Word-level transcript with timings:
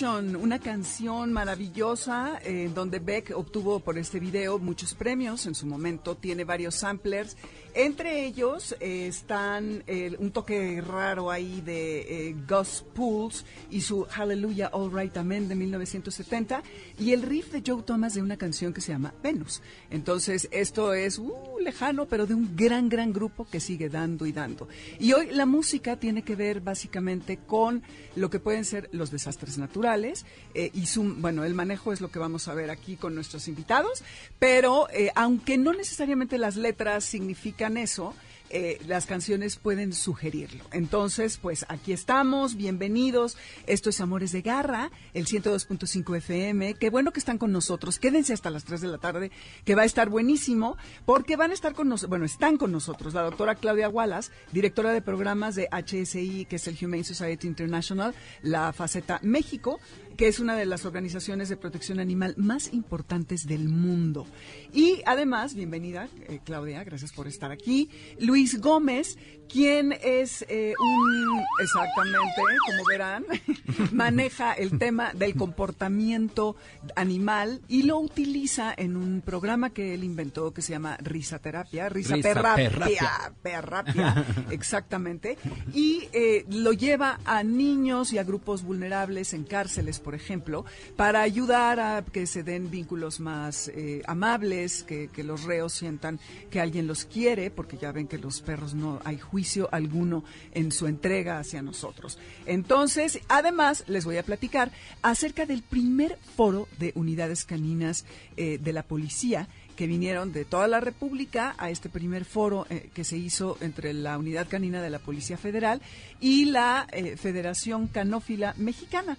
Una 0.00 0.60
canción 0.60 1.32
maravillosa 1.32 2.38
eh, 2.44 2.70
donde 2.72 3.00
Beck 3.00 3.32
obtuvo 3.34 3.80
por 3.80 3.98
este 3.98 4.20
video 4.20 4.60
muchos 4.60 4.94
premios. 4.94 5.44
En 5.46 5.56
su 5.56 5.66
momento, 5.66 6.14
tiene 6.14 6.44
varios 6.44 6.76
samplers, 6.76 7.36
entre 7.78 8.26
ellos 8.26 8.74
eh, 8.80 9.06
están 9.06 9.84
eh, 9.86 10.16
un 10.18 10.32
toque 10.32 10.80
raro 10.80 11.30
ahí 11.30 11.60
de 11.60 12.30
eh, 12.30 12.36
Gus 12.48 12.84
Pools 12.92 13.44
y 13.70 13.82
su 13.82 14.04
Hallelujah 14.04 14.70
All 14.72 14.92
Right 14.92 15.16
Amen 15.16 15.48
de 15.48 15.54
1970 15.54 16.64
y 16.98 17.12
el 17.12 17.22
riff 17.22 17.52
de 17.52 17.62
Joe 17.64 17.84
Thomas 17.84 18.14
de 18.14 18.22
una 18.22 18.36
canción 18.36 18.72
que 18.72 18.80
se 18.80 18.90
llama 18.90 19.14
Venus. 19.22 19.62
Entonces 19.90 20.48
esto 20.50 20.92
es 20.92 21.20
uh, 21.20 21.32
lejano 21.60 22.06
pero 22.06 22.26
de 22.26 22.34
un 22.34 22.56
gran, 22.56 22.88
gran 22.88 23.12
grupo 23.12 23.46
que 23.48 23.60
sigue 23.60 23.88
dando 23.88 24.26
y 24.26 24.32
dando. 24.32 24.66
Y 24.98 25.12
hoy 25.12 25.28
la 25.30 25.46
música 25.46 25.94
tiene 26.00 26.22
que 26.22 26.34
ver 26.34 26.60
básicamente 26.60 27.36
con 27.36 27.84
lo 28.16 28.28
que 28.28 28.40
pueden 28.40 28.64
ser 28.64 28.88
los 28.90 29.12
desastres 29.12 29.56
naturales 29.56 30.26
eh, 30.52 30.72
y 30.74 30.86
su, 30.86 31.04
bueno, 31.18 31.44
el 31.44 31.54
manejo 31.54 31.92
es 31.92 32.00
lo 32.00 32.10
que 32.10 32.18
vamos 32.18 32.48
a 32.48 32.54
ver 32.54 32.70
aquí 32.70 32.96
con 32.96 33.14
nuestros 33.14 33.46
invitados, 33.46 34.02
pero 34.40 34.88
aunque 35.14 35.56
no 35.58 35.72
necesariamente 35.72 36.38
las 36.38 36.56
letras 36.56 37.04
significan 37.04 37.67
eso, 37.76 38.14
eh, 38.50 38.80
las 38.86 39.04
canciones 39.04 39.56
pueden 39.56 39.92
sugerirlo. 39.92 40.64
Entonces, 40.72 41.36
pues 41.36 41.66
aquí 41.68 41.92
estamos, 41.92 42.56
bienvenidos. 42.56 43.36
Esto 43.66 43.90
es 43.90 44.00
Amores 44.00 44.32
de 44.32 44.40
Garra, 44.40 44.90
el 45.12 45.26
102.5 45.26 46.16
FM. 46.16 46.74
Qué 46.74 46.88
bueno 46.88 47.12
que 47.12 47.20
están 47.20 47.36
con 47.36 47.52
nosotros. 47.52 47.98
Quédense 47.98 48.32
hasta 48.32 48.50
las 48.50 48.64
3 48.64 48.80
de 48.80 48.88
la 48.88 48.96
tarde, 48.96 49.30
que 49.66 49.74
va 49.74 49.82
a 49.82 49.84
estar 49.84 50.08
buenísimo, 50.08 50.78
porque 51.04 51.36
van 51.36 51.50
a 51.50 51.54
estar 51.54 51.74
con 51.74 51.88
nosotros, 51.90 52.08
bueno, 52.08 52.24
están 52.24 52.56
con 52.56 52.72
nosotros 52.72 53.12
la 53.12 53.22
doctora 53.22 53.54
Claudia 53.54 53.90
Wallace, 53.90 54.32
directora 54.50 54.92
de 54.92 55.02
programas 55.02 55.54
de 55.54 55.68
HSI, 55.70 56.46
que 56.46 56.56
es 56.56 56.66
el 56.68 56.78
Humane 56.80 57.04
Society 57.04 57.46
International, 57.46 58.14
la 58.40 58.72
faceta 58.72 59.20
México, 59.22 59.78
que 60.18 60.26
es 60.26 60.40
una 60.40 60.56
de 60.56 60.66
las 60.66 60.84
organizaciones 60.84 61.48
de 61.48 61.56
protección 61.56 62.00
animal 62.00 62.34
más 62.36 62.72
importantes 62.72 63.46
del 63.46 63.68
mundo. 63.68 64.26
Y 64.72 65.00
además, 65.06 65.54
bienvenida, 65.54 66.08
eh, 66.26 66.40
Claudia, 66.44 66.82
gracias 66.82 67.12
por 67.12 67.28
estar 67.28 67.52
aquí. 67.52 67.88
Luis 68.18 68.60
Gómez, 68.60 69.16
quien 69.48 69.92
es 69.92 70.44
eh, 70.48 70.74
un, 70.76 71.44
exactamente, 71.60 72.42
como 72.66 72.84
verán, 72.88 73.24
maneja 73.92 74.54
el 74.54 74.76
tema 74.76 75.12
del 75.14 75.36
comportamiento 75.36 76.56
animal 76.96 77.60
y 77.68 77.84
lo 77.84 78.00
utiliza 78.00 78.74
en 78.76 78.96
un 78.96 79.20
programa 79.20 79.70
que 79.70 79.94
él 79.94 80.02
inventó 80.02 80.52
que 80.52 80.62
se 80.62 80.72
llama 80.72 80.96
Risaterapia, 80.96 81.88
Risaterapia, 81.88 83.32
perrapia, 83.40 84.26
exactamente, 84.50 85.38
y 85.72 86.08
eh, 86.12 86.44
lo 86.50 86.72
lleva 86.72 87.20
a 87.24 87.44
niños 87.44 88.12
y 88.12 88.18
a 88.18 88.24
grupos 88.24 88.64
vulnerables 88.64 89.32
en 89.32 89.44
cárceles, 89.44 90.00
por 90.08 90.14
ejemplo, 90.14 90.64
para 90.96 91.20
ayudar 91.20 91.80
a 91.80 92.02
que 92.02 92.26
se 92.26 92.42
den 92.42 92.70
vínculos 92.70 93.20
más 93.20 93.68
eh, 93.68 94.00
amables, 94.06 94.82
que, 94.84 95.10
los 95.22 95.42
reos 95.42 95.74
sientan 95.74 96.18
que 96.50 96.62
alguien 96.62 96.86
los 96.86 97.04
quiere, 97.04 97.50
porque 97.50 97.76
ya 97.76 97.92
ven 97.92 98.08
que 98.08 98.16
los 98.16 98.40
perros 98.40 98.72
no 98.72 99.00
hay 99.04 99.18
juicio 99.18 99.68
alguno 99.70 100.24
en 100.52 100.72
su 100.72 100.86
entrega 100.86 101.38
hacia 101.38 101.60
nosotros. 101.60 102.18
Entonces, 102.46 103.20
además, 103.28 103.84
les 103.86 104.06
voy 104.06 104.16
a 104.16 104.22
platicar 104.22 104.72
acerca 105.02 105.44
del 105.44 105.62
primer 105.62 106.16
foro 106.36 106.68
de 106.78 106.92
unidades 106.94 107.44
caninas 107.44 108.06
eh, 108.38 108.56
de 108.56 108.72
la 108.72 108.84
policía 108.84 109.46
que 109.76 109.86
vinieron 109.86 110.32
de 110.32 110.46
toda 110.46 110.68
la 110.68 110.80
República 110.80 111.54
a 111.58 111.68
este 111.68 111.90
primer 111.90 112.24
foro 112.24 112.66
eh, 112.70 112.88
que 112.94 113.04
se 113.04 113.18
hizo 113.18 113.58
entre 113.60 113.92
la 113.92 114.16
Unidad 114.16 114.48
Canina 114.48 114.80
de 114.80 114.88
la 114.90 115.00
Policía 115.00 115.36
Federal 115.36 115.82
y 116.18 116.46
la 116.46 116.86
Federación 117.16 117.88
Canófila 117.88 118.54
Mexicana. 118.56 119.18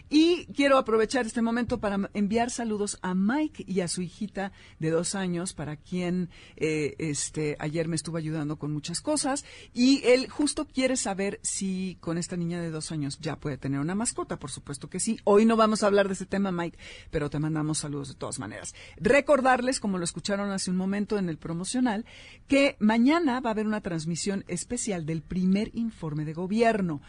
Y 0.09 0.45
quiero 0.53 0.77
aprovechar 0.77 1.25
este 1.25 1.41
momento 1.41 1.79
para 1.79 2.11
enviar 2.13 2.51
saludos 2.51 2.99
a 3.01 3.15
Mike 3.15 3.63
y 3.67 3.79
a 3.79 3.87
su 3.87 4.03
hijita 4.03 4.51
de 4.77 4.91
dos 4.91 5.04
años, 5.13 5.53
para 5.53 5.75
quien 5.75 6.29
eh, 6.55 6.95
este 6.97 7.55
ayer 7.59 7.87
me 7.87 7.95
estuvo 7.95 8.17
ayudando 8.17 8.57
con 8.57 8.73
muchas 8.73 9.01
cosas. 9.01 9.45
Y 9.73 10.01
él 10.05 10.29
justo 10.29 10.65
quiere 10.65 10.95
saber 10.95 11.39
si 11.43 11.97
con 11.99 12.17
esta 12.17 12.35
niña 12.37 12.61
de 12.61 12.71
dos 12.71 12.91
años 12.91 13.19
ya 13.19 13.35
puede 13.35 13.57
tener 13.57 13.79
una 13.79 13.93
mascota. 13.93 14.39
Por 14.39 14.49
supuesto 14.49 14.89
que 14.89 14.99
sí. 14.99 15.19
Hoy 15.25 15.45
no 15.45 15.57
vamos 15.57 15.83
a 15.83 15.87
hablar 15.87 16.07
de 16.07 16.13
ese 16.13 16.25
tema, 16.25 16.51
Mike, 16.51 16.79
pero 17.11 17.29
te 17.29 17.37
mandamos 17.37 17.77
saludos 17.77 18.07
de 18.07 18.15
todas 18.15 18.39
maneras. 18.39 18.73
Recordarles, 18.97 19.79
como 19.79 19.97
lo 19.99 20.03
escucharon 20.03 20.49
hace 20.51 20.71
un 20.71 20.77
momento 20.77 21.19
en 21.19 21.29
el 21.29 21.37
promocional, 21.37 22.05
que 22.47 22.77
mañana 22.79 23.41
va 23.41 23.49
a 23.49 23.53
haber 23.53 23.67
una 23.67 23.81
transmisión 23.81 24.45
especial 24.47 25.05
del 25.05 25.21
primer 25.21 25.71
informe 25.73 26.25
de 26.25 26.33
gobierno. 26.33 27.01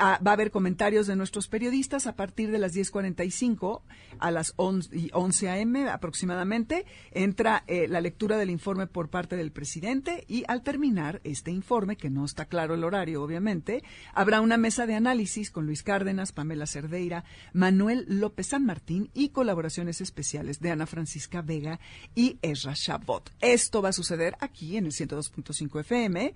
Va 0.00 0.18
a 0.30 0.32
haber 0.32 0.50
comentarios 0.50 1.06
de 1.06 1.14
nuestros 1.14 1.46
periodistas 1.46 2.06
a 2.06 2.16
partir 2.16 2.50
de 2.50 2.58
las 2.58 2.74
10.45 2.74 3.82
a 4.18 4.30
las 4.30 4.54
11, 4.56 4.96
y 4.96 5.10
11 5.12 5.48
a.m. 5.50 5.88
aproximadamente. 5.88 6.86
Entra 7.10 7.64
eh, 7.66 7.86
la 7.86 8.00
lectura 8.00 8.38
del 8.38 8.48
informe 8.48 8.86
por 8.86 9.10
parte 9.10 9.36
del 9.36 9.52
presidente 9.52 10.24
y 10.26 10.44
al 10.48 10.62
terminar 10.62 11.20
este 11.24 11.50
informe, 11.50 11.96
que 11.96 12.08
no 12.08 12.24
está 12.24 12.46
claro 12.46 12.74
el 12.74 12.84
horario 12.84 13.22
obviamente, 13.22 13.82
habrá 14.14 14.40
una 14.40 14.56
mesa 14.56 14.86
de 14.86 14.94
análisis 14.94 15.50
con 15.50 15.66
Luis 15.66 15.82
Cárdenas, 15.82 16.32
Pamela 16.32 16.66
Cerdeira, 16.66 17.24
Manuel 17.52 18.06
López 18.08 18.48
San 18.48 18.64
Martín 18.64 19.10
y 19.12 19.30
colaboraciones 19.30 20.00
especiales 20.00 20.60
de 20.60 20.70
Ana 20.70 20.86
Francisca 20.86 21.42
Vega 21.42 21.78
y 22.14 22.38
Ezra 22.40 22.74
Chabot. 22.74 23.30
Esto 23.40 23.82
va 23.82 23.90
a 23.90 23.92
suceder 23.92 24.36
aquí 24.40 24.76
en 24.76 24.86
el 24.86 24.92
102.5 24.92 25.80
FM 25.80 26.34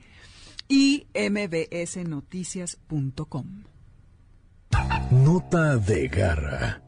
y 0.69 1.07
mbsnoticias.com. 1.15 3.65
Nota 5.11 5.77
de 5.77 6.09
Garra. 6.09 6.83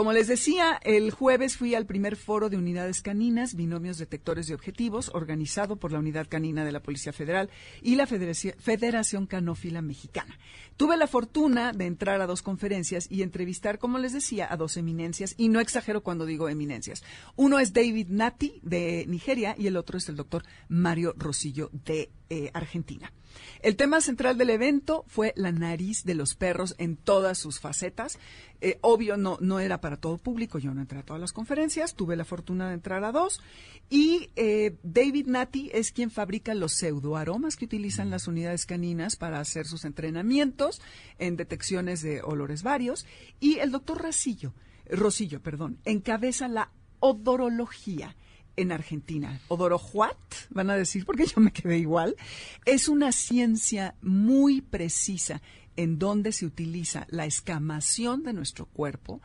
Como 0.00 0.14
les 0.14 0.28
decía, 0.28 0.80
el 0.82 1.10
jueves 1.10 1.58
fui 1.58 1.74
al 1.74 1.84
primer 1.84 2.16
foro 2.16 2.48
de 2.48 2.56
unidades 2.56 3.02
caninas, 3.02 3.54
binomios 3.54 3.98
detectores 3.98 4.46
de 4.46 4.54
objetivos, 4.54 5.10
organizado 5.12 5.76
por 5.76 5.92
la 5.92 5.98
Unidad 5.98 6.26
Canina 6.26 6.64
de 6.64 6.72
la 6.72 6.80
Policía 6.80 7.12
Federal 7.12 7.50
y 7.82 7.96
la 7.96 8.06
Federación, 8.06 9.26
Canófila 9.26 9.82
Mexicana. 9.82 10.38
Tuve 10.78 10.96
la 10.96 11.06
fortuna 11.06 11.72
de 11.72 11.84
entrar 11.84 12.22
a 12.22 12.26
dos 12.26 12.40
conferencias 12.40 13.08
y 13.10 13.20
entrevistar, 13.20 13.78
como 13.78 13.98
les 13.98 14.14
decía, 14.14 14.50
a 14.50 14.56
dos 14.56 14.78
eminencias, 14.78 15.34
y 15.36 15.50
no 15.50 15.60
exagero 15.60 16.02
cuando 16.02 16.24
digo 16.24 16.48
eminencias. 16.48 17.02
Uno 17.36 17.58
es 17.58 17.74
David 17.74 18.06
Nati 18.08 18.58
de 18.62 19.04
Nigeria 19.06 19.54
y 19.58 19.66
el 19.66 19.76
otro 19.76 19.98
es 19.98 20.08
el 20.08 20.16
doctor 20.16 20.44
Mario 20.70 21.12
Rosillo 21.14 21.68
de 21.84 22.08
eh, 22.30 22.50
Argentina. 22.54 23.12
El 23.60 23.76
tema 23.76 24.00
central 24.00 24.38
del 24.38 24.50
evento 24.50 25.04
fue 25.08 25.32
la 25.36 25.52
nariz 25.52 26.04
de 26.04 26.14
los 26.14 26.34
perros 26.34 26.74
en 26.78 26.96
todas 26.96 27.38
sus 27.38 27.60
facetas. 27.60 28.18
Eh, 28.60 28.78
obvio, 28.82 29.16
no, 29.16 29.38
no 29.40 29.58
era 29.58 29.80
para 29.80 29.96
todo 29.96 30.18
público, 30.18 30.58
yo 30.58 30.74
no 30.74 30.80
entré 30.80 30.98
a 30.98 31.02
todas 31.02 31.20
las 31.20 31.32
conferencias, 31.32 31.94
tuve 31.94 32.16
la 32.16 32.24
fortuna 32.24 32.68
de 32.68 32.74
entrar 32.74 33.04
a 33.04 33.12
dos. 33.12 33.40
Y 33.88 34.30
eh, 34.36 34.76
David 34.82 35.26
Nati 35.26 35.70
es 35.72 35.92
quien 35.92 36.10
fabrica 36.10 36.54
los 36.54 36.74
pseudoaromas 36.74 37.56
que 37.56 37.64
utilizan 37.64 38.10
las 38.10 38.28
unidades 38.28 38.66
caninas 38.66 39.16
para 39.16 39.40
hacer 39.40 39.66
sus 39.66 39.84
entrenamientos 39.84 40.80
en 41.18 41.36
detecciones 41.36 42.02
de 42.02 42.22
olores 42.22 42.62
varios. 42.62 43.06
Y 43.40 43.58
el 43.58 43.70
doctor 43.70 44.02
Rosillo, 44.02 44.54
Rosillo 44.88 45.42
perdón, 45.42 45.78
encabeza 45.84 46.48
la 46.48 46.70
odorología 47.00 48.16
en 48.56 48.72
Argentina. 48.72 49.40
Odorojuat, 49.48 50.18
van 50.50 50.70
a 50.70 50.76
decir, 50.76 51.04
porque 51.06 51.26
yo 51.26 51.40
me 51.40 51.52
quedé 51.52 51.78
igual. 51.78 52.16
Es 52.64 52.88
una 52.88 53.10
ciencia 53.12 53.94
muy 54.02 54.60
precisa 54.60 55.40
en 55.80 55.98
donde 55.98 56.32
se 56.32 56.44
utiliza 56.44 57.06
la 57.08 57.24
escamación 57.24 58.22
de 58.22 58.34
nuestro 58.34 58.66
cuerpo 58.66 59.22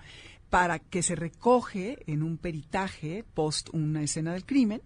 para 0.50 0.80
que 0.80 1.04
se 1.04 1.16
recoge 1.16 1.98
en 2.08 2.24
un 2.24 2.38
peritaje 2.38 3.26
post 3.34 3.68
una 3.74 4.02
escena 4.04 4.32
del 4.32 4.46
crimen 4.46 4.82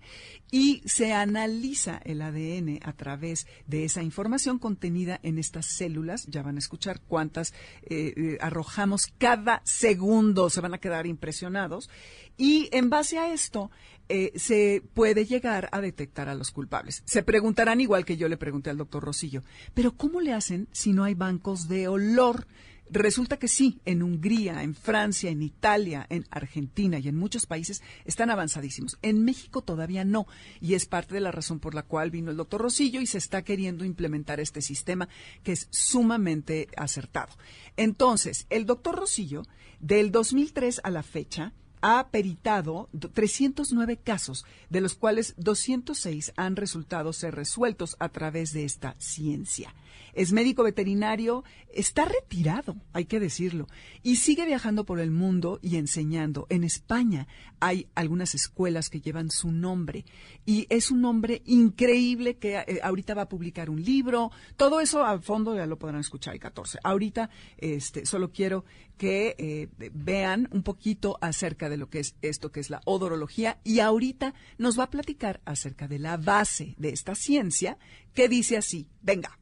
y 0.49 0.81
se 0.85 1.13
analiza 1.13 2.01
el 2.05 2.23
ADN 2.23 2.79
a 2.81 2.93
través 2.93 3.45
de 3.67 3.83
esa 3.83 4.01
información 4.01 4.57
contenida 4.57 5.19
en 5.21 5.37
estas 5.37 5.67
células. 5.67 6.25
Ya 6.25 6.41
van 6.41 6.55
a 6.55 6.59
escuchar 6.59 7.01
cuántas 7.01 7.53
eh, 7.83 8.13
eh, 8.17 8.37
arrojamos 8.41 9.13
cada 9.19 9.61
segundo, 9.63 10.49
se 10.49 10.61
van 10.61 10.73
a 10.73 10.79
quedar 10.79 11.05
impresionados. 11.05 11.87
Y 12.35 12.67
en 12.71 12.89
base 12.89 13.19
a 13.19 13.31
esto, 13.31 13.69
eh, 14.09 14.31
se 14.35 14.83
puede 14.95 15.25
llegar 15.25 15.69
a 15.71 15.81
detectar 15.81 16.29
a 16.29 16.35
los 16.35 16.49
culpables. 16.49 17.03
Se 17.05 17.21
preguntarán 17.21 17.79
igual 17.79 18.05
que 18.05 18.17
yo 18.17 18.27
le 18.27 18.37
pregunté 18.37 18.71
al 18.71 18.77
doctor 18.77 19.03
Rosillo, 19.03 19.43
pero 19.75 19.95
¿cómo 19.95 20.19
le 20.19 20.33
hacen 20.33 20.67
si 20.71 20.93
no 20.93 21.03
hay 21.03 21.13
bancos 21.13 21.67
de 21.67 21.87
olor? 21.87 22.47
Resulta 22.91 23.37
que 23.37 23.47
sí, 23.47 23.79
en 23.85 24.01
Hungría, 24.01 24.63
en 24.63 24.73
Francia, 24.73 25.29
en 25.29 25.43
Italia, 25.43 26.07
en 26.09 26.25
Argentina 26.31 26.97
y 26.97 27.07
en 27.07 27.15
muchos 27.15 27.45
países 27.45 27.83
están 28.03 28.31
avanzadísimos. 28.31 28.97
En 29.03 29.23
México 29.23 29.61
todavía 29.61 30.03
no, 30.03 30.25
y 30.59 30.73
es 30.73 30.87
parte 30.87 31.13
de 31.13 31.21
la 31.21 31.31
razón 31.31 31.59
por 31.59 31.75
la 31.75 31.83
cual 31.83 32.09
vino 32.09 32.31
el 32.31 32.37
doctor 32.37 32.61
Rosillo 32.61 32.99
y 32.99 33.05
se 33.05 33.19
está 33.19 33.43
queriendo 33.43 33.85
implementar 33.85 34.39
este 34.39 34.63
sistema 34.63 35.07
que 35.43 35.51
es 35.51 35.67
sumamente 35.69 36.67
acertado. 36.77 37.31
Entonces, 37.77 38.47
el 38.49 38.65
doctor 38.65 38.95
Rosillo, 38.95 39.43
del 39.79 40.11
2003 40.11 40.81
a 40.83 40.89
la 40.89 41.03
fecha, 41.03 41.53
ha 41.81 42.07
peritado 42.09 42.89
309 43.13 43.97
casos, 43.97 44.45
de 44.69 44.81
los 44.81 44.95
cuales 44.95 45.33
206 45.37 46.33
han 46.35 46.55
resultado 46.55 47.13
ser 47.13 47.35
resueltos 47.35 47.95
a 47.99 48.09
través 48.09 48.53
de 48.53 48.65
esta 48.65 48.95
ciencia. 48.97 49.73
Es 50.13 50.31
médico 50.31 50.63
veterinario, 50.63 51.43
está 51.73 52.05
retirado, 52.05 52.75
hay 52.93 53.05
que 53.05 53.19
decirlo, 53.19 53.67
y 54.03 54.17
sigue 54.17 54.45
viajando 54.45 54.85
por 54.85 54.99
el 54.99 55.11
mundo 55.11 55.59
y 55.61 55.77
enseñando. 55.77 56.47
En 56.49 56.63
España 56.63 57.27
hay 57.59 57.87
algunas 57.95 58.35
escuelas 58.35 58.89
que 58.89 59.01
llevan 59.01 59.29
su 59.29 59.51
nombre 59.51 60.05
y 60.45 60.65
es 60.69 60.91
un 60.91 61.01
nombre 61.01 61.41
increíble 61.45 62.37
que 62.37 62.57
eh, 62.57 62.79
ahorita 62.81 63.13
va 63.13 63.23
a 63.23 63.29
publicar 63.29 63.69
un 63.69 63.83
libro. 63.83 64.31
Todo 64.55 64.81
eso 64.81 65.03
a 65.03 65.19
fondo 65.19 65.55
ya 65.55 65.65
lo 65.65 65.77
podrán 65.77 66.01
escuchar 66.01 66.33
el 66.33 66.39
14. 66.39 66.79
Ahorita 66.83 67.29
este, 67.57 68.05
solo 68.05 68.31
quiero 68.31 68.65
que 68.97 69.35
eh, 69.37 69.69
vean 69.93 70.49
un 70.51 70.63
poquito 70.63 71.17
acerca 71.21 71.69
de 71.69 71.77
lo 71.77 71.89
que 71.89 71.99
es 71.99 72.15
esto 72.21 72.51
que 72.51 72.59
es 72.59 72.69
la 72.69 72.81
odorología 72.85 73.59
y 73.63 73.79
ahorita 73.79 74.33
nos 74.57 74.77
va 74.77 74.83
a 74.83 74.89
platicar 74.89 75.41
acerca 75.45 75.87
de 75.87 75.99
la 75.99 76.17
base 76.17 76.75
de 76.77 76.89
esta 76.89 77.15
ciencia 77.15 77.77
que 78.13 78.27
dice 78.27 78.57
así, 78.57 78.87
venga. 79.01 79.38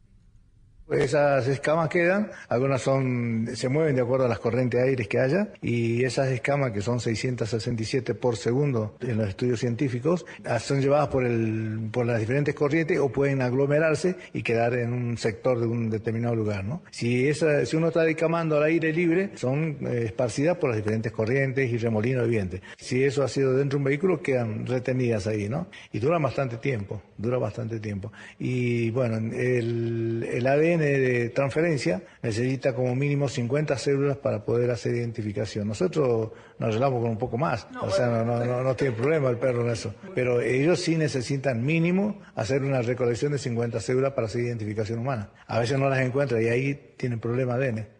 Esas 0.89 1.45
escamas 1.49 1.89
quedan, 1.89 2.31
algunas 2.47 2.81
son, 2.81 3.49
se 3.53 3.67
mueven 3.67 3.95
de 3.95 4.01
acuerdo 4.01 4.25
a 4.25 4.29
las 4.29 4.39
corrientes 4.39 4.79
de 4.79 4.87
aires 4.87 5.07
que 5.09 5.19
haya, 5.19 5.49
y 5.61 6.05
esas 6.05 6.29
escamas, 6.29 6.71
que 6.71 6.81
son 6.81 7.01
667 7.01 8.15
por 8.15 8.37
segundo 8.37 8.95
en 9.01 9.17
los 9.17 9.27
estudios 9.27 9.59
científicos, 9.59 10.25
ah, 10.45 10.59
son 10.59 10.79
llevadas 10.79 11.09
por, 11.09 11.25
el, 11.25 11.89
por 11.91 12.05
las 12.05 12.21
diferentes 12.21 12.55
corrientes 12.55 12.99
o 12.99 13.09
pueden 13.09 13.41
aglomerarse 13.41 14.15
y 14.31 14.43
quedar 14.43 14.75
en 14.75 14.93
un 14.93 15.17
sector 15.17 15.59
de 15.59 15.67
un 15.67 15.89
determinado 15.89 16.35
lugar. 16.35 16.63
¿no? 16.63 16.81
Si, 16.89 17.27
esa, 17.27 17.65
si 17.65 17.75
uno 17.75 17.89
está 17.89 18.03
descamando 18.03 18.55
al 18.55 18.63
aire 18.63 18.93
libre, 18.93 19.31
son 19.35 19.77
eh, 19.81 20.03
esparcidas 20.05 20.55
por 20.55 20.69
las 20.69 20.77
diferentes 20.77 21.11
corrientes 21.11 21.69
y 21.69 21.77
remolinos 21.77 22.23
de 22.23 22.29
viento. 22.29 22.57
Si 22.77 23.03
eso 23.03 23.23
ha 23.23 23.27
sido 23.27 23.53
dentro 23.53 23.77
de 23.77 23.81
un 23.81 23.83
vehículo, 23.85 24.21
quedan 24.21 24.65
retenidas 24.65 25.27
ahí, 25.27 25.49
¿no? 25.49 25.67
Y 25.91 25.99
dura 25.99 26.17
bastante 26.17 26.57
tiempo, 26.57 27.01
dura 27.17 27.37
bastante 27.37 27.81
tiempo. 27.81 28.13
Y 28.39 28.89
bueno, 28.91 29.17
el, 29.17 30.25
el 30.31 30.47
ADN 30.47 30.76
de 30.77 31.29
transferencia 31.29 32.03
necesita 32.21 32.73
como 32.73 32.95
mínimo 32.95 33.27
50 33.27 33.77
células 33.77 34.17
para 34.17 34.43
poder 34.45 34.71
hacer 34.71 34.95
identificación. 34.95 35.67
Nosotros 35.67 36.31
nos 36.59 36.69
arreglamos 36.69 37.01
con 37.01 37.11
un 37.11 37.17
poco 37.17 37.37
más, 37.37 37.67
o 37.81 37.89
sea, 37.89 38.07
no, 38.07 38.43
no, 38.43 38.63
no, 38.63 38.75
tiene 38.75 38.95
problema 38.95 39.29
el 39.29 39.37
perro 39.37 39.65
en 39.65 39.71
eso. 39.71 39.93
Pero 40.15 40.41
ellos 40.41 40.79
sí 40.79 40.95
necesitan 40.95 41.65
mínimo 41.65 42.21
hacer 42.35 42.63
una 42.63 42.81
recolección 42.81 43.31
de 43.31 43.37
50 43.37 43.79
células 43.79 44.13
para 44.13 44.27
hacer 44.27 44.41
identificación 44.41 44.99
humana. 44.99 45.31
A 45.47 45.59
veces 45.59 45.79
no 45.79 45.89
las 45.89 45.99
encuentra 45.99 46.41
y 46.41 46.47
ahí 46.47 46.93
tienen 46.97 47.19
problema 47.19 47.55
ADN. 47.55 47.97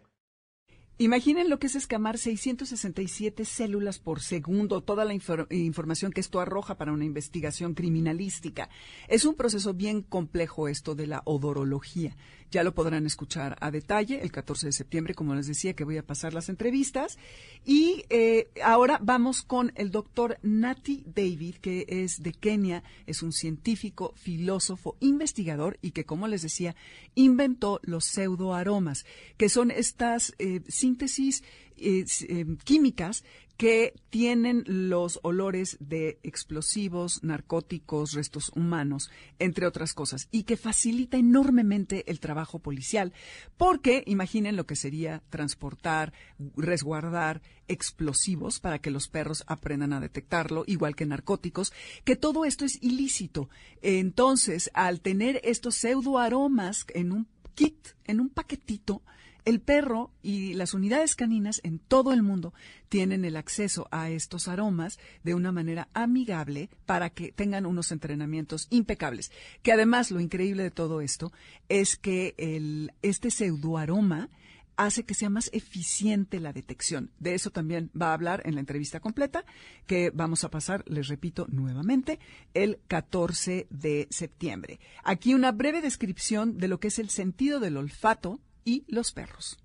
Imaginen 1.00 1.48
lo 1.48 1.60
que 1.60 1.68
es 1.68 1.76
escamar 1.76 2.18
667 2.18 3.44
células 3.44 4.00
por 4.00 4.20
segundo, 4.20 4.80
toda 4.80 5.04
la 5.04 5.14
información 5.14 6.10
que 6.10 6.20
esto 6.20 6.40
arroja 6.40 6.76
para 6.76 6.92
una 6.92 7.04
investigación 7.04 7.74
criminalística. 7.74 8.68
Es 9.06 9.24
un 9.24 9.36
proceso 9.36 9.74
bien 9.74 10.02
complejo 10.02 10.66
esto 10.66 10.96
de 10.96 11.06
la 11.06 11.22
odorología. 11.24 12.16
Ya 12.50 12.62
lo 12.62 12.74
podrán 12.74 13.04
escuchar 13.04 13.56
a 13.60 13.70
detalle 13.70 14.22
el 14.22 14.32
14 14.32 14.66
de 14.66 14.72
septiembre, 14.72 15.14
como 15.14 15.34
les 15.34 15.46
decía, 15.46 15.74
que 15.74 15.84
voy 15.84 15.98
a 15.98 16.06
pasar 16.06 16.32
las 16.32 16.48
entrevistas. 16.48 17.18
Y 17.64 18.04
eh, 18.08 18.48
ahora 18.64 18.98
vamos 19.02 19.42
con 19.42 19.72
el 19.74 19.90
doctor 19.90 20.38
Nati 20.42 21.04
David, 21.06 21.56
que 21.56 21.84
es 21.88 22.22
de 22.22 22.32
Kenia, 22.32 22.82
es 23.06 23.22
un 23.22 23.32
científico, 23.32 24.14
filósofo, 24.16 24.96
investigador 25.00 25.78
y 25.82 25.90
que, 25.90 26.04
como 26.04 26.26
les 26.26 26.42
decía, 26.42 26.74
inventó 27.14 27.80
los 27.82 28.06
pseudoaromas, 28.06 29.04
que 29.36 29.48
son 29.48 29.70
estas 29.70 30.34
eh, 30.38 30.62
síntesis 30.68 31.42
eh, 31.80 32.46
químicas 32.64 33.24
que 33.58 33.92
tienen 34.08 34.62
los 34.66 35.18
olores 35.24 35.76
de 35.80 36.20
explosivos, 36.22 37.24
narcóticos, 37.24 38.12
restos 38.12 38.52
humanos, 38.54 39.10
entre 39.40 39.66
otras 39.66 39.94
cosas, 39.94 40.28
y 40.30 40.44
que 40.44 40.56
facilita 40.56 41.16
enormemente 41.16 42.08
el 42.08 42.20
trabajo 42.20 42.60
policial, 42.60 43.12
porque 43.56 44.04
imaginen 44.06 44.54
lo 44.54 44.64
que 44.64 44.76
sería 44.76 45.24
transportar, 45.28 46.12
resguardar 46.56 47.42
explosivos 47.66 48.60
para 48.60 48.78
que 48.78 48.92
los 48.92 49.08
perros 49.08 49.42
aprendan 49.48 49.92
a 49.92 50.00
detectarlo, 50.00 50.62
igual 50.68 50.94
que 50.94 51.04
narcóticos, 51.04 51.72
que 52.04 52.14
todo 52.14 52.44
esto 52.44 52.64
es 52.64 52.80
ilícito. 52.80 53.50
Entonces, 53.82 54.70
al 54.72 55.00
tener 55.00 55.40
estos 55.42 55.74
pseudoaromas 55.74 56.86
en 56.94 57.10
un 57.10 57.26
kit, 57.56 57.88
en 58.04 58.20
un 58.20 58.28
paquetito, 58.28 59.02
el 59.48 59.60
perro 59.62 60.12
y 60.22 60.52
las 60.52 60.74
unidades 60.74 61.16
caninas 61.16 61.62
en 61.64 61.78
todo 61.78 62.12
el 62.12 62.22
mundo 62.22 62.52
tienen 62.90 63.24
el 63.24 63.34
acceso 63.34 63.88
a 63.90 64.10
estos 64.10 64.46
aromas 64.46 64.98
de 65.24 65.32
una 65.32 65.52
manera 65.52 65.88
amigable 65.94 66.68
para 66.84 67.08
que 67.08 67.32
tengan 67.32 67.64
unos 67.64 67.90
entrenamientos 67.90 68.66
impecables. 68.68 69.32
Que 69.62 69.72
además 69.72 70.10
lo 70.10 70.20
increíble 70.20 70.64
de 70.64 70.70
todo 70.70 71.00
esto 71.00 71.32
es 71.70 71.96
que 71.96 72.34
el, 72.36 72.92
este 73.00 73.30
pseudoaroma 73.30 74.28
hace 74.76 75.04
que 75.04 75.14
sea 75.14 75.30
más 75.30 75.48
eficiente 75.54 76.40
la 76.40 76.52
detección. 76.52 77.10
De 77.18 77.34
eso 77.34 77.50
también 77.50 77.90
va 78.00 78.10
a 78.10 78.14
hablar 78.14 78.42
en 78.44 78.54
la 78.54 78.60
entrevista 78.60 79.00
completa 79.00 79.46
que 79.86 80.10
vamos 80.10 80.44
a 80.44 80.50
pasar, 80.50 80.84
les 80.86 81.08
repito 81.08 81.46
nuevamente, 81.48 82.20
el 82.52 82.80
14 82.86 83.66
de 83.70 84.08
septiembre. 84.10 84.78
Aquí 85.04 85.32
una 85.32 85.52
breve 85.52 85.80
descripción 85.80 86.58
de 86.58 86.68
lo 86.68 86.80
que 86.80 86.88
es 86.88 86.98
el 86.98 87.08
sentido 87.08 87.60
del 87.60 87.78
olfato 87.78 88.40
y 88.66 88.82
los 88.90 89.10
perros. 89.10 89.56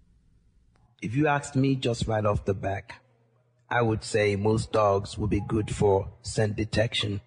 If 1.02 1.16
you 1.16 1.28
asked 1.28 1.56
me 1.56 1.76
just 1.76 2.08
right 2.08 2.26
off 2.26 2.46
the 2.46 2.54
back, 2.54 3.02
I 3.70 3.82
would 3.82 4.04
say 4.04 4.36
most 4.36 4.72
dogs 4.72 5.18
would 5.18 5.30
be 5.30 5.42
good 5.48 5.74
for 5.74 6.14
scent 6.22 6.56
detection. 6.56 7.22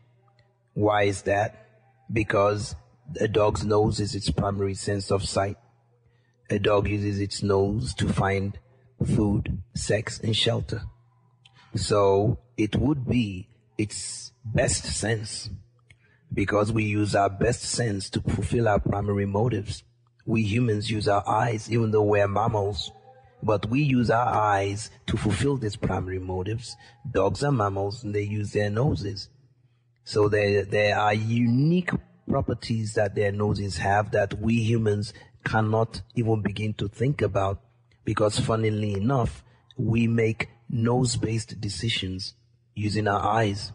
Why 0.75 1.03
is 1.05 1.23
that? 1.23 1.67
Because 2.13 2.77
a 3.21 3.29
dog's 3.29 3.65
nose 3.65 4.01
is 4.01 4.15
its 4.15 4.31
primary 4.31 4.75
sense 4.75 5.11
of 5.11 5.25
sight. 5.25 5.57
A 6.49 6.59
dog 6.59 6.89
uses 6.89 7.21
its 7.21 7.43
nose 7.43 7.95
to 7.95 8.09
find 8.09 8.59
food, 9.05 9.63
sex, 9.75 10.21
and 10.21 10.37
shelter. 10.37 10.83
So 11.75 12.39
it 12.57 12.77
would 12.77 13.07
be 13.07 13.49
its 13.77 14.33
best 14.45 14.85
sense 14.85 15.51
because 16.33 16.73
we 16.73 16.85
use 16.85 17.15
our 17.15 17.31
best 17.31 17.63
sense 17.63 18.09
to 18.11 18.21
fulfill 18.21 18.69
our 18.69 18.81
primary 18.81 19.27
motives. 19.27 19.83
We 20.27 20.43
humans 20.43 20.91
use 20.91 21.09
our 21.09 21.27
eyes, 21.29 21.71
even 21.71 21.93
though 21.93 22.03
we're 22.03 22.29
mammals, 22.29 22.91
but 23.43 23.71
we 23.71 23.83
use 23.83 24.11
our 24.11 24.27
eyes 24.27 24.91
to 25.07 25.17
fulfill 25.17 25.57
these 25.57 25.77
primary 25.77 26.19
motives. 26.19 26.77
Dogs 27.11 27.45
are 27.45 27.53
mammals 27.53 28.03
and 28.03 28.15
they 28.15 28.23
use 28.23 28.53
their 28.53 28.69
noses. 28.69 29.29
So 30.05 30.29
there, 30.29 30.65
there 30.65 30.99
are 30.99 31.15
unique 31.15 31.91
properties 32.29 32.95
that 32.95 33.15
their 33.15 33.31
noses 33.31 33.79
have 33.79 34.11
that 34.11 34.41
we 34.41 34.55
humans 34.55 35.15
cannot 35.45 36.03
even 36.17 36.43
begin 36.43 36.75
to 36.75 36.89
think 36.89 37.23
about 37.23 37.61
because 38.05 38.41
funnily 38.41 38.95
enough, 38.95 39.45
we 39.77 40.07
make 40.07 40.49
nose-based 40.69 41.61
decisions 41.61 42.35
using 42.75 43.07
our 43.07 43.25
eyes. 43.25 43.73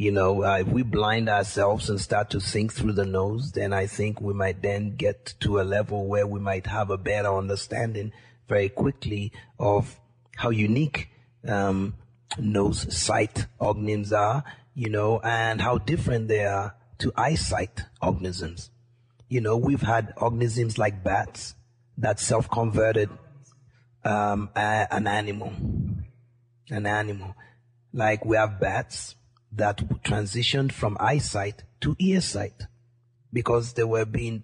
You 0.00 0.12
know, 0.12 0.44
uh, 0.44 0.58
if 0.58 0.68
we 0.68 0.84
blind 0.84 1.28
ourselves 1.28 1.90
and 1.90 2.00
start 2.00 2.30
to 2.30 2.38
think 2.38 2.72
through 2.72 2.92
the 2.92 3.04
nose, 3.04 3.50
then 3.50 3.72
I 3.72 3.88
think 3.88 4.20
we 4.20 4.32
might 4.32 4.62
then 4.62 4.94
get 4.94 5.34
to 5.40 5.58
a 5.58 5.62
level 5.62 6.06
where 6.06 6.24
we 6.24 6.38
might 6.38 6.68
have 6.68 6.90
a 6.90 6.96
better 6.96 7.36
understanding 7.36 8.12
very 8.48 8.68
quickly 8.68 9.32
of 9.58 9.98
how 10.36 10.50
unique 10.50 11.08
um, 11.48 11.94
nose 12.38 12.96
sight 12.96 13.46
organisms 13.58 14.12
are, 14.12 14.44
you 14.72 14.88
know, 14.88 15.18
and 15.24 15.60
how 15.60 15.78
different 15.78 16.28
they 16.28 16.44
are 16.44 16.76
to 16.98 17.12
eyesight 17.16 17.82
organisms. 18.00 18.70
You 19.28 19.40
know, 19.40 19.56
we've 19.56 19.82
had 19.82 20.14
organisms 20.16 20.78
like 20.78 21.02
bats 21.02 21.56
that 21.96 22.20
self-converted 22.20 23.10
um, 24.04 24.48
an 24.54 25.08
animal, 25.08 25.52
an 26.70 26.86
animal. 26.86 27.34
Like 27.92 28.24
we 28.24 28.36
have 28.36 28.60
bats 28.60 29.16
that 29.52 29.78
transitioned 30.04 30.72
from 30.72 30.96
eyesight 31.00 31.64
to 31.80 31.96
earsight 31.98 32.66
because 33.32 33.74
they 33.74 33.84
were 33.84 34.04
being 34.04 34.42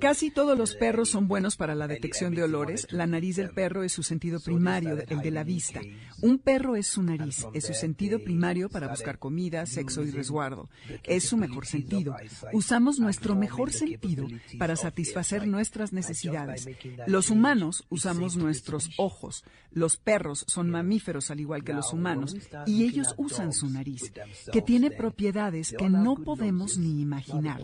Casi 0.00 0.30
todos 0.30 0.58
los 0.58 0.74
perros 0.74 1.08
son 1.08 1.28
buenos 1.28 1.56
para 1.56 1.74
la 1.74 1.86
detección 1.86 2.34
de 2.34 2.42
olores. 2.42 2.86
La 2.90 3.06
nariz 3.06 3.36
del 3.36 3.50
perro 3.50 3.82
es 3.82 3.92
su 3.92 4.02
sentido 4.02 4.40
primario, 4.40 4.98
el 5.08 5.20
de 5.20 5.30
la 5.30 5.44
vista. 5.44 5.80
Un 6.20 6.38
perro 6.38 6.76
es 6.76 6.88
su 6.88 7.02
nariz, 7.02 7.46
es 7.54 7.66
su 7.66 7.74
sentido 7.74 8.18
primario 8.22 8.68
para 8.68 8.88
buscar 8.88 9.18
comida, 9.18 9.64
sexo 9.66 10.02
y 10.02 10.10
resguardo. 10.10 10.68
Es 11.04 11.28
su 11.28 11.36
mejor 11.36 11.66
sentido. 11.66 12.16
Usamos 12.52 12.98
nuestro 12.98 13.34
mejor 13.34 13.72
sentido 13.72 14.26
para 14.58 14.76
satisfacer 14.76 15.46
nuestras 15.46 15.92
necesidades. 15.92 16.68
Los 17.06 17.30
humanos 17.30 17.86
usamos 17.88 18.36
nuestros 18.36 18.90
ojos. 18.98 19.44
Los 19.70 19.96
perros 19.96 20.44
son 20.48 20.70
mamíferos 20.70 21.30
al 21.30 21.40
igual 21.40 21.62
que 21.62 21.74
los 21.74 21.92
humanos 21.92 22.34
y 22.66 22.84
ellos 22.84 23.14
usan 23.16 23.52
su 23.52 23.70
nariz, 23.70 24.12
que 24.52 24.62
tiene 24.62 24.90
propiedades 24.90 25.74
que 25.78 25.88
no 25.88 26.16
podemos 26.16 26.78
ni 26.78 26.97
imaginar. 26.98 27.60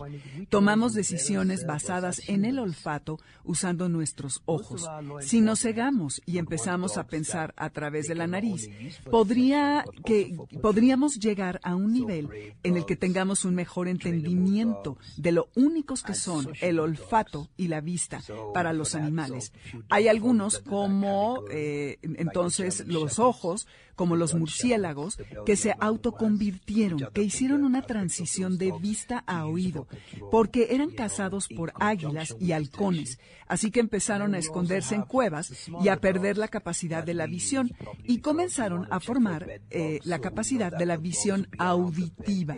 Tomamos 0.49 0.93
decisiones 0.93 1.65
basadas 1.65 2.21
en 2.27 2.45
el 2.45 2.59
olfato 2.59 3.19
usando 3.43 3.89
nuestros 3.89 4.41
ojos. 4.45 4.87
Si 5.21 5.41
nos 5.41 5.61
cegamos 5.61 6.21
y 6.25 6.37
empezamos 6.37 6.97
a 6.97 7.07
pensar 7.07 7.53
a 7.57 7.69
través 7.69 8.07
de 8.07 8.15
la 8.15 8.27
nariz, 8.27 8.69
podría 9.09 9.85
que 10.05 10.35
podríamos 10.61 11.19
llegar 11.19 11.59
a 11.63 11.75
un 11.75 11.93
nivel 11.93 12.29
en 12.63 12.77
el 12.77 12.85
que 12.85 12.95
tengamos 12.95 13.45
un 13.45 13.55
mejor 13.55 13.87
entendimiento 13.87 14.97
de 15.17 15.31
lo 15.31 15.49
únicos 15.55 16.03
que 16.03 16.13
son 16.13 16.53
el 16.61 16.79
olfato 16.79 17.49
y 17.57 17.67
la 17.67 17.81
vista 17.81 18.21
para 18.53 18.73
los 18.73 18.95
animales. 18.95 19.53
Hay 19.89 20.07
algunos 20.07 20.59
como 20.59 21.43
eh, 21.51 21.97
entonces 22.01 22.85
los 22.87 23.19
ojos, 23.19 23.67
como 23.95 24.15
los 24.15 24.35
murciélagos, 24.35 25.17
que 25.45 25.55
se 25.55 25.75
autoconvirtieron, 25.79 27.09
que 27.13 27.23
hicieron 27.23 27.63
una 27.63 27.81
transición 27.81 28.57
de 28.57 28.73
vista 28.79 29.23
a 29.25 29.45
oído, 29.45 29.87
porque 30.31 30.67
eran 30.71 30.91
cazados 30.91 31.47
por 31.47 31.73
águilas 31.79 32.35
y 32.39 32.51
halcones, 32.51 33.19
así 33.47 33.71
que 33.71 33.79
empezaron 33.79 34.35
a 34.35 34.39
esconderse 34.39 34.95
en 34.95 35.03
cuevas 35.03 35.51
y 35.81 35.89
a 35.89 35.97
perder 35.97 36.37
la 36.37 36.47
capacidad 36.47 37.03
de 37.03 37.13
la 37.13 37.25
visión 37.25 37.71
y 38.03 38.19
comenzaron 38.19 38.87
a 38.91 38.99
formar 38.99 39.61
eh, 39.69 39.99
la 40.03 40.19
capacidad 40.19 40.71
de 40.71 40.85
la 40.85 40.97
visión 40.97 41.47
auditiva. 41.57 42.55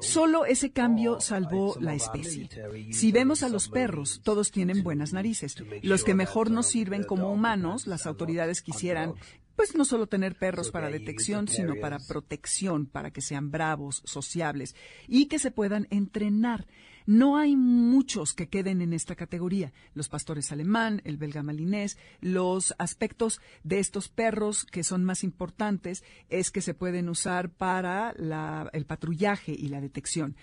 Solo 0.00 0.46
ese 0.46 0.70
cambio 0.70 1.20
salvó 1.20 1.76
la 1.80 1.94
especie. 1.94 2.48
Si 2.92 3.10
vemos 3.10 3.42
a 3.42 3.48
los 3.48 3.68
perros, 3.68 4.20
todos 4.22 4.50
tienen 4.50 4.82
buenas 4.82 5.12
narices. 5.12 5.56
Los 5.82 6.04
que 6.04 6.14
mejor 6.14 6.50
nos 6.50 6.66
sirven 6.66 7.04
como 7.04 7.32
humanos, 7.32 7.86
las 7.86 8.06
autoridades 8.06 8.62
quisieran 8.62 9.14
pues 9.58 9.74
no 9.74 9.84
solo 9.84 10.06
tener 10.06 10.36
perros 10.38 10.70
para 10.70 10.88
detección, 10.88 11.48
sino 11.48 11.74
para 11.80 11.98
protección, 11.98 12.86
para 12.86 13.10
que 13.10 13.20
sean 13.20 13.50
bravos, 13.50 14.02
sociables 14.04 14.76
y 15.08 15.26
que 15.26 15.40
se 15.40 15.50
puedan 15.50 15.88
entrenar. 15.90 16.68
No 17.06 17.36
hay 17.38 17.56
muchos 17.56 18.34
que 18.34 18.48
queden 18.48 18.80
en 18.82 18.92
esta 18.92 19.16
categoría. 19.16 19.72
Los 19.94 20.08
pastores 20.08 20.52
alemán, 20.52 21.02
el 21.04 21.16
belga 21.16 21.42
malinés, 21.42 21.98
los 22.20 22.72
aspectos 22.78 23.40
de 23.64 23.80
estos 23.80 24.08
perros 24.08 24.64
que 24.64 24.84
son 24.84 25.02
más 25.04 25.24
importantes 25.24 26.04
es 26.28 26.52
que 26.52 26.60
se 26.60 26.74
pueden 26.74 27.08
usar 27.08 27.50
para 27.50 28.12
la- 28.16 28.70
el 28.72 28.86
patrullaje 28.86 29.52
y 29.58 29.68
la 29.70 29.80
detección. 29.80 30.36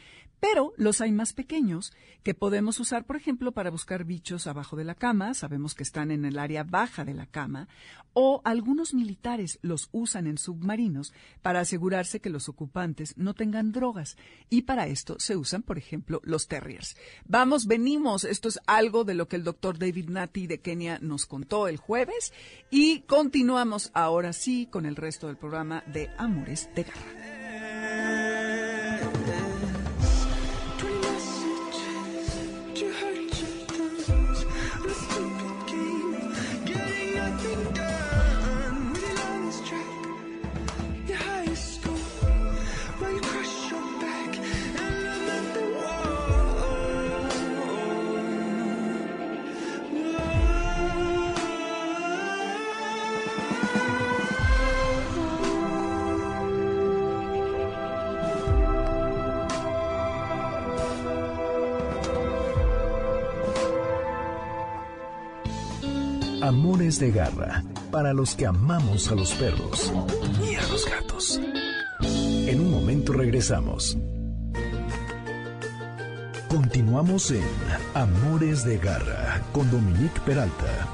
Pero 0.48 0.74
los 0.78 1.02
hay 1.02 1.12
más 1.12 1.34
pequeños 1.34 1.92
que 2.22 2.36
podemos 2.36 2.80
usar, 2.80 3.06
por 3.06 3.16
ejemplo, 3.16 3.52
para 3.52 3.72
buscar 3.72 4.04
bichos 4.04 4.46
abajo 4.46 4.76
de 4.76 4.84
la 4.84 4.94
cama, 4.94 5.34
sabemos 5.34 5.74
que 5.74 5.82
están 5.82 6.12
en 6.12 6.24
el 6.24 6.38
área 6.38 6.64
baja 6.64 7.04
de 7.04 7.16
la 7.16 7.26
cama, 7.26 7.68
o 8.14 8.44
algunos 8.46 8.94
militares 8.94 9.58
los 9.64 9.90
usan 9.92 10.28
en 10.28 10.38
submarinos 10.38 11.16
para 11.42 11.62
asegurarse 11.62 12.20
que 12.20 12.30
los 12.30 12.48
ocupantes 12.48 13.18
no 13.18 13.34
tengan 13.34 13.72
drogas. 13.72 14.18
Y 14.48 14.62
para 14.62 14.86
esto 14.86 15.16
se 15.18 15.36
usan, 15.36 15.64
por 15.64 15.80
ejemplo, 15.80 16.22
los 16.24 16.48
terriers. 16.48 16.96
Vamos, 17.26 17.66
venimos. 17.66 18.24
Esto 18.24 18.48
es 18.48 18.60
algo 18.68 19.04
de 19.04 19.16
lo 19.16 19.28
que 19.28 19.38
el 19.38 19.44
doctor 19.44 19.80
David 19.80 20.10
Nati 20.10 20.46
de 20.46 20.62
Kenia 20.62 21.00
nos 21.02 21.26
contó 21.26 21.68
el 21.68 21.78
jueves. 21.78 22.34
Y 22.70 23.00
continuamos 23.02 23.90
ahora 23.96 24.32
sí 24.32 24.68
con 24.68 24.86
el 24.86 24.96
resto 24.96 25.26
del 25.26 25.38
programa 25.38 25.84
de 25.88 26.12
Amores 26.20 26.70
de 26.76 26.84
Garra. 26.84 27.36
Amores 66.76 67.00
de 67.00 67.10
garra 67.10 67.64
para 67.90 68.12
los 68.12 68.36
que 68.36 68.46
amamos 68.46 69.10
a 69.10 69.16
los 69.16 69.34
perros 69.36 69.94
y 70.44 70.56
a 70.56 70.68
los 70.68 70.86
gatos. 70.86 71.40
En 72.02 72.60
un 72.60 72.70
momento 72.70 73.14
regresamos. 73.14 73.98
Continuamos 76.50 77.32
en 77.32 77.46
Amores 77.94 78.66
de 78.66 78.78
garra 78.78 79.42
con 79.54 79.72
Dominique 79.72 80.20
Peralta. 80.26 80.90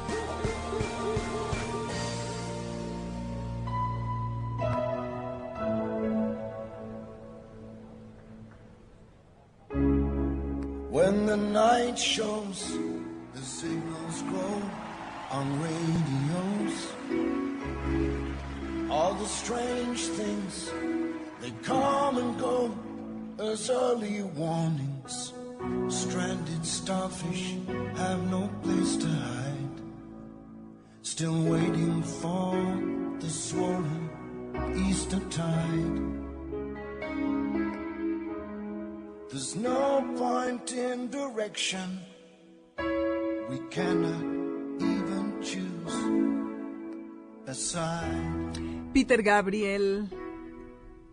On 15.32 15.62
radios. 15.62 16.92
All 18.92 19.14
the 19.14 19.26
strange 19.26 20.02
things, 20.02 20.72
they 21.40 21.52
come 21.64 22.18
and 22.18 22.38
go 22.38 22.76
as 23.40 23.70
early 23.70 24.24
warnings. 24.24 25.34
Stranded 25.88 26.66
starfish 26.66 27.56
have 27.96 28.30
no 28.30 28.50
place 28.62 28.98
to 28.98 29.08
hide. 29.08 29.82
Still 31.04 31.42
waiting 31.44 32.04
for 32.04 32.54
the 33.20 33.30
swollen 33.30 34.10
Easter 34.76 35.20
tide. 35.30 35.98
There's 39.30 39.56
no 39.56 40.04
point 40.18 40.74
in 40.74 41.10
direction. 41.10 42.00
We 43.50 43.60
cannot 43.70 44.41
Peter 48.94 49.22
Gabriel, 49.22 50.10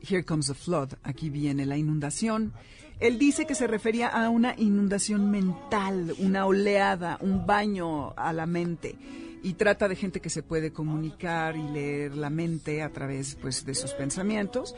Here 0.00 0.24
Comes 0.24 0.46
the 0.46 0.54
Flood, 0.54 0.94
aquí 1.02 1.30
viene 1.30 1.66
la 1.66 1.76
inundación. 1.76 2.52
Él 3.00 3.18
dice 3.18 3.46
que 3.46 3.54
se 3.54 3.66
refería 3.66 4.08
a 4.08 4.28
una 4.28 4.54
inundación 4.56 5.30
mental, 5.30 6.14
una 6.18 6.46
oleada, 6.46 7.18
un 7.20 7.46
baño 7.46 8.12
a 8.16 8.32
la 8.32 8.46
mente. 8.46 8.96
Y 9.42 9.54
trata 9.54 9.88
de 9.88 9.96
gente 9.96 10.20
que 10.20 10.30
se 10.30 10.42
puede 10.42 10.72
comunicar 10.72 11.56
y 11.56 11.62
leer 11.62 12.16
la 12.16 12.30
mente 12.30 12.82
a 12.82 12.92
través 12.92 13.36
pues, 13.36 13.64
de 13.64 13.74
sus 13.74 13.92
pensamientos. 13.92 14.74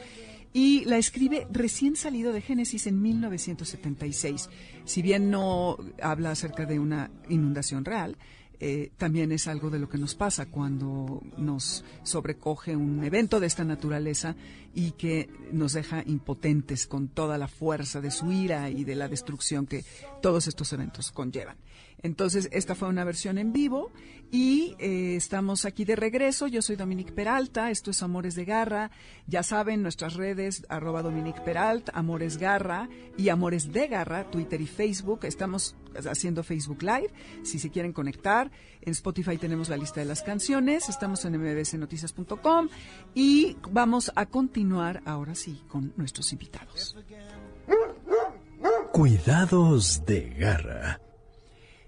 Y 0.52 0.84
la 0.84 0.98
escribe 0.98 1.46
recién 1.50 1.96
salido 1.96 2.32
de 2.32 2.42
Génesis 2.42 2.86
en 2.86 3.00
1976. 3.00 4.50
Si 4.84 5.00
bien 5.00 5.30
no 5.30 5.78
habla 6.02 6.32
acerca 6.32 6.66
de 6.66 6.78
una 6.78 7.10
inundación 7.28 7.84
real, 7.84 8.16
eh, 8.62 8.92
también 8.98 9.32
es 9.32 9.48
algo 9.48 9.70
de 9.70 9.78
lo 9.78 9.88
que 9.88 9.96
nos 9.96 10.14
pasa 10.14 10.44
cuando 10.44 11.22
nos 11.38 11.82
sobrecoge 12.02 12.76
un 12.76 13.02
evento 13.02 13.40
de 13.40 13.46
esta 13.46 13.64
naturaleza 13.64 14.36
y 14.74 14.92
que 14.92 15.30
nos 15.50 15.72
deja 15.72 16.02
impotentes 16.04 16.86
con 16.86 17.08
toda 17.08 17.38
la 17.38 17.48
fuerza 17.48 18.02
de 18.02 18.10
su 18.10 18.30
ira 18.30 18.68
y 18.68 18.84
de 18.84 18.96
la 18.96 19.08
destrucción 19.08 19.66
que 19.66 19.84
todos 20.20 20.46
estos 20.46 20.72
eventos 20.74 21.10
conllevan. 21.10 21.56
Entonces, 22.02 22.48
esta 22.52 22.74
fue 22.74 22.88
una 22.88 23.04
versión 23.04 23.38
en 23.38 23.52
vivo 23.52 23.90
y 24.30 24.74
eh, 24.78 25.16
estamos 25.16 25.64
aquí 25.64 25.84
de 25.84 25.96
regreso. 25.96 26.46
Yo 26.46 26.62
soy 26.62 26.76
Dominique 26.76 27.12
Peralta, 27.12 27.70
esto 27.70 27.90
es 27.90 28.02
Amores 28.02 28.34
de 28.34 28.44
Garra. 28.44 28.90
Ya 29.26 29.42
saben, 29.42 29.82
nuestras 29.82 30.14
redes, 30.14 30.64
arroba 30.68 31.02
Dominique 31.02 31.40
Peralta, 31.40 31.92
Amores 31.94 32.38
Garra 32.38 32.88
y 33.16 33.28
Amores 33.28 33.72
de 33.72 33.88
Garra, 33.88 34.30
Twitter 34.30 34.60
y 34.60 34.66
Facebook. 34.66 35.24
Estamos 35.24 35.76
haciendo 36.08 36.42
Facebook 36.42 36.82
Live, 36.82 37.12
si 37.42 37.58
se 37.58 37.70
quieren 37.70 37.92
conectar. 37.92 38.50
En 38.80 38.92
Spotify 38.92 39.36
tenemos 39.36 39.68
la 39.68 39.76
lista 39.76 40.00
de 40.00 40.06
las 40.06 40.22
canciones, 40.22 40.88
estamos 40.88 41.24
en 41.24 41.36
mbsnoticias.com 41.36 42.68
y 43.14 43.56
vamos 43.70 44.10
a 44.14 44.26
continuar 44.26 45.02
ahora 45.04 45.34
sí 45.34 45.62
con 45.68 45.92
nuestros 45.96 46.32
invitados. 46.32 46.96
Cuidados 48.92 50.04
de 50.06 50.30
garra. 50.30 51.00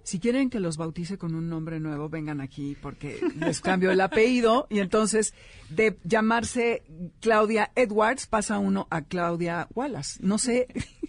Si 0.04 0.18
quieren 0.18 0.50
que 0.50 0.60
los 0.60 0.76
bautice 0.76 1.16
con 1.18 1.34
un 1.34 1.48
nombre 1.48 1.78
nuevo, 1.80 2.08
vengan 2.08 2.40
aquí 2.40 2.76
porque 2.80 3.20
les 3.38 3.60
cambio 3.60 3.90
el 3.90 4.00
apellido 4.00 4.66
y 4.70 4.80
entonces 4.80 5.34
de 5.70 5.98
llamarse 6.04 6.82
Claudia 7.20 7.70
Edwards 7.74 8.26
pasa 8.26 8.58
uno 8.58 8.88
a 8.90 9.02
Claudia 9.02 9.68
Wallace. 9.74 10.18
No 10.22 10.38
sé 10.38 10.66
¿en 10.72 11.01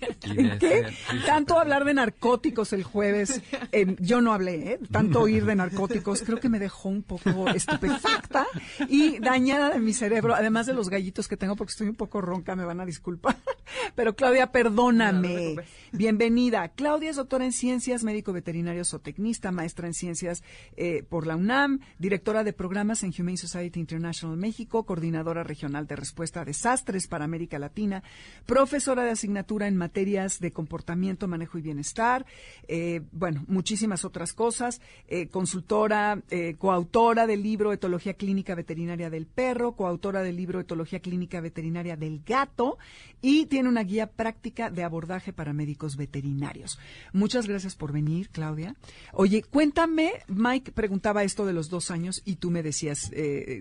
qué 0.59 0.85
tanto 1.25 1.59
hablar 1.59 1.85
de 1.85 1.93
narcóticos 1.93 2.73
el 2.73 2.83
jueves. 2.83 3.41
eh, 3.71 3.95
yo 3.99 4.21
no 4.21 4.33
hablé, 4.33 4.73
¿eh? 4.73 4.79
tanto 4.91 5.21
oír 5.21 5.45
de 5.45 5.55
narcóticos 5.55 6.21
creo 6.23 6.39
que 6.39 6.49
me 6.49 6.59
dejó 6.59 6.89
un 6.89 7.03
poco 7.03 7.49
estupefacta 7.49 8.45
y 8.87 9.19
dañada 9.19 9.69
de 9.69 9.79
mi 9.79 9.93
cerebro, 9.93 10.35
además 10.35 10.65
de 10.65 10.73
los 10.73 10.89
gallitos 10.89 11.27
que 11.27 11.37
tengo 11.37 11.55
porque 11.55 11.71
estoy 11.71 11.87
un 11.87 11.95
poco 11.95 12.21
ronca, 12.21 12.55
me 12.55 12.65
van 12.65 12.79
a 12.79 12.85
disculpar. 12.85 13.37
Pero 13.95 14.15
Claudia, 14.15 14.51
perdóname. 14.51 15.55
Bienvenida. 15.91 16.69
Claudia 16.69 17.09
es 17.09 17.15
doctora 17.15 17.45
en 17.45 17.51
ciencias, 17.51 18.03
médico 18.03 18.33
veterinario 18.33 18.83
zootecnista, 18.85 19.51
maestra 19.51 19.87
en 19.87 19.93
ciencias 19.93 20.43
eh, 20.75 21.03
por 21.07 21.27
la 21.27 21.35
UNAM, 21.35 21.79
directora 21.99 22.43
de 22.43 22.53
programas 22.53 23.03
en 23.03 23.13
Humane 23.17 23.37
Society 23.37 23.79
International 23.79 24.37
México, 24.37 24.85
coordinadora 24.85 25.43
regional 25.43 25.87
de 25.87 25.95
respuesta 25.95 26.41
a 26.41 26.45
desastres 26.45 27.07
para 27.07 27.25
América 27.25 27.59
Latina, 27.59 28.03
profesora 28.45 29.03
de 29.03 29.11
asignatura 29.11 29.67
en 29.67 29.77
de 29.93 30.51
comportamiento, 30.51 31.27
manejo 31.27 31.59
y 31.59 31.61
bienestar, 31.61 32.25
eh, 32.67 33.01
bueno, 33.11 33.45
muchísimas 33.47 34.03
otras 34.05 34.33
cosas, 34.33 34.81
eh, 35.07 35.27
consultora, 35.27 36.23
eh, 36.31 36.55
coautora 36.57 37.27
del 37.27 37.43
libro 37.43 37.71
Etología 37.71 38.15
Clínica 38.15 38.55
Veterinaria 38.55 39.11
del 39.11 39.27
Perro, 39.27 39.73
coautora 39.73 40.23
del 40.23 40.35
libro 40.35 40.59
Etología 40.59 40.99
Clínica 40.99 41.41
Veterinaria 41.41 41.95
del 41.95 42.23
Gato 42.25 42.79
y 43.21 43.45
tiene 43.45 43.69
una 43.69 43.83
guía 43.83 44.07
práctica 44.07 44.71
de 44.71 44.83
abordaje 44.83 45.31
para 45.31 45.53
médicos 45.53 45.95
veterinarios. 45.95 46.79
Muchas 47.13 47.47
gracias 47.47 47.75
por 47.75 47.91
venir, 47.91 48.29
Claudia. 48.29 48.75
Oye, 49.11 49.43
cuéntame, 49.43 50.11
Mike 50.27 50.71
preguntaba 50.71 51.23
esto 51.23 51.45
de 51.45 51.53
los 51.53 51.69
dos 51.69 51.91
años 51.91 52.23
y 52.25 52.37
tú 52.37 52.49
me 52.49 52.63
decías 52.63 53.11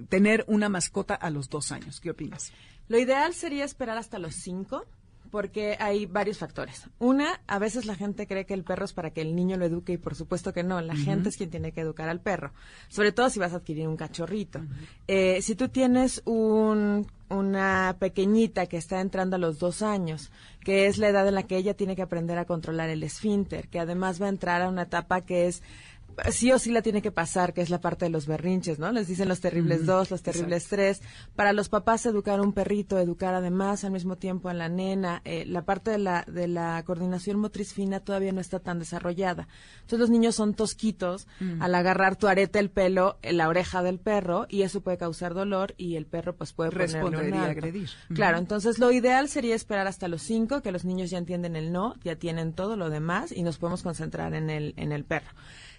tener 0.08 0.44
una 0.48 0.68
mascota 0.68 1.14
a 1.14 1.28
los 1.30 1.50
dos 1.50 1.72
años. 1.72 2.00
¿Qué 2.00 2.10
opinas? 2.10 2.52
Lo 2.88 2.98
ideal 2.98 3.34
sería 3.34 3.64
esperar 3.64 3.96
hasta 3.96 4.18
los 4.18 4.34
cinco, 4.34 4.84
porque 5.32 5.78
hay 5.80 6.04
varios 6.04 6.36
factores. 6.36 6.90
Una, 6.98 7.40
a 7.46 7.58
veces 7.58 7.86
la 7.86 7.96
gente 7.96 8.26
cree 8.26 8.44
que 8.44 8.52
el 8.52 8.64
perro 8.64 8.84
es 8.84 8.92
para 8.92 9.12
que 9.12 9.22
el 9.22 9.34
niño 9.34 9.56
lo 9.56 9.64
eduque 9.64 9.94
y 9.94 9.96
por 9.96 10.14
supuesto 10.14 10.52
que 10.52 10.62
no, 10.62 10.78
la 10.82 10.94
gente 10.94 11.30
es 11.30 11.38
quien 11.38 11.48
tiene 11.48 11.72
que 11.72 11.80
educar 11.80 12.10
al 12.10 12.20
perro, 12.20 12.52
sobre 12.88 13.12
todo 13.12 13.30
si 13.30 13.40
vas 13.40 13.54
a 13.54 13.56
adquirir 13.56 13.88
un 13.88 13.96
cachorrito. 13.96 14.60
Eh, 15.08 15.40
si 15.40 15.56
tú 15.56 15.70
tienes 15.70 16.20
un, 16.26 17.06
una 17.30 17.96
pequeñita 17.98 18.66
que 18.66 18.76
está 18.76 19.00
entrando 19.00 19.36
a 19.36 19.38
los 19.38 19.58
dos 19.58 19.80
años, 19.80 20.30
que 20.60 20.86
es 20.86 20.98
la 20.98 21.08
edad 21.08 21.26
en 21.26 21.34
la 21.34 21.44
que 21.44 21.56
ella 21.56 21.72
tiene 21.72 21.96
que 21.96 22.02
aprender 22.02 22.36
a 22.36 22.44
controlar 22.44 22.90
el 22.90 23.02
esfínter, 23.02 23.68
que 23.68 23.80
además 23.80 24.20
va 24.20 24.26
a 24.26 24.28
entrar 24.28 24.60
a 24.60 24.68
una 24.68 24.82
etapa 24.82 25.22
que 25.22 25.46
es 25.46 25.62
sí 26.30 26.52
o 26.52 26.58
sí 26.58 26.70
la 26.70 26.82
tiene 26.82 27.02
que 27.02 27.12
pasar, 27.12 27.52
que 27.52 27.60
es 27.60 27.70
la 27.70 27.80
parte 27.80 28.04
de 28.04 28.10
los 28.10 28.26
berrinches, 28.26 28.78
¿no? 28.78 28.92
Les 28.92 29.08
dicen 29.08 29.28
los 29.28 29.40
terribles 29.40 29.86
dos, 29.86 30.10
los 30.10 30.22
terribles 30.22 30.66
tres. 30.68 31.02
Para 31.36 31.52
los 31.52 31.68
papás 31.68 32.06
educar 32.06 32.40
un 32.40 32.52
perrito, 32.52 32.98
educar 32.98 33.34
además 33.34 33.84
al 33.84 33.92
mismo 33.92 34.16
tiempo 34.16 34.48
a 34.48 34.54
la 34.54 34.68
nena, 34.68 35.22
eh, 35.24 35.44
la 35.46 35.64
parte 35.64 35.90
de 35.90 35.98
la, 35.98 36.24
de 36.26 36.48
la 36.48 36.82
coordinación 36.84 37.38
motriz 37.38 37.72
fina 37.72 38.00
todavía 38.00 38.32
no 38.32 38.40
está 38.40 38.60
tan 38.60 38.78
desarrollada. 38.78 39.48
Entonces 39.76 39.98
los 39.98 40.10
niños 40.10 40.34
son 40.34 40.54
tosquitos 40.54 41.26
al 41.60 41.74
agarrar 41.74 42.16
tu 42.16 42.26
arete 42.26 42.58
el 42.58 42.70
pelo, 42.70 43.18
en 43.22 43.36
la 43.36 43.48
oreja 43.48 43.82
del 43.82 43.98
perro, 43.98 44.46
y 44.48 44.62
eso 44.62 44.80
puede 44.80 44.98
causar 44.98 45.34
dolor 45.34 45.74
y 45.76 45.96
el 45.96 46.06
perro 46.06 46.34
pues 46.36 46.52
puede 46.52 46.70
Responder 46.70 47.28
y 47.28 47.38
agredir. 47.38 47.90
Claro, 48.14 48.38
entonces 48.38 48.78
lo 48.78 48.92
ideal 48.92 49.28
sería 49.28 49.54
esperar 49.54 49.86
hasta 49.86 50.08
los 50.08 50.22
cinco, 50.22 50.62
que 50.62 50.72
los 50.72 50.84
niños 50.84 51.10
ya 51.10 51.18
entienden 51.18 51.56
el 51.56 51.72
no, 51.72 51.94
ya 52.02 52.16
tienen 52.16 52.52
todo 52.52 52.76
lo 52.76 52.90
demás 52.90 53.32
y 53.32 53.42
nos 53.42 53.58
podemos 53.58 53.82
concentrar 53.82 54.34
en 54.34 54.50
el, 54.50 54.74
en 54.76 54.92
el 54.92 55.04
perro. 55.04 55.30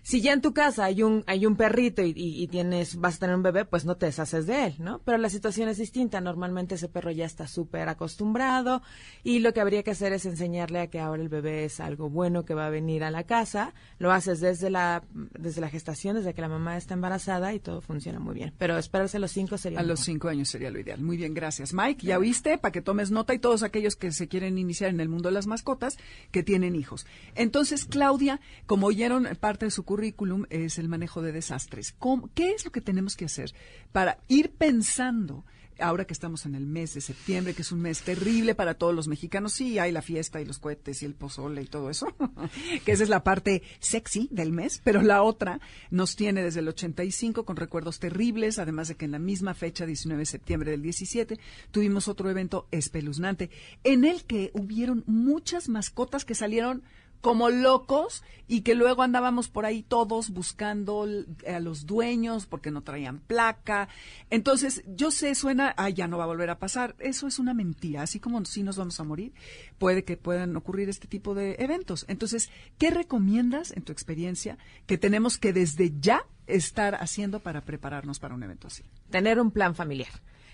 Si 0.04 0.22
ya 0.22 0.34
en 0.34 0.42
tu 0.42 0.54
casa 0.54 0.84
hay 0.84 1.02
un, 1.02 1.24
hay 1.28 1.46
un 1.46 1.56
perrito 1.56 2.02
y, 2.04 2.14
y- 2.16 2.48
tienes, 2.48 2.98
vas 2.98 3.16
a 3.16 3.20
tener 3.20 3.36
un 3.38 3.42
bebé, 3.42 3.64
pues 3.64 3.86
no 3.86 3.96
te 3.96 4.06
deshaces 4.06 4.46
de 4.46 4.66
él, 4.66 4.76
¿no? 4.78 5.00
Pero 5.06 5.18
la 5.18 5.30
situación 5.30 5.70
es 5.70 5.78
distinta. 5.78 6.20
Normalmente 6.20 6.76
ese 6.76 6.90
perro 6.90 7.10
ya 7.12 7.26
está 7.26 7.48
súper 7.48 7.88
acostumbrado 7.88 8.82
y 9.24 9.40
lo 9.40 9.54
que 9.54 9.62
habría 9.62 9.82
que 9.82 9.92
hacer 9.92 10.12
es 10.12 10.26
enseñarle 10.26 10.80
a 10.82 10.88
que 10.88 11.00
ahora 11.00 11.22
el 11.22 11.30
bebé 11.30 11.64
es 11.64 11.80
algo 11.80 12.10
bueno 12.10 12.44
que 12.44 12.54
va 12.54 12.66
a 12.68 12.70
venir 12.70 13.04
a 13.06 13.12
la 13.12 13.24
casa. 13.24 13.74
Lo 13.98 14.12
haces 14.12 14.42
desde 14.42 14.70
la, 14.70 15.04
desde 15.14 15.62
la 15.62 15.70
gestación, 15.70 16.18
desde 16.18 16.34
que 16.34 16.42
la 16.42 16.50
mamá 16.50 16.76
está 16.76 16.94
embarazada 16.96 17.54
y 17.54 17.60
todo 17.60 17.80
funciona 17.80 18.20
muy 18.20 18.36
bien. 18.36 18.54
Pero 18.58 18.78
esperarse 18.78 19.18
a 19.18 19.20
los 19.22 19.32
cinco 19.32 19.58
sería 19.58 19.80
A 19.80 19.84
los 19.84 20.02
cinco 20.02 20.28
años 20.28 20.50
sería 20.50 20.70
lo 20.70 20.80
ideal. 20.80 21.02
Muy 21.02 21.16
bien, 21.16 21.34
gracias. 21.34 21.74
Mike, 21.74 22.06
ya 22.06 22.20
oíste, 22.20 22.58
para 22.58 22.74
que 22.74 22.82
tomes 22.82 23.10
nota 23.10 23.34
y 23.34 23.40
todos 23.40 23.64
aquellos 23.64 23.96
que 23.96 24.12
se 24.12 24.28
quieren 24.28 24.58
iniciar 24.58 24.90
en 24.90 25.00
el 25.00 25.08
mundo 25.08 25.30
de 25.30 25.34
las 25.36 25.48
mascotas, 25.48 25.98
que 26.32 26.44
tienen 26.44 26.76
hijos. 26.76 27.06
Entonces, 27.36 27.86
Claudia, 27.86 28.42
como 28.66 28.88
oyeron, 28.88 29.28
parte 29.40 29.66
de 29.66 29.72
su 29.72 29.86
currículum 29.98 30.46
es 30.50 30.80
el 30.80 30.90
manejo 30.90 31.22
de 31.22 31.32
desastres. 31.32 31.94
¿Cómo- 32.00 32.30
¿Qué 32.34 32.52
es 32.54 32.66
lo 32.66 32.72
que 32.72 32.82
tenemos 32.82 33.16
que 33.16 33.26
hacer 33.26 33.54
para 33.92 34.18
ir 34.28 34.50
pensando? 34.50 35.46
Ahora 35.80 36.06
que 36.06 36.14
estamos 36.14 36.46
en 36.46 36.54
el 36.56 36.66
mes 36.68 36.94
de 36.94 37.02
septiembre, 37.02 37.54
que 37.56 37.64
es 37.64 37.72
un 37.72 37.82
mes 37.82 38.02
terrible 38.04 38.54
para 38.56 38.76
todos 38.76 38.94
los 38.94 39.08
mexicanos, 39.08 39.54
sí, 39.54 39.80
hay 39.80 39.92
la 39.92 40.04
fiesta 40.04 40.40
y 40.40 40.46
los 40.46 40.60
cohetes 40.60 41.02
y 41.02 41.06
el 41.06 41.16
pozole 41.16 41.64
y 41.64 41.66
todo 41.66 41.90
eso, 41.90 42.08
que 42.86 42.92
esa 42.92 43.04
es 43.04 43.10
la 43.10 43.24
parte 43.24 43.64
sexy 43.80 44.28
del 44.32 44.52
mes, 44.52 44.82
pero 44.84 45.02
la 45.02 45.24
otra 45.24 45.60
nos 45.90 46.16
tiene 46.16 46.44
desde 46.44 46.60
el 46.60 46.68
85 46.68 47.44
con 47.44 47.56
recuerdos 47.56 48.00
terribles, 48.00 48.60
además 48.60 48.88
de 48.88 48.96
que 48.96 49.06
en 49.06 49.12
la 49.12 49.20
misma 49.20 49.56
fecha, 49.56 49.86
19 49.88 50.20
de 50.22 50.26
septiembre 50.28 50.72
del 50.72 50.84
17, 50.84 51.40
tuvimos 51.72 52.08
otro 52.08 52.30
evento 52.30 52.68
espeluznante 52.72 53.50
en 53.84 54.06
el 54.06 54.26
que 54.26 54.52
hubieron 54.54 55.04
muchas 55.08 55.70
mascotas 55.70 56.24
que 56.24 56.36
salieron 56.36 56.84
como 57.24 57.50
locos 57.50 58.22
y 58.50 58.62
que 58.64 58.76
luego 58.76 59.02
andábamos 59.02 59.48
por 59.48 59.66
ahí 59.66 59.82
todos 59.82 60.32
buscando 60.32 61.08
a 61.48 61.60
los 61.62 61.86
dueños 61.86 62.46
porque 62.46 62.70
no 62.70 62.84
traían 62.84 63.20
placa. 63.20 63.88
Entonces, 64.30 64.84
yo 64.86 65.10
sé, 65.10 65.34
suena, 65.34 65.74
ay, 65.78 65.94
ya 65.94 66.10
no 66.10 66.18
va 66.18 66.26
a 66.26 66.28
volver 66.28 66.50
a 66.50 66.60
pasar. 66.60 66.98
Eso 67.00 67.26
es 67.26 67.40
una 67.40 67.54
mentira. 67.54 68.02
Así 68.02 68.20
como 68.20 68.44
sí 68.44 68.62
nos 68.62 68.76
vamos 68.76 69.00
a 69.00 69.06
morir, 69.06 69.32
puede 69.78 70.04
que 70.04 70.18
puedan 70.18 70.54
ocurrir 70.58 70.90
este 70.90 71.08
tipo 71.08 71.34
de 71.34 71.56
eventos. 71.60 72.04
Entonces, 72.10 72.50
¿qué 72.78 72.92
recomiendas 72.92 73.72
en 73.72 73.84
tu 73.84 73.94
experiencia 73.94 74.58
que 74.86 74.98
tenemos 74.98 75.38
que 75.38 75.54
desde 75.54 75.94
ya 76.02 76.26
estar 76.46 76.96
haciendo 76.96 77.40
para 77.40 77.62
prepararnos 77.62 78.20
para 78.20 78.36
un 78.36 78.44
evento 78.44 78.68
así? 78.68 78.84
tener 79.14 79.40
un 79.40 79.52
plan 79.52 79.76
familiar. 79.76 80.10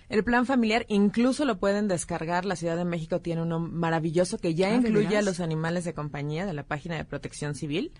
El 0.09 0.23
plan 0.23 0.45
familiar 0.45 0.85
incluso 0.89 1.45
lo 1.45 1.59
pueden 1.59 1.87
descargar. 1.87 2.43
La 2.45 2.55
Ciudad 2.55 2.75
de 2.75 2.85
México 2.85 3.21
tiene 3.21 3.43
uno 3.43 3.59
maravilloso 3.59 4.39
que 4.39 4.55
ya 4.55 4.67
Ah, 4.67 4.71
¿de 4.71 4.89
incluye 4.89 5.17
a 5.17 5.21
los 5.21 5.39
animales 5.39 5.85
de 5.85 5.93
compañía 5.93 6.45
de 6.45 6.53
la 6.53 6.63
página 6.63 6.95
de 6.95 7.05
protección 7.05 7.55
civil 7.55 7.91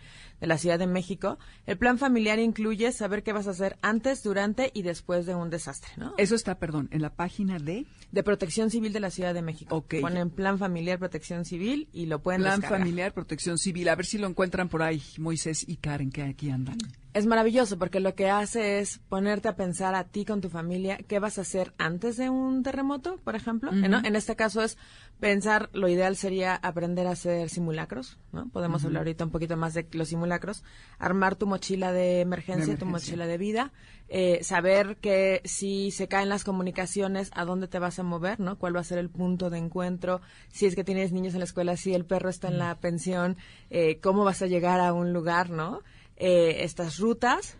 de 0.41 0.48
la 0.48 0.58
Ciudad 0.58 0.80
de 0.80 0.88
México. 0.88 1.38
El 1.65 1.78
plan 1.78 1.98
familiar 1.98 2.39
incluye 2.39 2.91
saber 2.91 3.24
qué 3.24 3.34
vas 3.34 3.48
a 3.48 3.52
hacer 3.52 3.78
antes, 3.82 4.24
durante 4.24 4.72
y 4.74 4.82
después 4.82 5.26
de 5.26 5.36
un 5.36 5.50
desastre, 5.50 5.91
¿no? 5.98 6.13
Eso 6.17 6.36
está, 6.36 6.58
perdón, 6.58 6.88
en 6.91 7.02
la 7.02 7.13
página 7.13 7.60
de 7.60 7.86
de 8.12 8.24
protección 8.24 8.72
civil 8.72 8.91
de 8.91 9.00
la 9.00 9.12
Ciudad 9.12 9.34
de 9.34 9.41
México. 9.41 9.76
Ok. 9.76 9.95
Ponen 10.02 10.32
plan 10.32 10.58
familiar, 10.58 10.98
protección 10.98 11.45
civil 11.45 11.89
y 11.93 12.08
lo 12.08 12.24
pueden 12.24 12.41
Plan 12.41 12.60
descargar. 12.60 12.80
Familiar 12.80 13.13
Protección 13.13 13.58
Civil. 13.58 13.88
A 13.89 13.95
ver 13.95 14.06
si 14.06 14.17
lo 14.17 14.28
encuentran 14.28 14.69
por 14.69 14.82
ahí, 14.82 15.02
Moisés 15.17 15.63
y 15.67 15.78
Karen, 15.78 16.10
que 16.10 16.24
aquí 16.24 16.50
andan. 16.50 16.78
Es 17.13 17.26
maravilloso 17.26 17.80
porque 17.80 18.00
lo 18.00 18.13
que 18.13 18.30
hace 18.30 18.80
es 18.80 19.00
ponerte 19.10 19.48
a 19.48 19.56
pensar 19.56 19.95
a 19.95 20.04
ti 20.04 20.26
con 20.26 20.41
tu 20.41 20.50
familia 20.50 20.98
qué 21.08 21.19
vas 21.19 21.38
a 21.38 21.41
hacer 21.41 21.74
antes 21.78 22.17
de 22.17 22.30
un 22.30 22.62
terremoto, 22.62 23.17
por 23.24 23.36
ejemplo. 23.36 23.72
¿no? 23.72 24.02
En 24.04 24.15
este 24.15 24.36
caso 24.36 24.62
es 24.62 24.78
pensar, 25.19 25.69
lo 25.74 25.88
ideal 25.89 26.15
sería 26.15 26.56
aprender 26.56 27.08
a 27.08 27.12
hacer 27.12 27.50
simulacros, 27.50 28.17
¿no? 28.32 28.48
Podemos 28.50 28.86
hablar 28.86 29.02
ahorita 29.02 29.26
un 29.26 29.32
poquito 29.32 29.58
más 29.58 29.74
de 29.74 29.86
los 29.91 30.10
simulacros, 30.10 30.63
armar 30.98 31.36
tu 31.36 31.45
mochila 31.45 31.91
de 31.91 32.22
emergencia, 32.22 32.78
tu 32.78 32.86
emergencia. 32.86 33.15
mochila 33.15 33.28
de 33.28 33.38
vida, 33.38 33.74
eh, 34.08 34.39
saber 34.43 34.98
que 34.98 35.41
si 35.43 35.91
se 35.91 36.08
caen 36.08 36.30
las 36.30 36.43
comunicaciones, 36.43 37.32
a 37.34 37.43
dónde 37.43 37.67
te 37.67 37.80
vas 37.80 38.00
a 38.00 38.04
mover, 38.04 38.39
¿no? 38.39 38.58
Cuál 38.58 38.76
va 38.76 38.80
a 38.80 38.86
ser 38.86 38.98
el 38.98 39.10
punto 39.10 39.50
de 39.50 39.58
encuentro, 39.58 40.22
si 40.50 40.67
es 40.67 40.76
que 40.76 40.84
tienes 40.84 41.12
niños 41.12 41.34
en 41.34 41.39
la 41.39 41.45
escuela, 41.45 41.76
si 41.76 41.93
el 41.93 42.06
perro 42.06 42.30
está 42.30 42.48
en 42.48 42.60
la 42.60 42.80
pensión, 42.80 43.36
eh, 43.69 44.00
cómo 44.00 44.24
vas 44.24 44.41
a 44.41 44.48
llegar 44.48 44.80
a 44.80 44.93
un 44.93 45.12
lugar, 45.12 45.50
¿no? 45.50 45.82
Eh, 46.19 46.63
estas 46.65 46.99
rutas, 46.99 47.55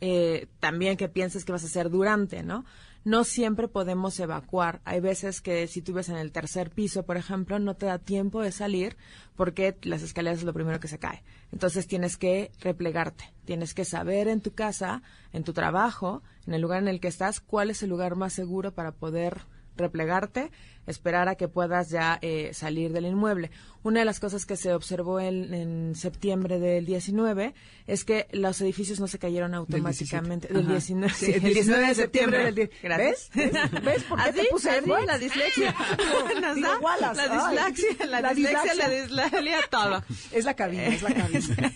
eh, 0.00 0.46
también 0.60 0.98
que 0.98 1.08
pienses 1.08 1.44
que 1.44 1.52
vas 1.52 1.62
a 1.62 1.66
hacer 1.66 1.88
durante, 1.88 2.42
¿no? 2.42 2.66
No 3.04 3.24
siempre 3.24 3.68
podemos 3.68 4.18
evacuar. 4.20 4.80
Hay 4.84 5.00
veces 5.00 5.40
que 5.40 5.66
si 5.66 5.82
tú 5.82 5.94
ves 5.94 6.10
en 6.10 6.16
el 6.16 6.32
tercer 6.32 6.70
piso, 6.70 7.04
por 7.04 7.16
ejemplo, 7.16 7.58
no 7.58 7.76
te 7.76 7.86
da 7.86 7.98
tiempo 7.98 8.42
de 8.42 8.52
salir 8.52 8.96
porque 9.36 9.76
las 9.82 10.02
escaleras 10.02 10.38
es 10.38 10.44
lo 10.44 10.54
primero 10.54 10.80
que 10.80 10.88
se 10.88 10.98
cae. 10.98 11.22
Entonces 11.52 11.86
tienes 11.86 12.16
que 12.16 12.50
replegarte. 12.60 13.32
Tienes 13.44 13.74
que 13.74 13.84
saber 13.84 14.28
en 14.28 14.40
tu 14.40 14.52
casa, 14.52 15.02
en 15.32 15.44
tu 15.44 15.52
trabajo, 15.52 16.22
en 16.46 16.54
el 16.54 16.62
lugar 16.62 16.82
en 16.82 16.88
el 16.88 17.00
que 17.00 17.08
estás, 17.08 17.40
cuál 17.40 17.70
es 17.70 17.82
el 17.82 17.90
lugar 17.90 18.16
más 18.16 18.32
seguro 18.32 18.72
para 18.72 18.92
poder 18.92 19.42
replegarte, 19.76 20.50
esperar 20.86 21.28
a 21.28 21.34
que 21.34 21.48
puedas 21.48 21.88
ya 21.90 22.18
eh, 22.22 22.50
salir 22.52 22.92
del 22.92 23.06
inmueble. 23.06 23.50
Una 23.82 24.00
de 24.00 24.04
las 24.06 24.20
cosas 24.20 24.44
que 24.46 24.56
se 24.56 24.72
observó 24.72 25.18
en, 25.20 25.52
en 25.54 25.94
septiembre 25.94 26.58
del 26.58 26.84
19 26.86 27.54
es 27.86 28.04
que 28.04 28.26
los 28.32 28.60
edificios 28.60 29.00
no 29.00 29.08
se 29.08 29.18
cayeron 29.18 29.54
automáticamente. 29.54 30.48
Del, 30.48 30.62
Ajá. 30.64 30.70
19, 30.72 31.14
Sí, 31.14 31.32
el 31.34 31.40
19 31.42 31.86
de 31.88 31.94
septiembre 31.94 32.52
del 32.52 32.70
Gracias. 32.82 33.30
¿Ves? 33.34 33.52
¿Ves? 33.52 33.82
¿Ves 33.84 34.02
por 34.04 34.22
qué 34.22 34.32
te 34.32 34.40
¿Así? 34.40 34.48
puse 34.50 34.70
¿Así? 34.70 34.84
igual? 34.84 35.06
La 35.06 35.18
dislexia. 35.18 35.74
Nos 36.40 36.60
da 36.60 36.78
Wallace, 36.78 37.26
la 37.28 37.34
dislexia, 37.34 38.06
la, 38.06 38.20
La 38.20 38.34
dislexia, 38.34 38.74
la 38.74 38.88
dislexia. 38.88 39.38
dislexia, 39.40 39.68
todo. 39.70 40.04
Es 40.32 40.44
la 40.44 40.54
cabina, 40.54 40.86
es 40.86 41.02
la 41.02 41.14
cabina. 41.14 41.72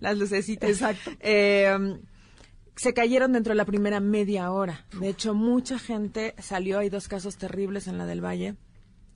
Las 0.00 0.16
lucecitas. 0.18 0.68
Exacto. 0.68 1.12
Eh, 1.20 1.96
se 2.80 2.94
cayeron 2.94 3.34
dentro 3.34 3.50
de 3.50 3.56
la 3.58 3.66
primera 3.66 4.00
media 4.00 4.50
hora. 4.50 4.86
De 4.98 5.10
hecho, 5.10 5.34
mucha 5.34 5.78
gente 5.78 6.34
salió. 6.38 6.78
Hay 6.78 6.88
dos 6.88 7.08
casos 7.08 7.36
terribles 7.36 7.86
en 7.88 7.98
la 7.98 8.06
del 8.06 8.24
Valle. 8.24 8.54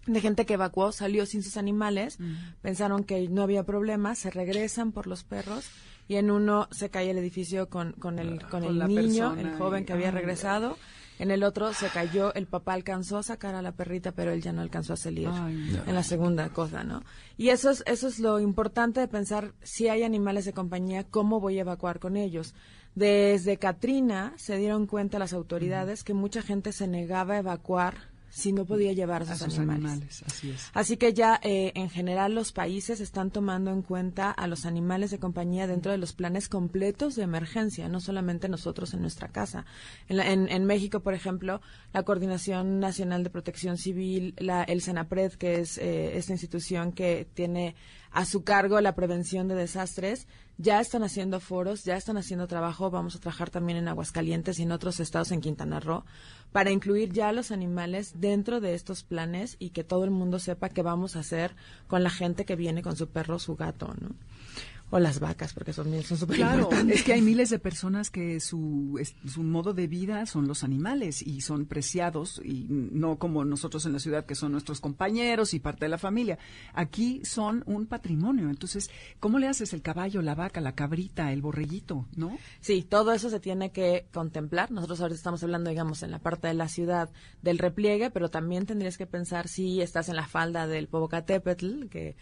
De 0.07 0.21
gente 0.21 0.45
que 0.45 0.53
evacuó, 0.53 0.93
salió 0.93 1.25
sin 1.25 1.43
sus 1.43 1.57
animales, 1.57 2.19
pensaron 2.61 3.05
que 3.05 3.27
no 3.31 3.41
había 3.43 3.63
problema, 3.63 4.15
se 4.17 4.31
regresan 4.31 4.93
por 4.93 5.07
los 5.07 5.25
perros 5.25 5.71
y 6.09 6.17
en 6.17 6.31
uno 6.31 6.69
se 6.73 6.91
cae 6.91 7.11
el 7.11 7.17
edificio 7.17 7.71
con, 7.71 7.93
con 7.93 8.19
el, 8.19 8.39
con 8.43 8.51
Con 8.51 8.65
el 8.65 8.87
niño, 8.87 9.35
el 9.35 9.57
joven 9.57 9.85
y- 9.85 9.87
que 9.87 9.95
había 9.95 10.09
ay, 10.09 10.15
regresado. 10.15 10.77
En 11.19 11.31
el 11.31 11.43
otro 11.43 11.73
se 11.73 11.89
cayó, 11.89 12.35
el 12.35 12.47
papá 12.47 12.75
alcanzó 12.75 13.17
a 13.17 13.23
sacar 13.23 13.55
a 13.55 13.63
la 13.63 13.73
perrita, 13.73 14.13
pero 14.13 14.33
él 14.33 14.43
ya 14.43 14.53
no 14.53 14.61
alcanzó 14.61 14.93
a 14.93 14.97
salir 14.97 15.29
Ay, 15.33 15.81
en 15.87 15.95
la 15.95 16.03
segunda 16.03 16.51
cosa, 16.51 16.85
¿no? 16.85 17.03
Y 17.39 17.49
eso 17.49 17.71
es, 17.71 17.83
eso 17.87 18.09
es 18.09 18.19
lo 18.19 18.41
importante 18.41 19.01
de 19.01 19.09
pensar 19.09 19.55
si 19.63 19.89
hay 19.89 20.03
animales 20.03 20.45
de 20.45 20.53
compañía, 20.53 21.05
cómo 21.05 21.41
voy 21.41 21.57
a 21.57 21.63
evacuar 21.63 21.99
con 21.99 22.17
ellos. 22.19 22.53
Desde 22.95 23.57
Katrina 23.57 24.35
se 24.37 24.57
dieron 24.57 24.87
cuenta 24.87 25.19
las 25.19 25.33
autoridades 25.33 26.05
que 26.05 26.15
mucha 26.15 26.43
gente 26.43 26.71
se 26.71 26.87
negaba 26.87 27.35
a 27.35 27.39
evacuar 27.39 28.14
si 28.35 28.53
no 28.53 28.65
podía 28.65 28.93
llevar 28.93 29.23
a 29.23 29.25
a 29.25 29.37
sus, 29.37 29.47
sus 29.47 29.59
animales. 29.59 29.85
animales, 29.93 30.23
así 30.27 30.51
es. 30.51 30.71
Así 30.75 30.97
que 30.97 31.13
ya 31.15 31.39
eh, 31.43 31.71
en 31.77 31.89
general 31.89 32.35
los 32.35 32.51
países 32.53 33.01
están 33.01 33.31
tomando 33.31 33.71
en 33.71 33.83
cuenta 33.83 34.31
a 34.33 34.47
los 34.49 34.67
animales 34.67 35.11
de 35.13 35.19
compañía 35.21 35.67
dentro 35.69 35.93
de 35.93 35.99
los 35.99 36.13
planes 36.13 36.49
completos 36.49 37.15
de 37.15 37.23
emergencia, 37.23 37.89
no 37.89 38.01
solamente 38.01 38.49
nosotros 38.49 38.93
en 38.93 39.03
nuestra 39.03 39.29
casa. 39.29 39.67
En, 40.09 40.17
la- 40.17 40.31
en- 40.33 40.49
en 40.51 40.65
México, 40.65 41.01
por 41.01 41.15
ejemplo, 41.15 41.61
la 41.93 42.03
Coordinación 42.03 42.81
Nacional 42.81 43.23
de 43.23 43.31
Protección 43.31 43.79
Civil, 43.79 44.35
la, 44.39 44.65
el 44.65 44.81
SENAPRED, 44.83 45.35
que 45.35 45.61
es 45.61 45.79
eh, 45.79 46.17
esta 46.17 46.33
institución 46.33 46.91
que 46.93 47.27
tiene 47.35 47.77
a 48.11 48.25
su 48.25 48.43
cargo 48.45 48.81
la 48.81 48.95
prevención 48.95 49.47
de 49.49 49.55
desastres, 49.55 50.27
ya 50.57 50.81
están 50.81 51.03
haciendo 51.03 51.41
foros, 51.41 51.83
ya 51.85 51.97
están 51.97 52.17
haciendo 52.17 52.47
trabajo. 52.47 52.89
Vamos 52.89 53.17
a 53.17 53.19
trabajar 53.19 53.51
también 53.51 53.77
en 53.79 53.89
Aguascalientes 53.89 54.59
y 54.61 54.63
en 54.63 54.71
otros 54.71 55.01
estados 55.01 55.33
en 55.33 55.41
Quintana 55.41 55.81
Roo 55.81 56.05
para 56.55 56.71
incluir 56.71 57.13
ya 57.13 57.31
a 57.31 57.33
los 57.33 57.51
animales 57.51 58.21
dentro 58.21 58.61
de 58.61 58.75
estos 58.75 59.03
planes 59.03 59.57
y 59.59 59.71
que 59.71 59.83
todo 59.83 60.05
el 60.05 60.13
mundo 60.13 60.39
sepa 60.39 60.69
qué 60.69 60.83
vamos 60.83 61.17
a 61.17 61.19
hacer 61.19 61.57
con 61.89 62.05
la 62.05 62.11
gente 62.11 62.45
que 62.45 62.55
viene 62.55 62.81
con 62.81 62.95
su 62.95 63.09
perro 63.09 63.35
o 63.35 63.39
su 63.41 63.57
gato, 63.57 63.93
¿no? 64.01 64.11
O 64.97 65.01
las 65.01 65.19
vacas, 65.19 65.53
porque 65.53 65.73
son 65.73 65.91
son 66.05 66.17
súper 66.19 66.37
Claro, 66.37 66.69
es 66.89 67.03
que 67.03 67.15
hay 67.15 67.21
miles 67.21 67.51
de 67.51 67.59
personas 67.59 68.11
que 68.11 68.39
su, 68.39 68.97
es- 69.01 69.17
su 69.27 69.43
modo 69.43 69.75
de 69.75 69.89
vida 69.89 70.25
son 70.25 70.47
los 70.47 70.63
animales 70.63 71.21
y 71.21 71.41
son 71.41 71.67
preciados 71.67 72.41
y 72.45 72.67
no 72.69 73.19
como 73.19 73.45
nosotros 73.45 73.85
en 73.87 73.93
la 73.93 73.99
ciudad 73.99 74.25
que 74.25 74.37
son 74.37 74.53
nuestros 74.53 74.81
compañeros 74.81 75.53
y 75.53 75.59
parte 75.59 75.87
de 75.87 75.89
la 75.89 75.99
familia. 75.99 76.39
Aquí 76.75 77.21
son 77.25 77.65
un 77.67 77.87
patrimonio. 77.87 78.49
Entonces, 78.51 78.89
¿cómo 79.19 79.41
le 79.41 79.49
haces 79.49 79.73
el 79.73 79.83
caballo, 79.83 80.23
la 80.23 80.37
vaca, 80.37 80.61
la 80.61 80.77
cabrita, 80.77 81.33
el 81.33 81.43
borreguito, 81.43 82.07
no? 82.15 82.39
Sí, 82.61 82.83
todo 82.89 83.13
eso 83.13 83.31
se 83.31 83.41
tiene 83.41 83.73
que 83.73 84.07
contemplar. 84.13 84.71
Nosotros 84.71 85.01
ahorita 85.01 85.17
estamos 85.17 85.43
hablando, 85.43 85.71
digamos, 85.71 86.05
en 86.05 86.13
la 86.13 86.21
parte 86.21 86.47
de 86.47 86.55
la 86.55 86.69
ciudad 86.69 87.11
del 87.43 87.59
repliegue, 87.59 88.11
pero 88.13 88.31
también 88.31 88.65
tendrías 88.65 88.97
que 88.97 89.07
pensar 89.07 89.49
si 89.49 89.81
estás 89.81 90.09
en 90.09 90.15
la 90.15 90.29
falda 90.29 90.69
del 90.69 90.87
Popocatépetl, 90.87 91.87
que 91.89 92.15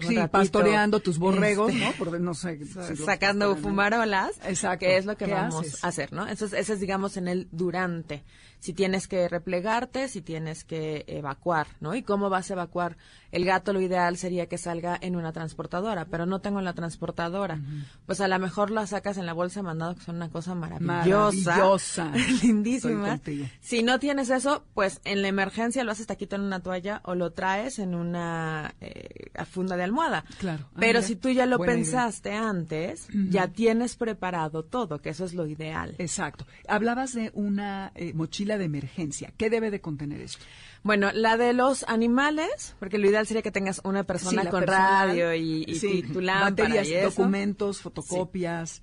Sí, 0.00 0.16
pastoreando 0.30 1.00
tus 1.00 1.18
borregos, 1.18 1.72
este, 1.72 1.84
¿no? 1.84 1.92
Por, 1.92 2.20
no 2.20 2.34
sé. 2.34 2.58
si 2.64 2.96
sacando 2.96 3.56
fumarolas, 3.56 4.32
Exacto. 4.44 4.80
que 4.80 4.96
es 4.96 5.04
lo 5.04 5.16
que 5.16 5.26
¿Qué 5.26 5.32
vamos 5.32 5.66
haces? 5.66 5.84
a 5.84 5.88
hacer, 5.88 6.12
¿no? 6.12 6.22
Entonces, 6.28 6.58
ese 6.58 6.74
es, 6.74 6.80
digamos, 6.80 7.16
en 7.16 7.28
el 7.28 7.48
durante. 7.52 8.24
Si 8.58 8.72
tienes 8.72 9.08
que 9.08 9.28
replegarte, 9.28 10.08
si 10.08 10.22
tienes 10.22 10.64
que 10.64 11.04
evacuar, 11.06 11.66
¿no? 11.80 11.94
Y 11.94 12.02
cómo 12.02 12.30
vas 12.30 12.50
a 12.50 12.54
evacuar. 12.54 12.96
El 13.32 13.44
gato, 13.46 13.72
lo 13.72 13.80
ideal 13.80 14.16
sería 14.18 14.46
que 14.46 14.58
salga 14.58 14.96
en 15.00 15.16
una 15.16 15.32
transportadora, 15.32 16.04
pero 16.04 16.26
no 16.26 16.40
tengo 16.40 16.60
la 16.60 16.74
transportadora. 16.74 17.58
Pues 18.06 18.20
a 18.20 18.28
lo 18.28 18.38
mejor 18.38 18.70
la 18.70 18.86
sacas 18.86 19.16
en 19.16 19.26
la 19.26 19.32
bolsa 19.32 19.60
de 19.60 19.64
mandado, 19.64 19.94
que 19.94 20.02
son 20.02 20.16
una 20.16 20.28
cosa 20.28 20.54
maravillosa. 20.54 21.50
Maravillosa. 21.50 22.12
Lindísima. 22.42 23.18
Si 23.60 23.82
no 23.82 23.98
tienes 23.98 24.30
eso, 24.30 24.64
pues 24.74 25.00
en 25.04 25.22
la 25.22 25.28
emergencia 25.28 25.82
lo 25.82 25.92
haces 25.92 26.06
taquito 26.06 26.36
en 26.36 26.42
una 26.42 26.60
toalla 26.60 27.00
o 27.04 27.14
lo 27.14 27.32
traes 27.32 27.78
en 27.78 27.94
una 27.94 28.74
eh, 28.80 29.30
funda 29.50 29.76
de 29.76 29.84
almohada. 29.84 30.24
Claro. 30.38 30.66
Ah, 30.68 30.76
Pero 30.78 31.00
si 31.00 31.16
tú 31.16 31.30
ya 31.30 31.46
lo 31.46 31.56
idea. 31.56 31.74
pensaste 31.74 32.32
antes, 32.34 33.08
ya 33.30 33.48
tienes 33.48 33.96
preparado 33.96 34.62
todo, 34.62 35.00
que 35.00 35.08
eso 35.08 35.24
es 35.24 35.32
lo 35.32 35.46
ideal. 35.46 35.94
Exacto. 35.98 36.46
Hablabas 36.68 37.14
de 37.14 37.30
una 37.34 37.92
eh, 37.94 38.12
mochila 38.12 38.58
de 38.58 38.66
emergencia. 38.66 39.32
¿Qué 39.38 39.48
debe 39.48 39.70
de 39.70 39.80
contener 39.80 40.20
esto? 40.20 40.44
Bueno, 40.84 41.10
la 41.12 41.36
de 41.36 41.52
los 41.52 41.84
animales, 41.88 42.74
porque 42.80 42.98
lo 42.98 43.08
ideal 43.08 43.26
sería 43.26 43.42
que 43.42 43.52
tengas 43.52 43.80
una 43.84 44.02
persona 44.02 44.42
Sí, 44.42 44.48
con 44.48 44.66
radio 44.66 45.32
y, 45.34 45.64
y- 45.66 45.74
Sí, 45.76 46.02
tu 46.02 46.20
lámpara 46.20 46.50
baterías, 46.68 46.88
y 46.88 46.94
eso. 46.94 47.10
documentos, 47.10 47.80
fotocopias, 47.80 48.82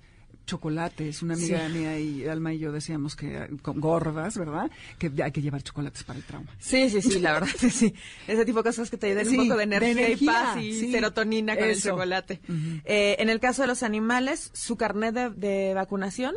chocolates. 0.50 1.22
Una 1.22 1.34
amiga 1.34 1.66
Sí. 1.68 1.72
mía 1.78 1.98
y 1.98 2.26
Alma 2.26 2.52
y 2.52 2.58
yo 2.58 2.72
decíamos 2.72 3.14
que 3.16 3.36
eh, 3.36 3.48
con 3.62 3.80
gordas, 3.80 4.36
¿verdad? 4.36 4.70
Que 4.98 5.10
hay 5.22 5.30
que 5.32 5.40
llevar 5.42 5.62
chocolates 5.62 6.02
para 6.04 6.18
el 6.18 6.24
trauma. 6.24 6.50
Sí, 6.58 6.90
sí, 6.90 7.00
sí, 7.00 7.20
la 7.20 7.32
verdad, 7.34 7.48
que 7.60 7.70
sí. 7.70 7.94
Ese 8.26 8.44
tipo 8.44 8.58
de 8.58 8.64
cosas 8.64 8.90
que 8.90 8.96
te 8.96 9.14
den 9.14 9.26
Sí, 9.26 9.36
un 9.38 9.48
poco 9.48 9.58
de 9.58 9.66
de 9.66 9.76
energía, 9.90 10.10
y 10.10 10.26
paz 10.26 10.56
y 10.60 10.72
sí. 10.72 10.90
serotonina 10.92 11.56
con 11.56 11.64
el 11.70 11.80
chocolate. 11.80 12.40
Eh, 12.84 13.16
en 13.20 13.28
el 13.30 13.38
caso 13.40 13.62
de 13.62 13.68
los 13.68 13.82
animales, 13.82 14.50
su 14.52 14.76
carnet 14.76 15.14
de, 15.14 15.30
de 15.30 15.74
vacunación, 15.74 16.34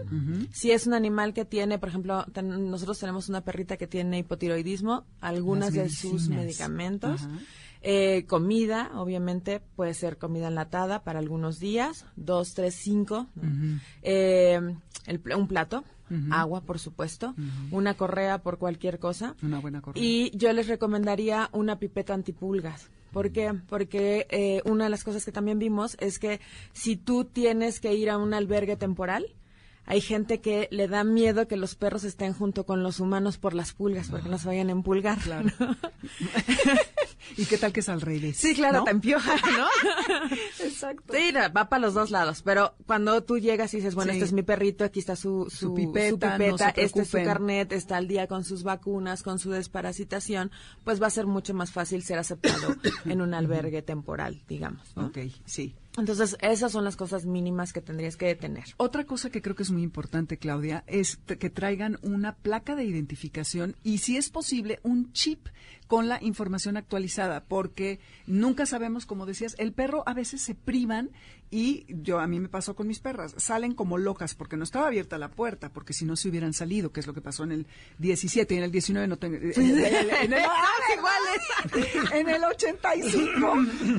si 0.51 0.71
es 0.71 0.85
un 0.87 0.93
animal 0.93 1.33
que 1.33 1.45
tiene, 1.45 1.79
por 1.79 1.89
ejemplo, 1.89 2.25
ten- 2.33 2.69
nosotros 2.69 2.99
tenemos 2.99 3.29
una 3.29 3.41
perrita 3.41 3.77
que 3.77 3.87
tiene 3.87 4.19
hipotiroidismo, 4.19 5.05
algunas 5.21 5.73
de 5.73 5.89
sus 5.89 6.29
medicamentos. 6.29 7.21
Eh, 7.85 8.25
comida, 8.27 8.91
obviamente, 8.95 9.61
puede 9.75 9.93
ser 9.93 10.17
comida 10.17 10.47
enlatada 10.47 11.03
para 11.03 11.19
algunos 11.19 11.59
días, 11.59 12.05
dos, 12.15 12.53
tres, 12.53 12.75
cinco. 12.75 13.27
¿no? 13.35 13.79
Eh, 14.01 14.59
el 15.05 15.21
un 15.35 15.47
plato, 15.49 15.83
agua, 16.31 16.61
por 16.61 16.79
supuesto, 16.79 17.35
una 17.71 17.95
correa 17.95 18.37
por 18.37 18.57
cualquier 18.57 18.99
cosa. 18.99 19.35
Una 19.41 19.59
buena 19.59 19.81
correa. 19.81 20.01
Y 20.01 20.31
yo 20.35 20.53
les 20.53 20.67
recomendaría 20.67 21.49
una 21.51 21.77
pipeta 21.77 22.13
antipulgas. 22.13 22.89
¿Por 23.11 23.31
qué? 23.31 23.53
Porque 23.67 24.27
eh, 24.29 24.61
una 24.65 24.85
de 24.85 24.89
las 24.89 25.03
cosas 25.03 25.25
que 25.25 25.31
también 25.31 25.59
vimos 25.59 25.97
es 25.99 26.19
que 26.19 26.39
si 26.71 26.95
tú 26.95 27.25
tienes 27.25 27.79
que 27.79 27.93
ir 27.93 28.09
a 28.09 28.17
un 28.17 28.33
albergue 28.33 28.75
temporal, 28.75 29.27
hay 29.85 30.01
gente 30.01 30.39
que 30.39 30.67
le 30.71 30.87
da 30.87 31.03
miedo 31.03 31.47
que 31.47 31.57
los 31.57 31.75
perros 31.75 32.05
estén 32.05 32.33
junto 32.33 32.65
con 32.65 32.83
los 32.83 32.99
humanos 32.99 33.37
por 33.37 33.53
las 33.53 33.73
pulgas, 33.73 34.09
porque 34.09 34.29
no 34.29 34.37
se 34.37 34.47
vayan 34.47 34.69
a 34.69 34.71
empulgar. 34.71 35.19
Claro. 35.19 35.49
¿no? 35.59 35.77
¿Y 37.37 37.45
qué 37.45 37.57
tal 37.57 37.71
que 37.73 37.79
es 37.81 37.89
al 37.89 38.01
revés? 38.01 38.37
Sí, 38.37 38.53
claro, 38.55 38.79
¿no? 38.79 38.83
te 38.85 38.91
empioja, 38.91 39.35
¿no? 39.57 39.67
Exacto. 40.63 41.13
Sí, 41.13 41.31
no, 41.33 41.39
va 41.53 41.69
para 41.69 41.79
los 41.81 41.93
dos 41.93 42.11
lados, 42.11 42.41
pero 42.43 42.75
cuando 42.85 43.23
tú 43.23 43.37
llegas 43.39 43.73
y 43.73 43.77
dices, 43.77 43.95
bueno, 43.95 44.11
Sí. 44.11 44.17
este 44.17 44.25
es 44.25 44.33
mi 44.33 44.43
perrito, 44.43 44.83
aquí 44.83 44.99
está 44.99 45.15
su, 45.15 45.47
su, 45.49 45.67
Su 45.67 45.73
pipeta, 45.73 46.37
no 46.37 46.57
se 46.57 46.73
este 46.75 47.01
es 47.01 47.09
su 47.09 47.17
carnet, 47.23 47.71
está 47.71 47.97
al 47.97 48.07
día 48.07 48.27
con 48.27 48.43
sus 48.43 48.63
vacunas, 48.63 49.23
con 49.23 49.39
su 49.39 49.51
desparasitación, 49.51 50.51
pues 50.83 51.01
va 51.01 51.07
a 51.07 51.11
ser 51.11 51.25
mucho 51.25 51.53
más 51.53 51.71
fácil 51.71 52.03
ser 52.03 52.19
aceptado 52.19 52.75
en 53.05 53.21
un 53.21 53.33
albergue 53.33 53.81
temporal, 53.81 54.41
digamos. 54.47 54.95
¿no? 54.95 55.07
Ok, 55.07 55.17
sí. 55.45 55.75
Entonces, 55.95 56.37
esas 56.41 56.71
son 56.71 56.83
las 56.83 56.95
cosas 56.95 57.25
mínimas 57.25 57.71
que 57.71 57.81
tendrías 57.81 58.17
que 58.17 58.33
tener. 58.33 58.63
Otra 58.77 59.03
cosa 59.05 59.29
que 59.29 59.43
creo 59.43 59.55
que 59.55 59.61
es 59.61 59.69
muy 59.69 59.83
importante, 59.83 60.37
Claudia, 60.37 60.83
es 60.87 61.17
que 61.17 61.49
traigan 61.51 61.99
una 62.01 62.35
placa 62.35 62.75
de 62.75 62.83
identificación 62.83 63.75
y, 63.83 63.99
si 63.99 64.17
es 64.17 64.29
posible, 64.29 64.79
un 64.81 65.11
chip 65.13 65.47
con 65.87 66.07
la 66.07 66.17
información 66.23 66.77
actualizada, 66.77 67.43
porque 67.43 67.99
nunca 68.25 68.65
sabemos, 68.65 69.05
como 69.05 69.27
decías, 69.27 69.55
el 69.59 69.73
perro 69.73 70.01
a 70.07 70.15
veces 70.15 70.41
se 70.41 70.55
privan 70.55 71.11
y 71.51 71.85
yo 72.01 72.19
a 72.19 72.25
mí 72.27 72.39
me 72.39 72.49
pasó 72.49 72.75
con 72.75 72.87
mis 72.87 72.99
perras, 72.99 73.35
salen 73.37 73.73
como 73.75 73.97
locas 73.99 74.33
porque 74.33 74.57
no 74.57 74.63
estaba 74.63 74.87
abierta 74.87 75.17
la 75.19 75.29
puerta, 75.29 75.69
porque 75.69 75.93
si 75.93 76.03
no 76.05 76.15
se 76.15 76.29
hubieran 76.29 76.53
salido, 76.53 76.91
que 76.91 76.99
es 76.99 77.07
lo 77.07 77.13
que 77.13 77.21
pasó 77.21 77.43
en 77.43 77.51
el 77.51 77.67
17 77.99 78.55
y 78.55 78.57
en 78.57 78.63
el 78.63 78.71
19 78.71 79.07
no 79.07 79.17
tengo 79.17 79.35
en 79.37 79.51
el, 79.51 80.09
en 80.09 80.33
el- 80.33 80.41
¡Ah, 80.45 81.69
en 82.13 82.29
el 82.29 82.43
85 82.43 83.53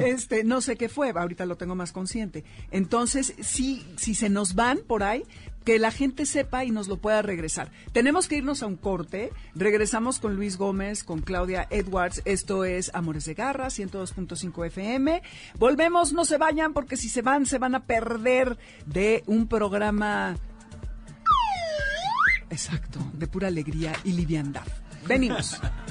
este 0.05 0.45
no 0.45 0.61
sé 0.61 0.77
qué 0.77 0.89
fue, 0.89 1.11
ahorita 1.11 1.47
lo 1.47 1.57
tengo 1.57 1.75
más 1.75 1.93
consciente. 1.93 2.45
Entonces, 2.71 3.35
sí 3.41 3.87
si 3.97 4.15
se 4.15 4.29
nos 4.29 4.55
van 4.55 4.79
por 4.87 5.03
ahí 5.03 5.25
que 5.65 5.79
la 5.79 5.91
gente 5.91 6.27
sepa 6.27 6.65
y 6.65 6.71
nos 6.71 6.89
lo 6.89 6.99
pueda 6.99 7.23
regresar. 7.23 7.71
Tenemos 7.93 8.29
que 8.29 8.37
irnos 8.37 8.63
a 8.63 8.67
un 8.67 8.77
corte. 8.77 9.33
Regresamos 9.55 10.19
con 10.19 10.37
Luis 10.37 10.57
Gómez, 10.57 11.05
con 11.05 11.21
Claudia 11.21 11.67
Edwards. 11.71 12.23
Esto 12.25 12.65
es 12.65 12.91
Amores 12.95 13.25
de 13.25 13.35
Garra, 13.35 13.69
102.5 13.69 14.67
FM. 14.67 15.23
Volvemos, 15.59 16.13
no 16.13 16.25
se 16.25 16.39
vayan, 16.39 16.73
porque 16.73 16.97
si 16.97 17.09
se 17.09 17.23
van, 17.23 17.47
se 17.47 17.59
van 17.59 17.75
a 17.75 17.85
perder 17.85 18.59
de 18.87 19.23
un 19.27 19.49
programa. 19.49 20.37
Exacto, 22.51 23.01
de 23.15 23.27
pura 23.27 23.49
alegría 23.49 23.95
y 24.05 24.13
liviandad. 24.13 24.67
Venimos. 25.07 25.61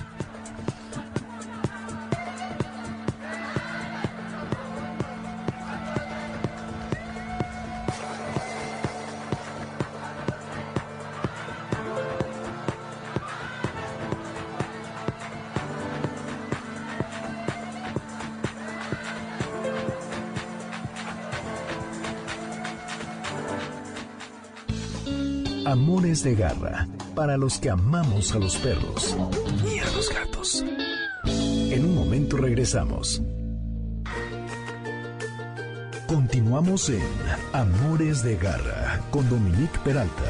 Amores 26.03 26.23
de 26.25 26.35
garra, 26.35 26.87
para 27.15 27.37
los 27.37 27.59
que 27.59 27.69
amamos 27.69 28.35
a 28.35 28.39
los 28.39 28.57
perros 28.57 29.15
y 29.65 29.79
a 29.79 29.85
los 29.91 30.09
gatos. 30.13 30.61
En 31.23 31.85
un 31.85 31.95
momento 31.95 32.35
regresamos. 32.35 33.21
Continuamos 36.05 36.89
en 36.89 37.01
Amores 37.53 38.21
de 38.21 38.35
garra 38.35 38.99
con 39.11 39.29
Dominique 39.29 39.79
Peralta. 39.85 40.22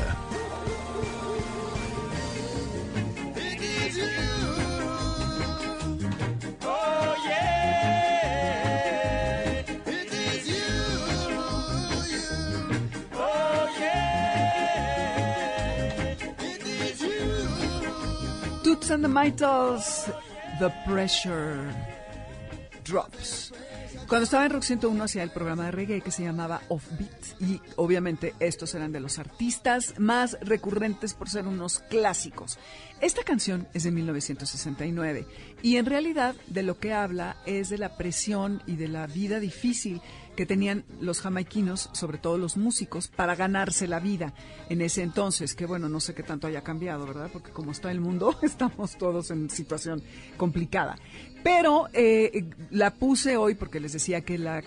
Mitals, 19.34 20.12
The 20.60 20.70
Pressure 20.86 21.58
Drops. 22.86 23.52
Cuando 24.08 24.26
estaba 24.26 24.46
en 24.46 24.52
Rock 24.52 24.62
101 24.62 25.04
hacía 25.04 25.24
el 25.24 25.32
programa 25.32 25.66
de 25.66 25.72
reggae 25.72 26.02
que 26.02 26.12
se 26.12 26.22
llamaba 26.22 26.62
Offbeat 26.68 27.42
y 27.42 27.60
obviamente 27.78 28.36
estos 28.40 28.76
eran 28.76 28.92
de 28.92 29.00
los 29.00 29.18
artistas 29.18 29.96
más 29.98 30.38
recurrentes 30.42 31.16
por 31.16 31.30
ser 31.30 31.48
unos 31.48 31.80
clásicos. 31.80 32.60
Esta 33.02 33.24
canción 33.24 33.68
es 33.74 33.84
de 33.84 33.92
1969 33.92 35.26
y 35.64 35.78
en 35.78 35.88
realidad 35.88 36.36
de 36.46 36.62
lo 36.62 36.78
que 36.78 36.94
habla 36.94 37.38
es 37.48 37.70
de 37.70 37.80
la 37.80 37.98
presión 37.98 38.62
y 38.68 38.76
de 38.76 38.88
la 38.88 39.08
vida 39.08 39.40
difícil 39.40 40.00
que 40.36 40.46
tenían 40.46 40.84
los 41.00 41.22
jamaiquinos, 41.22 41.90
sobre 41.94 42.18
todo 42.18 42.38
los 42.38 42.58
músicos, 42.58 43.08
para 43.08 43.36
ganarse 43.36 43.88
la 43.88 44.00
vida 44.00 44.34
en 44.70 44.82
ese 44.82 45.04
entonces, 45.04 45.54
que 45.56 45.66
bueno, 45.66 45.90
no 45.90 46.00
sé 46.00 46.14
qué 46.14 46.24
tanto 46.24 46.48
haya 46.48 46.62
cambiado, 46.64 47.06
¿verdad? 47.06 47.30
Porque 47.32 47.52
como 47.52 47.72
está 47.72 47.92
el 47.92 48.00
mundo, 48.02 48.36
estamos 48.42 48.98
todos 48.98 49.32
en 49.32 49.50
situación 49.50 50.02
complicada. 50.38 50.98
Pero 51.44 51.90
eh, 51.92 52.46
la 52.72 52.94
puse 52.94 53.36
hoy 53.36 53.56
porque 53.56 53.82
les 53.82 53.92
decía 53.92 54.22
que 54.22 54.38
la 54.38 54.64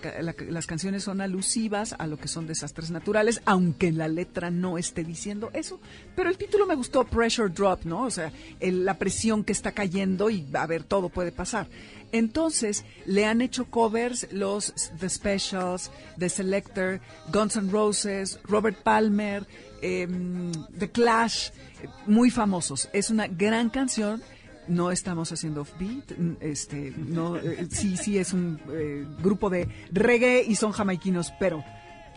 las 0.49 0.67
canciones 0.67 1.03
son 1.03 1.21
alusivas 1.21 1.95
a 1.97 2.05
lo 2.05 2.17
que 2.17 2.27
son 2.27 2.45
desastres 2.45 2.91
naturales, 2.91 3.41
aunque 3.45 3.91
la 3.91 4.07
letra 4.07 4.51
no 4.51 4.77
esté 4.77 5.03
diciendo 5.03 5.49
eso. 5.53 5.79
Pero 6.15 6.29
el 6.29 6.37
título 6.37 6.67
me 6.67 6.75
gustó, 6.75 7.03
Pressure 7.03 7.49
Drop, 7.51 7.83
¿no? 7.85 8.03
O 8.03 8.11
sea, 8.11 8.31
el- 8.59 8.85
la 8.85 8.99
presión 8.99 9.43
que 9.43 9.53
está 9.53 9.71
cayendo 9.71 10.29
y 10.29 10.45
a 10.53 10.67
ver, 10.67 10.83
todo 10.83 11.09
puede 11.09 11.31
pasar. 11.31 11.67
Entonces, 12.11 12.85
le 13.05 13.25
han 13.25 13.41
hecho 13.41 13.65
covers 13.65 14.27
los 14.31 14.73
The 14.99 15.09
Specials, 15.09 15.91
The 16.17 16.29
Selector, 16.29 17.01
Guns 17.31 17.57
N' 17.57 17.69
Roses, 17.71 18.39
Robert 18.43 18.77
Palmer, 18.83 19.45
em, 19.81 20.51
The 20.77 20.89
Clash, 20.89 21.49
eh, 21.49 21.87
muy 22.05 22.31
famosos. 22.31 22.89
Es 22.93 23.09
una 23.09 23.27
gran 23.27 23.69
canción. 23.69 24.21
No 24.67 24.91
estamos 24.91 25.31
haciendo 25.31 25.61
offbeat, 25.61 26.11
este, 26.41 26.93
no, 26.97 27.37
eh, 27.37 27.67
sí, 27.71 27.95
sí 27.95 28.17
es 28.17 28.33
un 28.33 28.59
eh, 28.69 29.05
grupo 29.23 29.49
de 29.49 29.65
reggae 29.93 30.43
y 30.45 30.55
son 30.55 30.73
jamaiquinos, 30.73 31.31
pero 31.39 31.63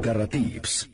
Garra 0.00 0.26
Tips. 0.26 0.91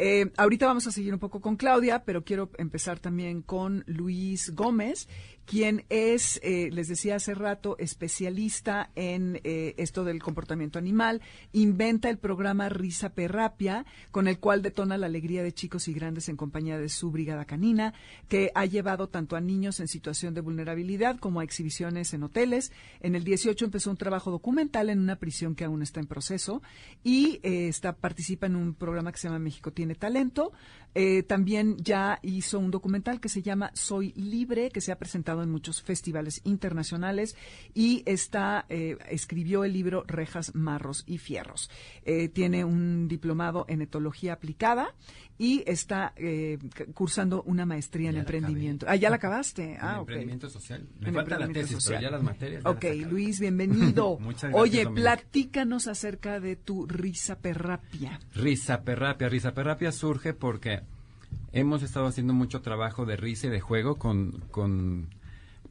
Eh, 0.00 0.30
ahorita 0.36 0.64
vamos 0.64 0.86
a 0.86 0.92
seguir 0.92 1.12
un 1.12 1.18
poco 1.18 1.40
con 1.40 1.56
Claudia, 1.56 2.04
pero 2.04 2.22
quiero 2.22 2.50
empezar 2.56 3.00
también 3.00 3.42
con 3.42 3.82
Luis 3.88 4.54
Gómez, 4.54 5.08
quien 5.48 5.86
es, 5.88 6.38
eh, 6.42 6.68
les 6.70 6.88
decía 6.88 7.16
hace 7.16 7.32
rato, 7.32 7.76
especialista 7.78 8.90
en 8.94 9.40
eh, 9.44 9.74
esto 9.78 10.04
del 10.04 10.22
comportamiento 10.22 10.78
animal, 10.78 11.22
inventa 11.52 12.10
el 12.10 12.18
programa 12.18 12.68
Risa 12.68 13.14
Perrapia, 13.14 13.86
con 14.10 14.28
el 14.28 14.40
cual 14.40 14.60
detona 14.60 14.98
la 14.98 15.06
alegría 15.06 15.42
de 15.42 15.54
chicos 15.54 15.88
y 15.88 15.94
grandes 15.94 16.28
en 16.28 16.36
compañía 16.36 16.76
de 16.76 16.90
su 16.90 17.10
brigada 17.10 17.46
canina, 17.46 17.94
que 18.28 18.50
ha 18.54 18.66
llevado 18.66 19.08
tanto 19.08 19.36
a 19.36 19.40
niños 19.40 19.80
en 19.80 19.88
situación 19.88 20.34
de 20.34 20.42
vulnerabilidad 20.42 21.18
como 21.18 21.40
a 21.40 21.44
exhibiciones 21.44 22.12
en 22.12 22.24
hoteles. 22.24 22.70
En 23.00 23.14
el 23.14 23.24
18 23.24 23.64
empezó 23.64 23.90
un 23.90 23.96
trabajo 23.96 24.30
documental 24.30 24.90
en 24.90 24.98
una 24.98 25.16
prisión 25.16 25.54
que 25.54 25.64
aún 25.64 25.80
está 25.80 25.98
en 25.98 26.08
proceso 26.08 26.60
y 27.02 27.40
eh, 27.42 27.68
está, 27.68 27.94
participa 27.94 28.44
en 28.44 28.56
un 28.56 28.74
programa 28.74 29.12
que 29.12 29.18
se 29.18 29.28
llama 29.28 29.38
México 29.38 29.72
Tiene 29.72 29.94
Talento. 29.94 30.52
Eh, 30.94 31.22
también 31.22 31.76
ya 31.78 32.18
hizo 32.22 32.58
un 32.58 32.70
documental 32.70 33.20
que 33.20 33.28
se 33.28 33.42
llama 33.42 33.70
Soy 33.74 34.12
Libre, 34.14 34.70
que 34.70 34.80
se 34.80 34.90
ha 34.90 34.98
presentado 34.98 35.42
en 35.42 35.50
muchos 35.50 35.82
festivales 35.82 36.40
internacionales 36.44 37.36
y 37.74 38.02
está, 38.06 38.64
eh, 38.68 38.96
escribió 39.10 39.64
el 39.64 39.72
libro 39.72 40.04
Rejas, 40.06 40.54
Marros 40.54 41.04
y 41.06 41.18
Fierros. 41.18 41.70
Eh, 42.04 42.28
tiene 42.28 42.64
un 42.64 43.06
diplomado 43.08 43.64
en 43.68 43.82
etología 43.82 44.32
aplicada 44.32 44.94
y 45.40 45.62
está 45.66 46.12
eh, 46.16 46.58
cursando 46.94 47.42
una 47.44 47.64
maestría 47.64 48.08
en 48.08 48.16
Ya 48.16 48.20
emprendimiento. 48.22 48.86
acabé. 48.86 48.98
Ah, 48.98 49.00
ya 49.00 49.10
la 49.10 49.16
acabaste. 49.16 49.72
En 49.74 49.78
Ah, 49.80 49.94
ok. 50.00 50.08
emprendimiento 50.08 50.50
social. 50.50 50.88
Me 50.98 51.08
En 51.08 51.14
falta 51.14 51.38
la 51.38 51.48
tesis, 51.48 51.72
social. 51.76 51.98
pero 52.00 52.10
ya 52.10 52.16
las 52.16 52.22
materias. 52.24 52.62
ya 52.64 52.70
Ok, 52.70 52.84
las. 52.84 53.12
Luis, 53.12 53.38
bienvenido. 53.40 54.18
Muchas 54.20 54.50
gracias, 54.50 54.60
Oye, 54.62 54.84
Dominique. 54.84 55.02
platícanos 55.02 55.86
acerca 55.86 56.40
de 56.40 56.56
tu 56.56 56.86
risa 56.86 57.38
perrapia. 57.38 58.18
Risaperrapia. 58.34 59.28
Risaperrapia 59.28 59.92
surge 59.92 60.34
porque 60.34 60.77
hemos 61.60 61.82
estado 61.82 62.06
haciendo 62.06 62.34
mucho 62.34 62.60
trabajo 62.60 63.06
de 63.06 63.16
risa 63.16 63.46
y 63.46 63.50
de 63.50 63.60
juego 63.60 63.96
con, 63.96 64.42
con 64.50 65.08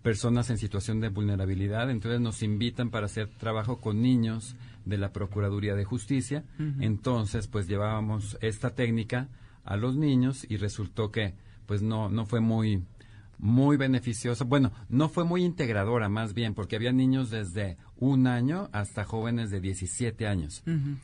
personas 0.02 0.50
en 0.50 0.58
situación 0.58 1.00
de 1.02 1.10
vulnerabilidad. 1.10 1.90
Entonces 1.90 2.22
nos 2.22 2.44
invitan 2.44 2.90
para 2.90 3.08
hacer 3.08 3.30
trabajo 3.38 3.80
con 3.80 4.02
niños 4.02 4.56
de 4.86 4.98
la 4.98 5.12
Procuraduría 5.12 5.76
de 5.76 5.86
Justicia. 5.86 6.44
Entonces, 6.80 7.48
pues 7.48 7.68
llevábamos 7.68 8.38
esta 8.42 8.72
técnica 8.72 9.28
a 9.66 9.76
los 9.76 9.98
niños 9.98 10.46
y 10.50 10.58
resultó 10.58 11.12
que 11.12 11.34
pues 11.66 11.82
no, 11.82 12.10
no 12.10 12.26
fue 12.26 12.40
muy 12.40 12.84
muy 13.40 13.78
beneficiosa. 13.78 14.44
Bueno, 14.46 14.72
no 14.90 15.10
fue 15.10 15.24
muy 15.24 15.44
integradora, 15.44 16.10
más 16.10 16.34
bien, 16.34 16.54
porque 16.54 16.76
había 16.76 16.92
niños 16.92 17.30
desde 17.30 17.78
un 17.98 18.28
año 18.28 18.70
hasta 18.72 19.04
jóvenes 19.04 19.52
de 19.52 19.62
17 19.62 20.28
años. 20.28 20.64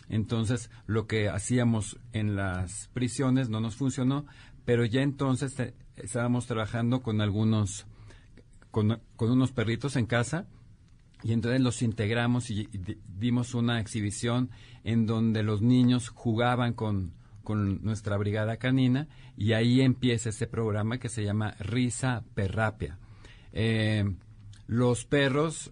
Entonces, 0.09 0.69
lo 0.87 1.05
que 1.05 1.29
hacíamos 1.29 1.99
en 2.11 2.35
las 2.35 2.89
prisiones 2.93 3.49
no 3.49 3.59
nos 3.59 3.75
funcionó, 3.75 4.25
pero 4.65 4.85
ya 4.85 5.01
entonces 5.01 5.55
te- 5.55 5.73
estábamos 5.95 6.45
trabajando 6.47 7.01
con 7.01 7.21
algunos, 7.21 7.85
con, 8.71 8.99
con 9.15 9.31
unos 9.31 9.51
perritos 9.51 9.95
en 9.95 10.05
casa 10.05 10.47
y 11.23 11.31
entonces 11.33 11.61
los 11.61 11.81
integramos 11.81 12.49
y, 12.49 12.61
y 12.71 12.77
di- 12.77 12.97
dimos 13.17 13.53
una 13.53 13.79
exhibición 13.79 14.49
en 14.83 15.05
donde 15.05 15.43
los 15.43 15.61
niños 15.61 16.09
jugaban 16.09 16.73
con, 16.73 17.13
con 17.43 17.83
nuestra 17.83 18.17
brigada 18.17 18.57
canina 18.57 19.07
y 19.37 19.53
ahí 19.53 19.81
empieza 19.81 20.29
este 20.29 20.47
programa 20.47 20.97
que 20.97 21.09
se 21.09 21.23
llama 21.23 21.55
Risa 21.59 22.23
Perrapia. 22.33 22.97
Eh, 23.53 24.03
los 24.67 25.05
perros 25.05 25.71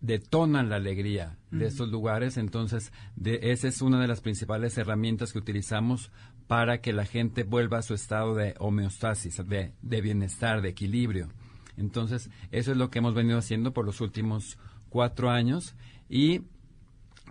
detonan 0.00 0.68
la 0.68 0.76
alegría 0.76 1.38
de 1.50 1.66
estos 1.66 1.88
lugares, 1.90 2.36
entonces 2.36 2.92
de, 3.16 3.38
esa 3.50 3.66
es 3.68 3.80
una 3.80 4.00
de 4.00 4.06
las 4.08 4.20
principales 4.20 4.76
herramientas 4.76 5.32
que 5.32 5.38
utilizamos 5.38 6.10
para 6.46 6.80
que 6.80 6.92
la 6.92 7.04
gente 7.04 7.42
vuelva 7.42 7.78
a 7.78 7.82
su 7.82 7.94
estado 7.94 8.34
de 8.34 8.54
homeostasis, 8.58 9.42
de, 9.46 9.72
de 9.82 10.00
bienestar, 10.00 10.62
de 10.62 10.68
equilibrio. 10.68 11.28
Entonces, 11.76 12.30
eso 12.52 12.72
es 12.72 12.76
lo 12.76 12.90
que 12.90 13.00
hemos 13.00 13.14
venido 13.14 13.38
haciendo 13.38 13.72
por 13.72 13.84
los 13.84 14.00
últimos 14.00 14.58
cuatro 14.88 15.30
años 15.30 15.74
y 16.08 16.42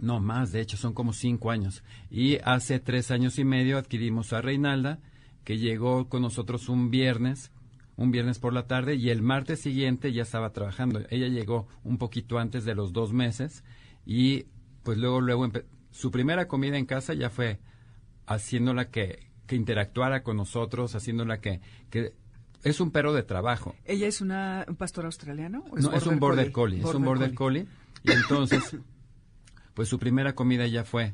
no 0.02 0.20
más, 0.20 0.52
de 0.52 0.62
hecho, 0.62 0.78
son 0.78 0.94
como 0.94 1.14
cinco 1.14 1.52
años. 1.52 1.84
Y 2.10 2.38
hace 2.44 2.80
tres 2.80 3.12
años 3.12 3.40
y 3.40 3.46
medio 3.46 3.78
adquirimos 3.78 4.34
a 4.34 4.42
Reinalda, 4.42 5.00
que 5.44 5.58
llegó 5.58 6.10
con 6.10 6.22
nosotros 6.22 6.70
un 6.70 6.92
viernes, 6.92 7.52
un 7.96 8.12
viernes 8.12 8.40
por 8.40 8.54
la 8.54 8.68
tarde, 8.68 8.96
y 8.96 9.10
el 9.10 9.22
martes 9.22 9.62
siguiente 9.62 10.12
ya 10.12 10.24
estaba 10.24 10.52
trabajando. 10.52 11.02
Ella 11.10 11.28
llegó 11.28 11.68
un 11.84 11.98
poquito 11.98 12.40
antes 12.40 12.66
de 12.66 12.76
los 12.76 12.92
dos 12.92 13.14
meses, 13.14 13.64
y 14.06 14.48
pues 14.84 14.98
luego, 14.98 15.22
luego, 15.22 15.50
su 15.92 16.12
primera 16.12 16.48
comida 16.48 16.78
en 16.78 16.86
casa 16.86 17.14
ya 17.14 17.30
fue 17.30 17.60
haciéndola 18.28 18.90
que, 18.90 19.28
que 19.48 19.56
interactuara 19.56 20.24
con 20.24 20.38
nosotros, 20.38 20.96
haciéndola 20.96 21.40
que, 21.40 21.62
que 21.90 22.14
es 22.64 22.80
un 22.80 22.92
perro 22.92 23.14
de 23.14 23.24
trabajo. 23.24 23.76
¿Ella 23.86 24.08
es 24.08 24.22
una, 24.22 24.66
un 24.68 24.76
pastor 24.76 25.06
australiano? 25.06 25.64
o 25.70 25.78
No, 25.78 25.94
es 25.94 26.06
un 26.08 26.20
border 26.20 26.52
collie, 26.52 26.80
es 26.80 26.94
un 26.94 27.06
border 27.06 27.34
collie. 27.34 27.68
Y 28.04 28.12
entonces, 28.12 28.78
pues 29.76 29.88
su 29.88 30.00
primera 30.00 30.34
comida 30.34 30.66
ya 30.68 30.84
fue 30.84 31.14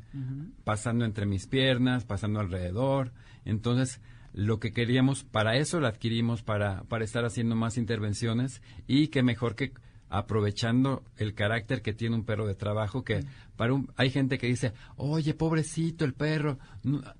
pasando 0.64 1.04
entre 1.04 1.26
mis 1.26 1.46
piernas, 1.46 2.04
pasando 2.04 2.40
alrededor. 2.40 3.12
Entonces, 3.44 4.00
lo 4.32 4.60
que 4.60 4.72
queríamos, 4.72 5.24
para 5.24 5.56
eso 5.56 5.78
la 5.80 5.88
adquirimos, 5.88 6.42
para, 6.42 6.84
para 6.84 7.04
estar 7.04 7.24
haciendo 7.24 7.54
más 7.54 7.76
intervenciones 7.76 8.62
y 8.86 9.08
que 9.08 9.22
mejor 9.22 9.54
que 9.54 9.72
aprovechando 10.12 11.02
el 11.16 11.34
carácter 11.34 11.82
que 11.82 11.92
tiene 11.92 12.14
un 12.14 12.24
perro 12.24 12.46
de 12.46 12.54
trabajo 12.54 13.02
que 13.02 13.24
para 13.56 13.72
un 13.72 13.90
hay 13.96 14.10
gente 14.10 14.38
que 14.38 14.46
dice 14.46 14.72
oye 14.96 15.34
pobrecito 15.34 16.04
el 16.04 16.12
perro 16.14 16.58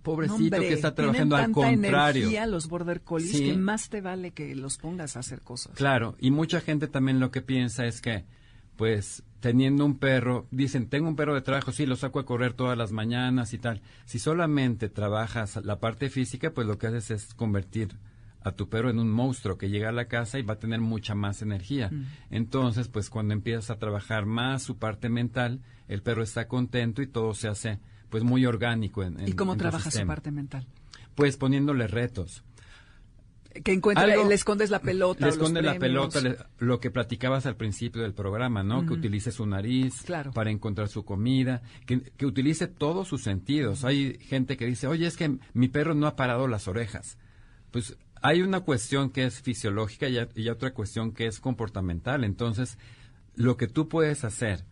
pobrecito 0.03 0.57
Hombre, 0.57 0.69
que 0.69 0.75
está 0.75 0.95
trabajando 0.95 1.37
al 1.37 1.53
contrario 1.53 2.23
energía 2.25 2.47
los 2.47 2.69
border 2.69 3.01
collies 3.01 3.33
Sí. 3.33 3.45
que 3.47 3.57
más 3.57 3.89
te 3.89 4.01
vale 4.01 4.33
que 4.33 4.55
los 4.55 4.77
pongas 4.77 5.17
a 5.17 5.21
hacer 5.21 5.41
cosas. 5.41 5.75
Claro, 5.75 6.17
y 6.19 6.31
mucha 6.31 6.61
gente 6.61 6.87
también 6.87 7.19
lo 7.21 7.31
que 7.31 7.41
piensa 7.41 7.87
es 7.87 8.01
que, 8.03 8.25
pues, 8.77 9.23
teniendo 9.41 9.85
un 9.85 9.99
perro, 9.99 10.47
dicen, 10.51 10.89
tengo 10.89 11.09
un 11.09 11.17
perro 11.17 11.35
de 11.35 11.41
trabajo, 11.41 11.73
sí, 11.73 11.87
lo 11.87 11.97
saco 11.97 12.19
a 12.19 12.27
correr 12.27 12.53
todas 12.53 12.77
las 12.77 12.93
mañanas 12.93 13.55
y 13.55 13.59
tal. 13.59 13.81
Si 14.05 14.19
solamente 14.19 14.89
trabajas 14.89 15.57
la 15.65 15.81
parte 15.81 16.11
física, 16.11 16.51
pues 16.53 16.67
lo 16.67 16.79
que 16.79 16.89
haces 16.89 17.11
es 17.11 17.35
convertir 17.35 17.97
a 18.45 18.53
tu 18.53 18.69
perro 18.69 18.91
en 18.91 18.99
un 18.99 19.11
monstruo 19.11 19.57
que 19.59 19.69
llega 19.71 19.89
a 19.89 19.93
la 19.93 20.07
casa 20.07 20.39
y 20.39 20.43
va 20.43 20.55
a 20.55 20.59
tener 20.59 20.81
mucha 20.81 21.15
más 21.15 21.43
energía. 21.43 21.91
Entonces, 22.31 22.89
pues 22.89 23.11
cuando 23.11 23.35
empiezas 23.35 23.71
a 23.71 23.79
trabajar 23.79 24.27
más 24.27 24.63
su 24.63 24.79
parte 24.79 25.09
mental, 25.09 25.61
el 25.89 26.03
perro 26.03 26.23
está 26.23 26.49
contento 26.49 27.03
y 27.03 27.07
todo 27.07 27.35
se 27.35 27.49
hace 27.49 27.79
pues 28.11 28.25
muy 28.25 28.45
orgánico 28.47 29.03
en, 29.03 29.19
en- 29.21 29.29
¿Y 29.29 29.33
cómo 29.33 29.53
en 29.53 29.59
trabaja 29.59 29.91
su 29.91 30.07
parte 30.07 30.31
mental? 30.31 30.67
Pues 31.15 31.37
poniéndole 31.37 31.87
retos. 31.87 32.45
Que 33.65 33.73
encuentra, 33.75 34.05
Algo- 34.05 34.27
le 34.31 34.35
escondes 34.35 34.71
la 34.71 34.79
pelota. 34.81 35.21
Le 35.21 35.27
o 35.27 35.29
los 35.29 35.37
esconde 35.37 35.61
la 35.61 35.79
pelota, 35.79 36.23
le- 36.23 36.37
lo 36.59 36.81
que 36.81 36.91
platicabas 36.91 37.45
al 37.45 37.57
principio 37.57 38.01
del 38.01 38.15
programa, 38.15 38.63
¿no? 38.63 38.87
Que 38.87 38.95
utilice 38.95 39.31
su 39.31 39.45
nariz 39.45 40.03
Claro. 40.07 40.33
para 40.33 40.51
encontrar 40.51 40.89
su 40.89 41.05
comida, 41.05 41.61
que, 41.85 42.01
que 42.01 42.25
utilice 42.25 42.67
todos 42.67 43.09
sus 43.09 43.23
sentidos. 43.23 43.85
Hay 43.85 44.17
gente 44.21 44.57
que 44.57 44.65
dice, 44.65 44.87
oye, 44.87 45.07
es 45.07 45.19
que 45.19 45.37
mi 45.53 45.69
perro 45.69 45.95
no 45.95 46.07
ha 46.07 46.17
parado 46.17 46.49
las 46.49 46.67
orejas. 46.67 47.19
Pues 47.71 47.99
hay 48.23 48.43
una 48.43 48.61
cuestión 48.61 49.11
que 49.11 49.25
es 49.25 49.41
fisiológica 49.41 50.09
y, 50.09 50.19
y 50.35 50.49
otra 50.49 50.73
cuestión 50.73 51.13
que 51.13 51.27
es 51.27 51.41
comportamental. 51.41 52.25
Entonces, 52.25 52.79
lo 53.35 53.57
que 53.57 53.67
tú 53.67 53.89
puedes 53.89 54.25
hacer 54.25 54.65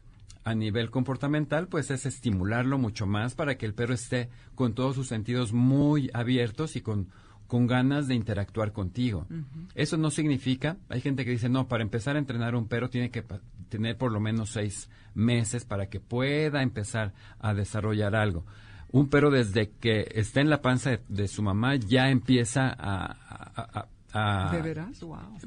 a 0.44 0.54
nivel 0.54 0.90
comportamental, 0.90 1.68
pues 1.68 1.90
es 1.90 2.06
estimularlo 2.06 2.78
mucho 2.78 3.06
más 3.06 3.34
para 3.34 3.56
que 3.56 3.66
el 3.66 3.74
perro 3.74 3.94
esté 3.94 4.30
con 4.54 4.74
todos 4.74 4.94
sus 4.94 5.08
sentidos 5.08 5.52
muy 5.52 6.10
abiertos 6.14 6.76
y 6.76 6.80
con, 6.80 7.08
con 7.46 7.66
ganas 7.66 8.08
de 8.08 8.14
interactuar 8.14 8.72
contigo. 8.72 9.26
Eso 9.74 9.96
no 9.96 10.10
significa, 10.10 10.76
hay 10.88 11.00
gente 11.00 11.24
que 11.24 11.32
dice, 11.32 11.48
no, 11.48 11.68
para 11.68 11.82
empezar 11.82 12.16
a 12.16 12.20
entrenar 12.20 12.54
un 12.54 12.68
perro 12.68 12.88
tiene 12.88 13.10
que 13.10 13.24
tener 13.68 13.96
por 13.96 14.12
lo 14.12 14.20
menos 14.20 14.50
seis 14.50 14.88
meses 15.14 15.64
para 15.64 15.88
que 15.88 16.00
pueda 16.00 16.62
empezar 16.62 17.12
a 17.38 17.52
desarrollar 17.52 18.14
algo. 18.14 18.46
Un 18.92 19.08
perro 19.08 19.30
desde 19.30 19.70
que 19.70 20.08
está 20.14 20.40
en 20.40 20.50
la 20.50 20.62
panza 20.62 20.90
de, 20.90 21.00
de 21.08 21.28
su 21.28 21.42
mamá 21.42 21.76
ya 21.76 22.10
empieza 22.10 22.74
a, 22.76 23.86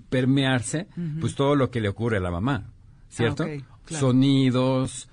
permearse, 0.10 0.88
pues 1.20 1.36
todo 1.36 1.56
lo 1.56 1.70
que 1.70 1.82
le 1.82 1.90
ocurre 1.90 2.18
a 2.18 2.22
la 2.22 2.32
mamá, 2.32 2.72
¿cierto? 3.10 3.44
Ah, 3.44 3.80
claro. 3.86 4.08
Sonidos, 4.08 5.10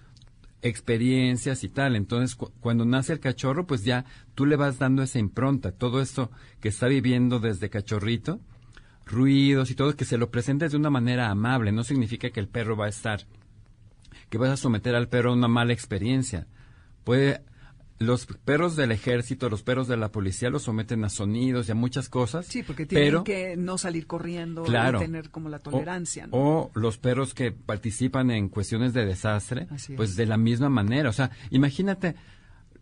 experiencias 0.63 1.65
y 1.65 1.69
tal. 1.69 1.97
Entonces, 1.97 2.37
cu- 2.37 2.53
cuando 2.61 2.85
nace 2.85 3.13
el 3.13 3.21
cachorro, 3.21 3.67
pues 3.67 3.85
ya 3.85 4.05
tú 4.35 4.47
le 4.47 4.57
vas 4.57 4.79
dando 4.79 5.03
esa 5.03 5.19
impronta, 5.19 5.73
todo 5.73 6.01
esto 6.01 6.31
que 6.61 6.69
está 6.69 6.87
viviendo 6.87 7.41
desde 7.41 7.71
cachorrito, 7.71 8.41
ruidos 9.07 9.71
y 9.71 9.75
todo, 9.75 9.97
que 9.97 10.05
se 10.05 10.19
lo 10.19 10.31
presentes 10.31 10.71
de 10.71 10.77
una 10.79 10.91
manera 10.91 11.31
amable. 11.31 11.73
No 11.73 11.83
significa 11.83 12.31
que 12.31 12.41
el 12.41 12.47
perro 12.49 12.77
va 12.77 12.87
a 12.87 12.91
estar, 12.91 13.23
que 14.29 14.39
vas 14.39 14.51
a 14.51 14.57
someter 14.57 14.95
al 14.95 15.09
perro 15.09 15.31
a 15.31 15.35
una 15.35 15.49
mala 15.49 15.73
experiencia. 15.73 16.47
Puede, 17.05 17.43
los 18.01 18.25
perros 18.25 18.77
del 18.77 18.93
ejército, 18.93 19.51
los 19.51 19.63
perros 19.63 19.87
de 19.87 19.99
la 19.99 20.11
policía 20.11 20.49
los 20.49 20.63
someten 20.63 21.05
a 21.05 21.11
sonidos 21.11 21.69
y 21.69 21.73
a 21.73 21.75
muchas 21.75 22.09
cosas. 22.09 22.47
Sí, 22.47 22.63
porque 22.63 22.87
tienen 22.87 23.07
pero, 23.09 23.25
que 23.25 23.59
no 23.59 23.77
salir 23.77 24.07
corriendo 24.07 24.63
Claro. 24.65 24.99
y 24.99 25.03
tener 25.05 25.29
como 25.31 25.51
la 25.51 25.59
tolerancia. 25.59 26.27
¿no? 26.27 26.37
O, 26.37 26.59
o 26.63 26.71
los 26.75 26.97
perros 26.97 27.35
que 27.35 27.53
participan 27.53 28.31
en 28.31 28.49
cuestiones 28.49 28.95
de 28.95 29.05
desastre, 29.05 29.69
pues 29.97 30.11
es. 30.11 30.17
de 30.17 30.25
la 30.25 30.39
misma 30.39 30.71
manera. 30.71 31.11
O 31.11 31.13
sea, 31.13 31.31
imagínate 31.51 32.17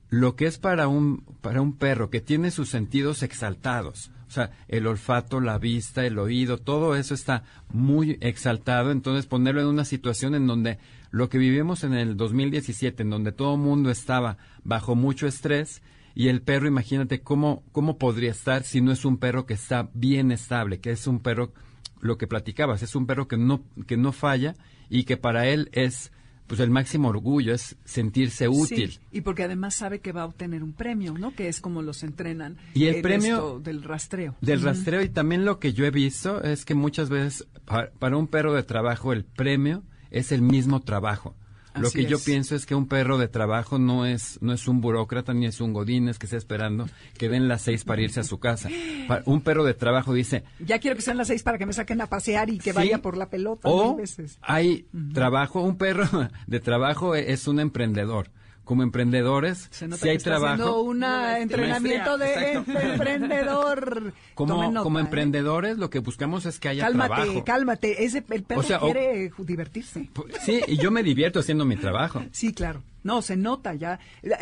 lo 0.08 0.36
que 0.36 0.46
es 0.46 0.58
para 0.58 0.86
un, 0.86 1.24
para 1.40 1.60
un 1.60 1.76
perro 1.76 2.10
que 2.10 2.20
tiene 2.20 2.52
sus 2.52 2.68
sentidos 2.68 3.24
exaltados. 3.24 4.12
O 4.28 4.30
sea, 4.30 4.50
el 4.68 4.86
olfato, 4.86 5.40
la 5.40 5.58
vista, 5.58 6.04
el 6.04 6.18
oído, 6.18 6.58
todo 6.58 6.94
eso 6.96 7.14
está 7.14 7.44
muy 7.72 8.18
exaltado. 8.20 8.90
Entonces, 8.90 9.26
ponerlo 9.26 9.62
en 9.62 9.68
una 9.68 9.84
situación 9.84 10.34
en 10.34 10.46
donde 10.46 10.78
lo 11.10 11.28
que 11.28 11.38
vivimos 11.38 11.84
en 11.84 11.94
el 11.94 12.16
2017, 12.16 13.02
en 13.02 13.10
donde 13.10 13.32
todo 13.32 13.54
el 13.54 13.60
mundo 13.60 13.90
estaba 13.90 14.36
bajo 14.64 14.94
mucho 14.94 15.26
estrés, 15.26 15.82
y 16.14 16.28
el 16.28 16.42
perro, 16.42 16.66
imagínate 16.66 17.20
cómo, 17.20 17.62
cómo 17.72 17.96
podría 17.96 18.32
estar 18.32 18.64
si 18.64 18.80
no 18.80 18.92
es 18.92 19.04
un 19.04 19.18
perro 19.18 19.46
que 19.46 19.54
está 19.54 19.88
bien 19.94 20.32
estable, 20.32 20.80
que 20.80 20.90
es 20.90 21.06
un 21.06 21.20
perro, 21.20 21.52
lo 22.00 22.18
que 22.18 22.26
platicabas, 22.26 22.82
es 22.82 22.94
un 22.96 23.06
perro 23.06 23.28
que 23.28 23.36
no, 23.36 23.62
que 23.86 23.96
no 23.96 24.12
falla 24.12 24.56
y 24.90 25.04
que 25.04 25.16
para 25.16 25.46
él 25.46 25.70
es 25.72 26.12
pues 26.48 26.58
el 26.60 26.70
máximo 26.70 27.08
orgullo, 27.08 27.54
es 27.54 27.76
sentirse 27.84 28.48
útil. 28.48 28.90
Sí, 28.92 29.00
y 29.12 29.20
porque 29.20 29.44
además 29.44 29.74
sabe 29.76 30.00
que 30.00 30.10
va 30.12 30.22
a 30.22 30.24
obtener 30.24 30.62
un 30.64 30.72
premio, 30.72 31.12
¿no? 31.16 31.32
Que 31.34 31.46
es 31.48 31.60
como 31.60 31.82
los 31.82 32.02
entrenan. 32.02 32.56
Y 32.74 32.86
el 32.86 33.02
premio- 33.02 33.60
del 33.60 33.82
rastreo. 33.84 34.34
Del 34.40 34.62
rastreo 34.62 35.02
y 35.02 35.08
también 35.10 35.44
lo 35.44 35.60
que 35.60 35.72
yo 35.74 35.84
he 35.84 35.90
visto 35.90 36.42
es 36.42 36.64
que 36.64 36.74
muchas 36.74 37.10
veces 37.10 37.46
pa- 37.66 37.90
para 37.98 38.16
un 38.16 38.26
perro 38.26 38.54
de 38.54 38.62
trabajo 38.64 39.12
el 39.12 39.24
premio 39.24 39.84
es 40.10 40.32
el 40.32 40.42
mismo 40.42 40.80
trabajo. 40.80 41.36
Lo 41.80 41.90
que 41.90 42.04
yo 42.06 42.18
pienso 42.18 42.54
es 42.56 42.66
que 42.66 42.74
un 42.74 42.86
perro 42.88 43.18
de 43.18 43.28
trabajo 43.28 43.78
no 43.78 44.06
es 44.06 44.38
no 44.42 44.52
es 44.52 44.68
un 44.68 44.80
burócrata 44.80 45.32
ni 45.34 45.46
es 45.46 45.60
un 45.60 45.72
godínez 45.72 46.18
que 46.18 46.26
esté 46.26 46.36
esperando 46.36 46.88
que 47.16 47.28
den 47.28 47.48
las 47.48 47.62
seis 47.62 47.84
para 47.84 48.02
irse 48.02 48.20
a 48.20 48.24
su 48.24 48.38
casa. 48.38 48.68
Pa- 49.06 49.22
un 49.26 49.40
perro 49.40 49.64
de 49.64 49.74
trabajo 49.74 50.12
dice, 50.12 50.44
Ya 50.58 50.78
quiero 50.78 50.96
que 50.96 51.02
sean 51.02 51.16
las 51.16 51.28
seis 51.28 51.42
para 51.42 51.58
que 51.58 51.66
me 51.66 51.72
saquen 51.72 52.00
a 52.00 52.06
pasear 52.08 52.50
y 52.50 52.58
que 52.58 52.70
Sí. 52.72 52.76
vaya 52.76 52.98
por 53.02 53.16
la 53.16 53.28
pelota 53.30 53.68
O 53.68 53.96
veces. 53.96 54.38
hay 54.42 54.86
trabajo, 55.14 55.62
un 55.62 55.76
perro 55.76 56.06
de 56.46 56.60
trabajo 56.60 57.14
es 57.14 57.46
un 57.48 57.60
emprendedor. 57.60 58.30
Como 58.68 58.82
emprendedores, 58.82 59.66
Se 59.70 59.88
nota 59.88 60.02
si 60.02 60.10
hay 60.10 60.16
que 60.16 60.18
está 60.18 60.34
haciendo 60.36 60.56
trabajo, 60.64 60.82
un 60.82 60.98
Maestría, 60.98 61.42
entrenamiento 61.42 62.18
de 62.18 62.32
exacto. 62.52 62.78
emprendedor. 62.80 64.12
Como, 64.34 64.62
nota, 64.62 64.80
como 64.82 64.98
¿eh? 64.98 65.02
emprendedores, 65.02 65.78
lo 65.78 65.88
que 65.88 66.00
buscamos 66.00 66.44
es 66.44 66.60
que 66.60 66.68
haya 66.68 66.84
Cálmate, 66.84 67.14
trabajo. 67.14 67.44
cálmate. 67.44 68.04
Ese, 68.04 68.22
el 68.28 68.42
perro 68.42 68.60
O 68.60 68.62
sea, 68.62 68.76
o- 68.78 68.92
quiere 68.92 69.30
divertirse. 69.38 70.10
Sí, 70.44 70.60
y 70.66 70.76
yo 70.76 70.90
me 70.90 71.02
divierto 71.02 71.40
haciendo 71.40 71.64
mi 71.64 71.76
trabajo. 71.76 72.22
Sí, 72.30 72.52
claro. 72.52 72.82
No, 73.04 73.22
se 73.22 73.36
nota 73.38 73.72
ya. 73.74 74.00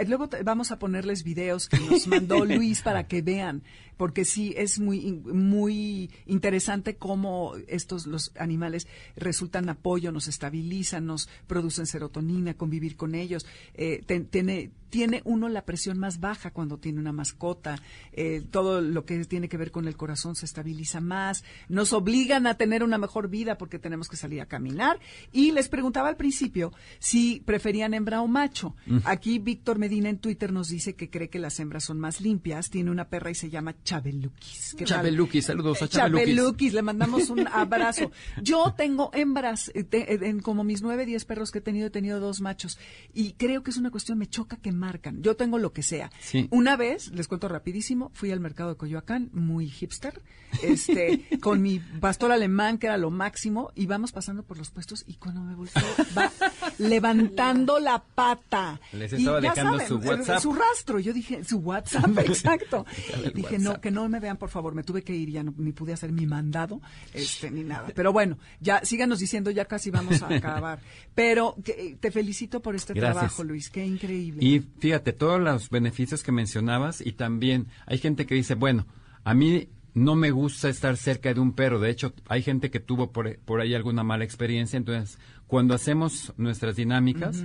Luego 0.08 0.28
te- 0.28 0.42
vamos 0.42 0.72
a 0.72 0.78
ponerles 0.80 1.22
videos 1.22 1.68
que 1.68 1.78
nos 1.78 2.08
mandó 2.08 2.44
Luis 2.44 2.82
para 2.82 3.04
que 3.06 3.22
vean, 3.22 3.62
porque 3.96 4.24
sí 4.24 4.54
es 4.56 4.78
muy 4.78 5.12
muy 5.12 6.10
interesante 6.26 6.96
cómo 6.96 7.54
estos 7.68 8.06
los 8.06 8.32
animales 8.38 8.86
resultan 9.16 9.68
apoyo, 9.68 10.12
nos 10.12 10.28
estabilizan, 10.28 11.06
nos 11.06 11.28
producen 11.46 11.86
serotonina, 11.86 12.54
convivir 12.54 12.96
con 12.96 13.14
ellos. 13.14 13.46
Eh, 13.74 14.02
tiene 14.30 14.70
tiene 14.90 15.22
uno 15.24 15.48
la 15.48 15.64
presión 15.64 15.98
más 15.98 16.20
baja 16.20 16.50
cuando 16.52 16.78
tiene 16.78 17.00
una 17.00 17.12
mascota, 17.12 17.78
eh, 18.12 18.42
todo 18.50 18.80
lo 18.80 19.04
que 19.04 19.24
tiene 19.24 19.48
que 19.48 19.56
ver 19.56 19.70
con 19.70 19.86
el 19.88 19.96
corazón 19.96 20.34
se 20.36 20.46
estabiliza 20.46 21.00
más, 21.00 21.44
nos 21.68 21.92
obligan 21.92 22.46
a 22.46 22.54
tener 22.54 22.82
una 22.82 22.98
mejor 22.98 23.28
vida 23.28 23.58
porque 23.58 23.78
tenemos 23.78 24.08
que 24.08 24.16
salir 24.16 24.40
a 24.40 24.46
caminar. 24.46 24.98
Y 25.32 25.52
les 25.52 25.68
preguntaba 25.68 26.08
al 26.08 26.16
principio 26.16 26.72
si 26.98 27.40
preferían 27.44 27.94
hembra 27.94 28.20
o 28.22 28.28
macho. 28.28 28.74
Aquí 29.04 29.38
Víctor 29.38 29.78
Medina 29.78 30.08
en 30.08 30.18
Twitter 30.18 30.52
nos 30.52 30.68
dice 30.68 30.94
que 30.94 31.10
cree 31.10 31.28
que 31.28 31.38
las 31.38 31.58
hembras 31.60 31.84
son 31.84 31.98
más 31.98 32.20
limpias, 32.20 32.70
tiene 32.70 32.90
una 32.90 33.08
perra 33.08 33.30
y 33.30 33.34
se 33.34 33.50
llama 33.50 33.74
Chabelukis. 33.82 34.74
¿Qué 34.78 34.84
tal? 34.84 34.98
Chabelukis, 34.98 35.46
saludos 35.46 35.82
a 35.82 35.88
Chabelukis. 35.88 36.26
Chabelukis, 36.26 36.72
le 36.74 36.82
mandamos 36.82 37.30
un 37.30 37.46
abrazo. 37.48 38.10
Yo 38.42 38.74
tengo 38.76 39.10
hembras, 39.14 39.70
eh, 39.74 39.84
te- 39.84 40.12
eh, 40.14 40.18
en 40.22 40.40
como 40.40 40.64
mis 40.64 40.82
nueve, 40.82 41.06
diez 41.06 41.24
perros 41.24 41.50
que 41.50 41.58
he 41.58 41.62
tenido, 41.62 41.86
he 41.88 41.90
tenido 41.90 42.20
dos 42.20 42.40
machos. 42.40 42.78
Y 43.12 43.32
creo 43.32 43.62
que 43.62 43.70
es 43.70 43.76
una 43.76 43.90
cuestión, 43.90 44.18
me 44.18 44.26
choca 44.26 44.56
que 44.56 44.72
marcan. 44.86 45.22
Yo 45.22 45.34
tengo 45.36 45.58
lo 45.58 45.72
que 45.72 45.82
sea. 45.82 46.10
Sí. 46.20 46.46
Una 46.50 46.76
vez, 46.76 47.10
les 47.12 47.26
cuento 47.28 47.48
rapidísimo, 47.48 48.10
fui 48.14 48.30
al 48.30 48.40
mercado 48.40 48.70
de 48.70 48.76
Coyoacán, 48.76 49.30
muy 49.32 49.68
hipster, 49.68 50.22
este, 50.62 51.26
con 51.40 51.60
mi 51.60 51.78
pastor 51.78 52.30
alemán, 52.32 52.78
que 52.78 52.86
era 52.86 52.96
lo 52.96 53.10
máximo, 53.10 53.72
y 53.74 53.86
vamos 53.86 54.12
pasando 54.12 54.42
por 54.44 54.58
los 54.58 54.70
puestos, 54.70 55.02
y 55.08 55.14
cuando 55.14 55.40
me 55.42 55.54
volteo, 55.54 55.82
va 56.16 56.30
levantando 56.78 57.78
la 57.78 58.02
pata. 58.02 58.80
Les 58.92 59.12
Y 59.12 59.16
estaba 59.16 59.40
ya 59.40 59.50
dejando 59.50 59.72
saben, 59.78 59.88
su 59.88 59.94
eh, 59.96 60.08
WhatsApp. 60.08 60.40
Su 60.40 60.52
rastro. 60.54 60.98
Yo 61.00 61.12
dije, 61.12 61.44
su 61.44 61.58
WhatsApp, 61.58 62.18
exacto. 62.24 62.86
Dije, 63.34 63.58
no, 63.58 63.80
que 63.80 63.90
no 63.90 64.08
me 64.08 64.20
vean, 64.20 64.36
por 64.36 64.50
favor. 64.50 64.74
Me 64.74 64.82
tuve 64.82 65.02
que 65.02 65.14
ir, 65.14 65.30
ya 65.30 65.42
no, 65.42 65.52
ni 65.56 65.72
pude 65.72 65.92
hacer 65.92 66.12
mi 66.12 66.26
mandado, 66.26 66.80
este, 67.12 67.50
ni 67.50 67.64
nada. 67.64 67.88
Pero 67.94 68.12
bueno, 68.12 68.38
ya 68.60 68.84
síganos 68.84 69.18
diciendo, 69.18 69.50
ya 69.50 69.64
casi 69.64 69.90
vamos 69.90 70.22
a 70.22 70.28
acabar. 70.34 70.80
Pero 71.14 71.56
que- 71.64 71.96
te 72.00 72.10
felicito 72.10 72.60
por 72.60 72.74
este 72.76 72.94
Gracias. 72.94 73.14
trabajo, 73.14 73.44
Luis. 73.44 73.70
Qué 73.70 73.84
increíble. 73.84 74.44
Y 74.44 74.65
fíjate, 74.78 75.12
todos 75.12 75.40
los 75.40 75.70
beneficios 75.70 76.22
que 76.22 76.32
mencionabas 76.32 77.00
y 77.00 77.12
también 77.12 77.68
hay 77.86 77.98
gente 77.98 78.26
que 78.26 78.34
dice, 78.34 78.54
bueno, 78.54 78.86
a 79.24 79.34
mí 79.34 79.68
no 79.94 80.14
me 80.14 80.30
gusta 80.30 80.68
estar 80.68 80.96
cerca 80.96 81.32
de 81.32 81.40
un 81.40 81.52
perro. 81.52 81.80
De 81.80 81.90
hecho, 81.90 82.12
hay 82.28 82.42
gente 82.42 82.70
que 82.70 82.80
tuvo 82.80 83.12
por, 83.12 83.38
por 83.38 83.60
ahí 83.60 83.74
alguna 83.74 84.04
mala 84.04 84.24
experiencia. 84.24 84.76
Entonces, 84.76 85.18
cuando 85.46 85.74
hacemos 85.74 86.34
nuestras 86.36 86.76
dinámicas, 86.76 87.44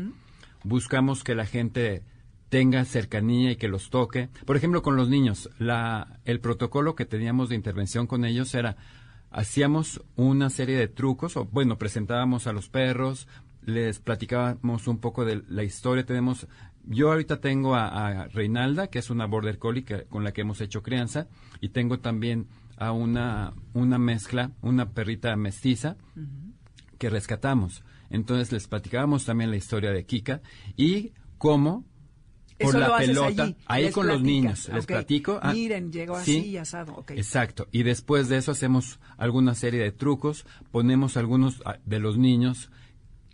buscamos 0.63 1.23
que 1.23 1.33
la 1.33 1.45
gente 1.45 2.03
tenga 2.49 2.83
cercanía 2.83 3.51
y 3.51 3.55
que 3.55 3.69
los 3.69 3.89
toque. 3.89 4.27
Por 4.45 4.57
ejemplo, 4.57 4.81
con 4.81 4.97
los 4.97 5.07
niños, 5.07 5.49
la, 5.57 6.19
el 6.25 6.41
protocolo 6.41 6.95
que 6.95 7.05
teníamos 7.05 7.47
de 7.47 7.55
intervención 7.55 8.07
con 8.07 8.25
ellos 8.25 8.53
era, 8.53 8.75
hacíamos 9.29 10.01
una 10.17 10.49
serie 10.49 10.75
de 10.77 10.89
trucos, 10.89 11.37
o 11.37 11.45
bueno, 11.45 11.77
presentábamos 11.77 12.47
a 12.47 12.53
los 12.53 12.67
perros, 12.67 13.29
les 13.63 13.99
platicábamos 13.99 14.87
un 14.87 14.97
poco 14.97 15.23
de 15.23 15.41
la 15.47 15.63
historia. 15.63 16.05
Tenemos, 16.05 16.47
yo 16.85 17.11
ahorita 17.11 17.39
tengo 17.41 17.75
a, 17.75 17.87
a 18.21 18.27
Reinalda, 18.27 18.87
que 18.87 18.99
es 18.99 19.09
una 19.09 19.25
border 19.25 19.57
collie 19.59 19.83
que- 19.83 20.03
con 20.05 20.23
la 20.23 20.31
que 20.33 20.41
hemos 20.41 20.61
hecho 20.61 20.81
crianza, 20.83 21.27
y 21.59 21.69
tengo 21.69 21.99
también 21.99 22.47
a 22.77 22.91
una, 22.91 23.53
una 23.73 23.97
mezcla, 23.99 24.51
una 24.61 24.89
perrita 24.91 25.35
mestiza, 25.35 25.97
que 26.97 27.09
rescatamos. 27.09 27.83
Entonces 28.09 28.51
les 28.51 28.67
platicábamos 28.67 29.25
también 29.25 29.49
la 29.51 29.57
historia 29.57 29.91
de 29.91 30.05
Kika 30.05 30.41
y 30.75 31.11
cómo 31.37 31.85
por 32.59 32.69
Eso 32.75 32.79
la 32.79 32.97
pelota, 32.97 33.43
allí, 33.43 33.55
ahí 33.65 33.89
con 33.91 34.07
los 34.07 34.21
niños, 34.21 34.69
les 34.71 34.85
platico. 34.85 35.39
ah, 35.41 35.51
Miren, 35.51 35.91
llegó 35.91 36.19
sí, 36.19 36.37
así, 36.39 36.57
asado, 36.57 36.93
ok. 36.93 37.11
Exacto. 37.11 37.67
Y 37.71 37.81
después 37.81 38.29
de 38.29 38.37
eso 38.37 38.51
hacemos 38.51 38.99
alguna 39.17 39.55
serie 39.55 39.81
de 39.81 39.91
trucos, 39.91 40.45
ponemos 40.71 41.17
algunos 41.17 41.63
ah, 41.65 41.77
de 41.85 41.99
los 41.99 42.17
niños, 42.19 42.69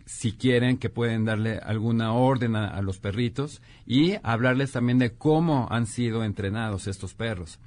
si 0.08 0.32
quieren, 0.32 0.78
que 0.78 0.88
pueden 0.88 1.24
darle 1.26 1.58
alguna 1.58 2.12
orden 2.14 2.56
a, 2.56 2.68
a 2.68 2.80
los 2.82 2.98
perritos 2.98 3.60
y 3.86 4.14
hablarles 4.22 4.72
también 4.72 4.98
de 4.98 5.12
cómo 5.12 5.68
han 5.70 5.86
sido 5.86 6.24
entrenados 6.24 6.86
estos 6.86 7.12
perros. 7.14 7.58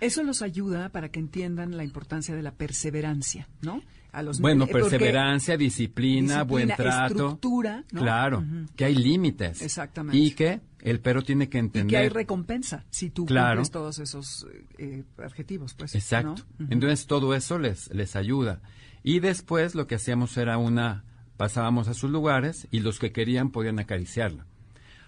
Eso 0.00 0.22
los 0.22 0.40
ayuda 0.40 0.88
para 0.88 1.10
que 1.10 1.20
entiendan 1.20 1.76
la 1.76 1.84
importancia 1.84 2.34
de 2.34 2.42
la 2.42 2.52
perseverancia, 2.52 3.48
¿no? 3.60 3.82
A 4.12 4.22
los 4.22 4.40
Bueno, 4.40 4.66
perseverancia, 4.66 5.56
disciplina, 5.58 6.42
buen 6.42 6.68
trato. 6.68 7.12
estructura, 7.14 7.84
¿no? 7.92 8.00
Claro, 8.00 8.42
que 8.74 8.86
hay 8.86 8.94
límites. 8.94 9.60
Exactamente. 9.62 10.16
Y 10.18 10.30
que 10.32 10.60
el 10.80 11.00
perro 11.00 11.22
tiene 11.22 11.48
que 11.50 11.58
Y 11.58 11.60
entender. 11.60 11.86
que 11.90 11.96
hay 11.98 12.08
recompensa 12.08 12.84
si 12.90 13.10
tú 13.10 13.26
Claro. 13.26 13.56
cumples 13.58 13.70
todos 13.70 13.98
esos 13.98 14.46
eh, 14.78 15.04
adjetivos, 15.22 15.74
pues. 15.74 15.94
Exacto. 15.94 16.42
Entonces 16.70 17.06
todo 17.06 17.34
eso 17.34 17.58
les, 17.58 17.92
les 17.94 18.16
ayuda. 18.16 18.62
Y 19.04 19.20
después 19.20 19.74
lo 19.74 19.86
que 19.86 19.94
hacíamos 19.96 20.36
era 20.38 20.56
una, 20.58 21.04
pasábamos 21.40 21.88
a 21.88 21.94
sus 21.94 22.10
lugares 22.10 22.68
y 22.70 22.80
los 22.80 22.98
que 22.98 23.12
querían 23.12 23.48
podían 23.50 23.78
acariciarla. 23.78 24.44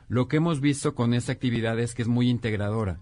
Lo 0.08 0.28
que 0.28 0.38
hemos 0.38 0.62
visto 0.62 0.94
con 0.94 1.12
esta 1.12 1.30
actividad 1.30 1.78
es 1.78 1.94
que 1.94 2.00
es 2.00 2.08
muy 2.08 2.30
integradora. 2.30 3.00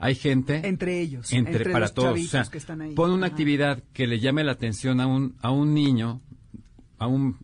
Hay 0.00 0.16
gente 0.16 0.66
Entre 0.66 1.00
ellos, 1.00 1.32
entre, 1.32 1.58
entre 1.58 1.70
para 1.72 1.84
los 1.84 1.94
todos. 1.94 2.18
O 2.18 2.22
sea, 2.24 2.42
que 2.50 2.58
están 2.58 2.80
ahí. 2.80 2.92
pon 2.94 3.12
una 3.12 3.26
Ajá. 3.26 3.32
actividad 3.32 3.80
que 3.92 4.08
le 4.08 4.18
llame 4.18 4.42
la 4.42 4.50
atención 4.50 5.00
a 5.00 5.06
un, 5.06 5.36
a 5.40 5.52
un 5.52 5.72
niño, 5.72 6.20
a 6.98 7.06
un 7.06 7.36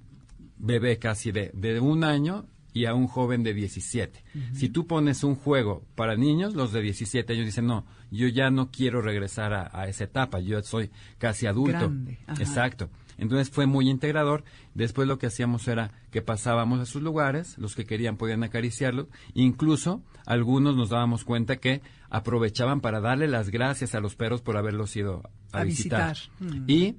bebé 0.58 0.98
casi 0.98 1.30
de, 1.30 1.52
de 1.54 1.78
un 1.78 2.02
año 2.02 2.46
y 2.72 2.86
a 2.86 2.94
un 2.94 3.06
joven 3.06 3.44
de 3.44 3.54
17. 3.54 4.24
Si 4.52 4.68
tú 4.68 4.88
pones 4.88 5.22
un 5.22 5.36
juego 5.36 5.84
para 5.94 6.16
niños, 6.16 6.54
los 6.54 6.72
de 6.72 6.82
17 6.82 7.32
años 7.34 7.46
dicen, 7.46 7.66
no, 7.66 7.86
yo 8.10 8.26
ya 8.26 8.50
no 8.50 8.72
quiero 8.72 9.00
regresar 9.00 9.52
a, 9.52 9.70
a 9.72 9.86
esa 9.88 10.02
etapa, 10.04 10.40
yo 10.40 10.60
soy 10.64 10.90
casi 11.18 11.46
adulto. 11.46 11.78
Grande. 11.78 12.18
Exacto. 12.30 12.90
Entonces 13.20 13.50
fue 13.50 13.66
muy 13.66 13.88
integrador. 13.88 14.44
Después 14.74 15.06
lo 15.06 15.18
que 15.18 15.26
hacíamos 15.26 15.68
era 15.68 15.92
que 16.10 16.22
pasábamos 16.22 16.80
a 16.80 16.86
sus 16.86 17.02
lugares, 17.02 17.58
los 17.58 17.76
que 17.76 17.84
querían 17.84 18.16
podían 18.16 18.42
acariciarlos. 18.42 19.08
Incluso 19.34 20.02
algunos 20.24 20.74
nos 20.74 20.88
dábamos 20.88 21.24
cuenta 21.24 21.56
que 21.56 21.82
aprovechaban 22.08 22.80
para 22.80 23.00
darle 23.00 23.28
las 23.28 23.50
gracias 23.50 23.94
a 23.94 24.00
los 24.00 24.16
perros 24.16 24.40
por 24.40 24.56
haberlos 24.56 24.96
ido 24.96 25.22
a, 25.52 25.60
A 25.60 25.64
visitar. 25.64 26.16
visitar. 26.16 26.60
Mm. 26.60 26.64
Y 26.66 26.96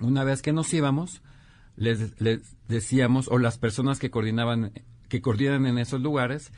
una 0.00 0.24
vez 0.24 0.40
que 0.40 0.54
nos 0.54 0.72
íbamos, 0.72 1.22
les, 1.76 2.18
les 2.20 2.56
decíamos, 2.66 3.28
o 3.28 3.38
las 3.38 3.58
personas 3.58 3.98
que 3.98 4.10
coordinaban, 4.10 4.72
que 5.10 5.20
coordinan 5.20 5.66
en 5.66 5.76
esos 5.76 6.00
lugares, 6.00 6.52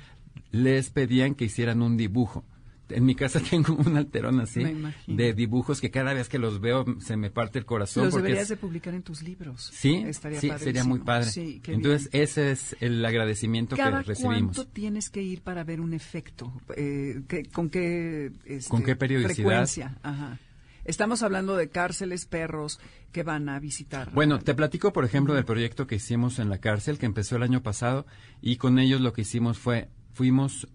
les 0.53 0.91
pedían 0.91 1.34
que 1.34 1.47
hicieran 1.47 1.82
un 1.82 1.97
dibujo. 1.97 2.45
En 2.89 3.05
mi 3.05 3.14
casa 3.16 3.41
tengo 3.51 3.74
un 3.74 3.97
alterón 3.97 4.41
así 4.41 4.62
de 5.07 5.32
dibujos 5.34 5.80
que 5.80 5.91
cada 5.91 6.14
vez 6.14 6.28
que 6.28 6.39
los 6.39 6.61
veo 6.61 6.84
se 7.01 7.16
me 7.16 7.30
parte 7.30 7.59
el 7.59 7.64
corazón. 7.66 8.05
Los 8.05 8.12
porque 8.14 8.22
deberías 8.28 8.45
es- 8.45 8.49
de 8.51 8.57
publicar 8.57 8.95
en 8.95 9.03
tus 9.03 9.22
libros. 9.22 9.70
Sí, 9.72 9.97
Estaría 10.07 10.41
sí, 10.41 10.51
sería 10.59 10.84
muy 10.84 11.01
padre. 11.01 11.26
Sí, 11.30 11.61
Entonces, 11.66 12.11
bien. 12.12 12.22
ese 12.22 12.51
es 12.53 12.76
el 12.80 13.05
agradecimiento 13.05 13.76
¿Cada 13.76 14.03
que 14.03 14.09
recibimos. 14.09 14.57
cuánto 14.57 14.66
tienes 14.72 15.11
que 15.11 15.22
ir 15.22 15.43
para 15.43 15.64
ver 15.64 15.80
un 15.80 15.95
efecto? 15.95 16.53
Eh, 16.76 17.22
¿qué- 17.28 17.45
¿Con 17.47 17.70
qué 17.70 18.30
este, 18.45 18.70
¿Con 18.70 18.82
qué 18.84 18.95
periodicidad? 18.95 19.34
frecuencia? 19.34 19.99
Ajá. 20.03 20.39
Estamos 20.84 21.24
hablando 21.24 21.57
de 21.57 21.68
cárceles, 21.68 22.26
perros 22.26 22.78
que 23.11 23.24
van 23.24 23.49
a 23.49 23.59
visitar. 23.59 24.12
Bueno, 24.12 24.39
te 24.39 24.55
platico, 24.55 24.93
por 24.93 25.05
ejemplo, 25.05 25.34
del 25.34 25.45
proyecto 25.45 25.89
que 25.89 25.97
hicimos 25.97 26.39
en 26.39 26.49
la 26.49 26.59
cárcel, 26.59 26.99
que 26.99 27.07
empezó 27.07 27.34
el 27.34 27.43
año 27.43 27.61
pasado, 27.64 28.07
y 28.41 28.57
con 28.59 28.78
ellos 28.78 29.01
lo 29.01 29.12
que 29.12 29.22
hicimos 29.22 29.59
fue, 29.59 29.89
fuimos 30.12 30.68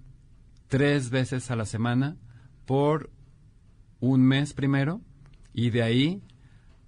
tres 0.71 1.09
veces 1.09 1.51
a 1.51 1.57
la 1.57 1.65
semana 1.65 2.15
por 2.65 3.09
un 3.99 4.21
mes 4.23 4.53
primero, 4.53 5.01
y 5.53 5.69
de 5.69 5.83
ahí, 5.83 6.23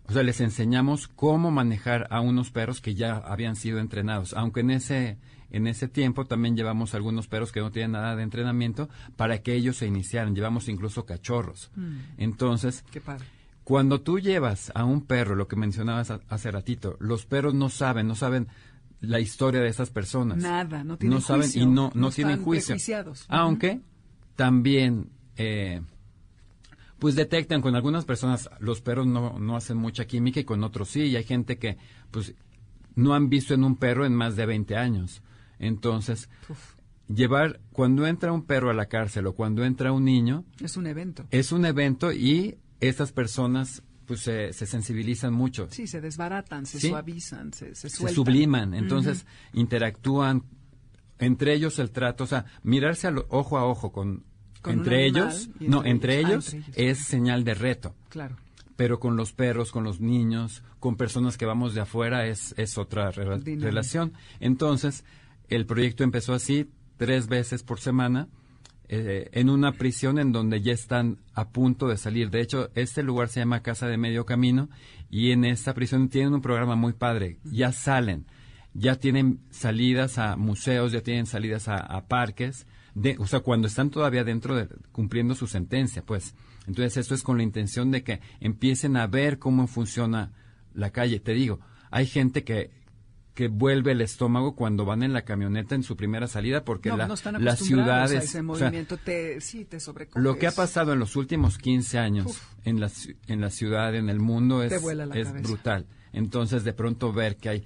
o 0.07 0.13
sea, 0.13 0.23
les 0.23 0.39
enseñamos 0.39 1.09
cómo 1.09 1.51
manejar 1.51 2.07
a 2.09 2.21
unos 2.21 2.49
perros 2.49 2.79
que 2.79 2.95
ya 2.95 3.17
habían 3.17 3.57
sido 3.57 3.79
entrenados, 3.79 4.33
aunque 4.33 4.61
en 4.61 4.71
ese 4.71 5.17
en 5.51 5.67
ese 5.67 5.87
tiempo 5.89 6.25
también 6.25 6.55
llevamos 6.55 6.95
algunos 6.95 7.27
perros 7.27 7.51
que 7.51 7.59
no 7.59 7.71
tienen 7.71 7.91
nada 7.91 8.15
de 8.15 8.23
entrenamiento 8.23 8.87
para 9.17 9.43
que 9.43 9.53
ellos 9.53 9.75
se 9.77 9.85
iniciaran, 9.85 10.33
llevamos 10.33 10.67
incluso 10.69 11.05
cachorros. 11.05 11.69
Entonces, 12.17 12.83
Qué 12.89 13.01
padre. 13.01 13.25
cuando 13.63 14.01
tú 14.01 14.17
llevas 14.19 14.71
a 14.73 14.83
un 14.85 15.01
perro, 15.05 15.35
lo 15.35 15.47
que 15.47 15.55
mencionabas 15.55 16.09
ha- 16.09 16.21
hace 16.29 16.49
ratito, 16.49 16.95
los 16.99 17.25
perros 17.27 17.53
no 17.53 17.69
saben, 17.69 18.07
no 18.07 18.15
saben 18.15 18.47
la 19.03 19.19
historia 19.19 19.59
de 19.61 19.67
esas 19.67 19.89
personas. 19.89 20.37
Nada, 20.37 20.83
no 20.83 20.97
tienen 20.97 21.21
saben 21.21 21.43
juicio, 21.43 21.61
y 21.61 21.65
no, 21.65 21.91
no, 21.93 22.01
no 22.01 22.09
tienen 22.09 22.41
juicio. 22.41 22.75
Aunque 23.27 23.81
también, 24.37 25.09
eh, 25.35 25.81
pues 26.99 27.15
detectan 27.15 27.61
con 27.61 27.75
algunas 27.75 28.05
personas, 28.05 28.49
los 28.59 28.79
perros 28.79 29.05
no, 29.05 29.37
no 29.39 29.57
hacen 29.57 29.77
mucha 29.77 30.05
química 30.05 30.39
y 30.39 30.45
con 30.45 30.63
otros 30.63 30.87
sí. 30.87 31.01
Y 31.01 31.17
hay 31.17 31.25
gente 31.25 31.57
que, 31.57 31.77
pues, 32.11 32.33
no 32.95 33.13
han 33.13 33.27
visto 33.27 33.53
en 33.53 33.65
un 33.65 33.75
perro 33.75 34.05
en 34.05 34.15
más 34.15 34.37
de 34.37 34.45
20 34.45 34.77
años. 34.77 35.21
Entonces, 35.59 36.29
llevar, 37.13 37.59
cuando 37.73 38.07
entra 38.07 38.31
un 38.31 38.45
perro 38.45 38.69
a 38.69 38.73
la 38.73 38.85
cárcel 38.85 39.27
o 39.27 39.33
cuando 39.35 39.65
entra 39.65 39.91
un 39.91 40.05
niño, 40.05 40.45
Es 40.61 40.77
un 40.77 40.87
evento. 40.87 41.25
es 41.29 41.51
un 41.51 41.65
evento 41.65 42.13
y 42.13 42.57
estas 42.79 43.11
personas 43.11 43.83
pues 44.05 44.19
se, 44.21 44.51
se 44.53 44.65
sensibilizan 44.65 45.33
mucho, 45.33 45.67
Sí, 45.71 45.87
se 45.87 46.01
desbaratan, 46.01 46.65
se 46.65 46.79
Sí. 46.79 46.89
suavizan, 46.89 47.53
se, 47.53 47.73
se 47.75 47.89
se 47.89 48.07
subliman, 48.09 48.73
entonces 48.73 49.25
interactúan 49.53 50.43
entre 51.19 51.53
ellos 51.53 51.79
el 51.79 51.91
trato, 51.91 52.25
o 52.25 52.27
sea, 52.27 52.45
mirarse 52.63 53.07
al 53.07 53.23
ojo 53.29 53.57
a 53.57 53.65
ojo 53.65 53.91
con, 53.91 54.23
Con 54.61 54.73
un 54.73 54.79
entre 54.79 55.05
ellos, 55.05 55.49
no, 55.59 55.85
entre 55.85 56.19
ellos. 56.19 56.53
Ah, 56.53 56.57
ellos, 56.57 56.67
entre 56.67 56.81
ellos. 56.83 56.99
es 56.99 57.05
señal 57.05 57.43
de 57.43 57.53
reto, 57.53 57.95
Claro. 58.09 58.35
pero 58.75 58.99
con 58.99 59.15
los 59.15 59.31
perros, 59.31 59.71
con 59.71 59.83
los 59.83 59.99
niños, 60.01 60.63
con 60.79 60.97
personas 60.97 61.37
que 61.37 61.45
vamos 61.45 61.73
de 61.73 61.81
afuera 61.81 62.25
es, 62.27 62.53
es 62.57 62.77
otra 62.77 63.11
Dinámica. 63.11 63.65
relación. 63.65 64.13
Entonces, 64.41 65.05
el 65.47 65.65
proyecto 65.65 66.03
empezó 66.03 66.33
así, 66.33 66.69
tres 66.97 67.27
veces 67.27 67.63
por 67.63 67.79
semana 67.79 68.27
eh, 68.89 69.29
en 69.31 69.49
una 69.49 69.71
prisión 69.71 70.19
en 70.19 70.31
donde 70.31 70.61
ya 70.61 70.73
están 70.73 71.19
a 71.33 71.49
punto 71.49 71.87
de 71.87 71.97
salir. 71.97 72.29
De 72.29 72.41
hecho, 72.41 72.69
este 72.75 73.01
lugar 73.01 73.29
se 73.29 73.39
llama 73.39 73.61
Casa 73.61 73.87
de 73.87 73.97
Medio 73.97 74.25
Camino 74.25 74.69
y 75.09 75.31
en 75.31 75.45
esta 75.45 75.73
prisión 75.73 76.09
tienen 76.09 76.33
un 76.33 76.41
programa 76.41 76.75
muy 76.75 76.93
padre. 76.93 77.37
Ya 77.43 77.71
salen, 77.71 78.25
ya 78.73 78.95
tienen 78.95 79.39
salidas 79.51 80.17
a 80.17 80.35
museos, 80.35 80.91
ya 80.91 81.01
tienen 81.01 81.25
salidas 81.25 81.67
a, 81.67 82.07
parques, 82.07 82.67
de, 82.93 83.15
o 83.19 83.25
sea, 83.25 83.39
cuando 83.39 83.67
están 83.67 83.89
todavía 83.89 84.23
dentro 84.23 84.55
de 84.55 84.67
cumpliendo 84.91 85.33
su 85.33 85.47
sentencia, 85.47 86.03
pues. 86.05 86.35
Entonces, 86.67 86.97
esto 86.97 87.15
es 87.15 87.23
con 87.23 87.37
la 87.37 87.43
intención 87.43 87.91
de 87.91 88.03
que 88.03 88.21
empiecen 88.39 88.97
a 88.97 89.07
ver 89.07 89.39
cómo 89.39 89.67
funciona 89.67 90.31
la 90.73 90.91
calle. 90.91 91.19
Te 91.19 91.33
digo, 91.33 91.59
hay 91.89 92.05
gente 92.05 92.43
que, 92.43 92.71
que 93.33 93.47
vuelve 93.47 93.93
el 93.93 94.01
estómago 94.01 94.55
cuando 94.55 94.85
van 94.85 95.01
en 95.01 95.11
la 95.11 95.23
camioneta 95.23 95.73
en 95.73 95.83
su 95.83 95.95
primera 95.95 96.27
salida 96.27 96.63
porque 96.63 96.89
No, 96.89 96.97
la, 96.97 97.07
no 97.07 97.15
están 97.15 97.43
las 97.43 97.59
ciudades... 97.59 98.11
a 98.11 98.23
ese 98.23 98.27
o 98.27 98.55
sea, 98.55 98.67
movimiento, 98.67 98.97
te, 98.97 99.41
sí, 99.41 99.65
te 99.65 99.77
lo 100.15 100.37
que 100.37 100.47
ha 100.47 100.51
pasado 100.51 100.93
en 100.93 100.99
los 100.99 101.15
últimos 101.15 101.57
15 101.57 101.97
años 101.97 102.27
Uf. 102.27 102.43
en 102.63 102.79
la, 102.79 102.91
en 103.27 103.41
la 103.41 103.49
ciudad, 103.49 103.95
en 103.95 104.09
el 104.09 104.19
mundo, 104.19 104.61
es, 104.61 104.71
es 104.71 105.33
brutal. 105.41 105.87
Entonces, 106.11 106.63
de 106.63 106.73
pronto 106.73 107.11
ver 107.11 107.37
que 107.37 107.49
hay 107.49 107.63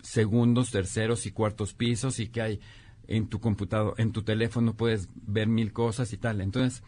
segundos, 0.00 0.70
terceros 0.70 1.26
y 1.26 1.32
cuartos 1.32 1.74
pisos 1.74 2.20
y 2.20 2.28
que 2.28 2.40
hay 2.40 2.60
en 3.08 3.28
tu 3.28 3.40
computador, 3.40 3.94
en 3.98 4.12
tu 4.12 4.22
teléfono 4.22 4.76
puedes 4.76 5.08
ver 5.14 5.48
mil 5.48 5.72
cosas 5.72 6.12
y 6.12 6.16
tal. 6.18 6.40
Entonces, 6.40 6.84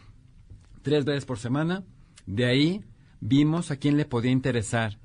tres 0.82 1.04
veces 1.04 1.24
por 1.24 1.40
semana, 1.40 1.82
de 2.26 2.46
ahí 2.46 2.84
vimos 3.20 3.72
a 3.72 3.76
quién 3.76 3.96
le 3.96 4.04
podía 4.04 4.30
interesar 4.30 4.98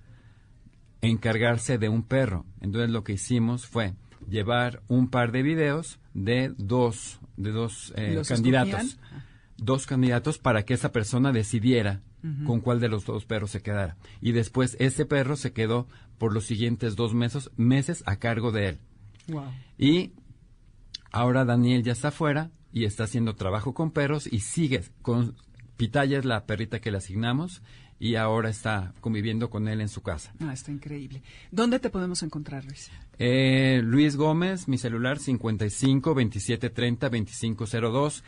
encargarse 1.01 1.77
de 1.77 1.89
un 1.89 2.03
perro. 2.03 2.45
Entonces 2.61 2.89
lo 2.89 3.03
que 3.03 3.13
hicimos 3.13 3.65
fue 3.65 3.93
llevar 4.29 4.81
un 4.87 5.09
par 5.09 5.31
de 5.31 5.43
videos 5.43 5.99
de 6.13 6.53
dos, 6.57 7.19
de 7.37 7.51
dos 7.51 7.93
eh, 7.95 8.13
¿Los 8.15 8.27
candidatos. 8.27 8.83
escogían? 8.83 9.23
Dos 9.57 9.87
candidatos 9.87 10.37
para 10.37 10.63
que 10.63 10.73
esa 10.75 10.91
persona 10.91 11.31
decidiera 11.31 12.01
con 12.45 12.59
cuál 12.59 12.81
de 12.81 12.89
los 12.89 13.05
dos 13.05 13.25
perros 13.25 13.51
se 13.51 13.61
quedara. 13.61 13.95
Y 14.21 14.33
después 14.33 14.75
ese 14.79 15.05
perro 15.05 15.37
se 15.37 15.53
quedó 15.53 15.87
por 16.17 16.33
los 16.33 16.43
siguientes 16.43 16.97
dos 16.97 17.13
meses, 17.13 17.49
meses 17.55 18.03
a 18.05 18.17
cargo 18.17 18.51
de 18.51 18.69
él. 18.69 18.77
Wow. 19.29 19.45
Y 19.77 20.11
ahora 21.11 21.45
Daniel 21.45 21.83
ya 21.83 21.93
está 21.93 22.09
afuera 22.09 22.51
y 22.73 22.83
está 22.83 23.05
haciendo 23.05 23.35
trabajo 23.35 23.73
con 23.73 23.91
perros 23.91 24.27
y 24.31 24.39
sigue 24.39 24.83
con 25.01 25.35
Pitaya 25.77 26.17
es 26.17 26.25
la 26.25 26.45
perrita 26.45 26.79
que 26.79 26.91
le 26.91 26.97
asignamos 26.97 27.61
y 27.99 28.15
ahora 28.15 28.49
está 28.49 28.93
conviviendo 29.01 29.49
con 29.49 29.67
él 29.67 29.81
en 29.81 29.89
su 29.89 30.01
casa. 30.01 30.31
Ah, 30.39 30.53
está 30.53 30.71
increíble. 30.71 31.23
¿Dónde 31.51 31.79
te 31.79 31.89
podemos 31.89 32.21
encontrar, 32.23 32.63
Luis? 32.65 32.91
Eh, 33.19 33.81
Luis 33.83 34.15
Gómez, 34.15 34.67
mi 34.67 34.77
celular 34.77 35.17
55 35.19 36.13
27 36.13 36.69
30 36.69 37.09
2502. 37.09 38.23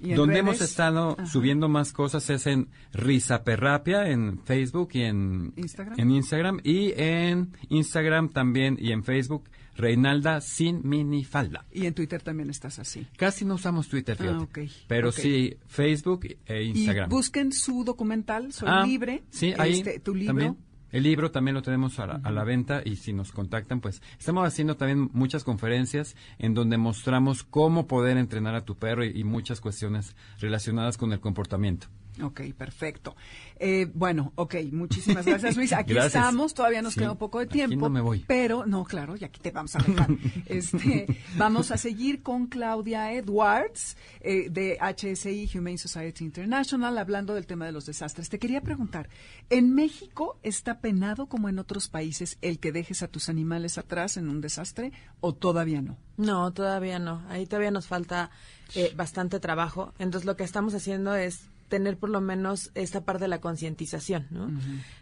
¿Y 0.00 0.10
en 0.10 0.16
Donde 0.16 0.34
redes? 0.34 0.40
hemos 0.48 0.60
estado 0.60 1.12
Ajá. 1.18 1.26
subiendo 1.26 1.68
más 1.68 1.92
cosas 1.92 2.28
es 2.28 2.46
en 2.46 2.68
Rizaperrapia 2.92 4.10
en 4.10 4.38
Facebook 4.44 4.90
y 4.92 5.02
en 5.02 5.52
Instagram. 5.56 5.98
en 6.00 6.10
Instagram 6.10 6.60
y 6.64 6.92
en 6.96 7.52
Instagram 7.70 8.28
también 8.28 8.76
y 8.78 8.92
en 8.92 9.02
Facebook 9.04 9.44
Reinalda 9.76 10.40
sin 10.40 10.80
minifalda. 10.88 11.64
Y 11.72 11.86
en 11.86 11.94
Twitter 11.94 12.22
también 12.22 12.50
estás 12.50 12.78
así. 12.78 13.06
Casi 13.16 13.44
no 13.44 13.54
usamos 13.54 13.88
Twitter, 13.88 14.16
fíjate. 14.16 14.68
Ah, 14.68 14.84
Pero 14.86 15.12
sí 15.12 15.56
Facebook 15.66 16.26
e 16.46 16.62
Instagram. 16.64 17.08
Y 17.08 17.10
busquen 17.10 17.52
su 17.52 17.84
documental, 17.84 18.52
Soy 18.52 18.68
Ah, 18.70 18.84
Libre. 18.86 19.24
Sí, 19.30 19.52
ahí 19.58 19.78
este, 19.80 20.00
tu 20.00 20.14
libro. 20.14 20.28
también. 20.28 20.56
El 20.90 21.02
libro 21.02 21.32
también 21.32 21.56
lo 21.56 21.62
tenemos 21.62 21.98
a 21.98 22.06
la, 22.06 22.20
a 22.22 22.30
la 22.30 22.44
venta 22.44 22.80
y 22.84 22.94
si 22.94 23.12
nos 23.12 23.32
contactan, 23.32 23.80
pues 23.80 24.00
estamos 24.16 24.46
haciendo 24.46 24.76
también 24.76 25.10
muchas 25.12 25.42
conferencias 25.42 26.14
en 26.38 26.54
donde 26.54 26.76
mostramos 26.76 27.42
cómo 27.42 27.88
poder 27.88 28.16
entrenar 28.16 28.54
a 28.54 28.64
tu 28.64 28.76
perro 28.76 29.04
y, 29.04 29.08
y 29.18 29.24
muchas 29.24 29.60
cuestiones 29.60 30.14
relacionadas 30.38 30.96
con 30.96 31.12
el 31.12 31.18
comportamiento. 31.18 31.88
Ok, 32.22 32.42
perfecto. 32.56 33.16
Eh, 33.56 33.90
bueno, 33.92 34.32
ok, 34.36 34.54
muchísimas 34.72 35.26
gracias, 35.26 35.56
Luis. 35.56 35.72
Aquí 35.72 35.94
Gracias. 35.94 36.14
estamos, 36.14 36.54
todavía 36.54 36.80
nos 36.80 36.94
Sí, 36.94 37.00
queda 37.00 37.12
un 37.12 37.18
poco 37.18 37.38
de 37.40 37.46
aquí 37.46 37.54
tiempo. 37.54 37.86
no 37.86 37.90
me 37.90 38.00
voy. 38.00 38.24
Pero, 38.28 38.66
no, 38.66 38.84
claro, 38.84 39.16
y 39.16 39.24
aquí 39.24 39.40
te 39.40 39.50
vamos 39.50 39.74
a 39.74 39.78
dejar. 39.80 40.08
este, 40.46 41.06
vamos 41.36 41.70
a 41.72 41.76
seguir 41.76 42.22
con 42.22 42.46
Claudia 42.46 43.12
Edwards, 43.12 43.96
eh, 44.20 44.48
de 44.50 44.78
HSI, 44.80 45.50
Humane 45.58 45.78
Society 45.78 46.24
International, 46.24 46.98
hablando 46.98 47.34
del 47.34 47.46
tema 47.46 47.66
de 47.66 47.72
los 47.72 47.86
desastres. 47.86 48.28
Te 48.28 48.38
quería 48.38 48.60
preguntar, 48.60 49.08
¿en 49.50 49.74
México 49.74 50.38
está 50.42 50.78
penado 50.80 51.26
como 51.26 51.48
en 51.48 51.58
otros 51.58 51.88
países 51.88 52.38
el 52.42 52.58
que 52.60 52.70
dejes 52.72 53.02
a 53.02 53.08
tus 53.08 53.28
animales 53.28 53.76
atrás 53.78 54.16
en 54.16 54.28
un 54.28 54.40
desastre 54.40 54.92
o 55.20 55.34
todavía 55.34 55.82
no? 55.82 55.96
No, 56.16 56.52
todavía 56.52 56.98
no. 57.00 57.24
Ahí 57.28 57.46
todavía 57.46 57.72
nos 57.72 57.86
falta 57.88 58.30
eh, 58.76 58.92
bastante 58.94 59.40
trabajo. 59.40 59.92
Entonces 59.98 60.26
lo 60.26 60.36
que 60.36 60.44
estamos 60.44 60.74
haciendo 60.74 61.14
es 61.16 61.48
tener 61.74 61.98
por 61.98 62.08
lo 62.10 62.20
menos 62.20 62.70
esta 62.74 63.04
parte 63.04 63.24
de 63.24 63.28
la 63.28 63.40
concientización, 63.40 64.28
¿no? 64.30 64.48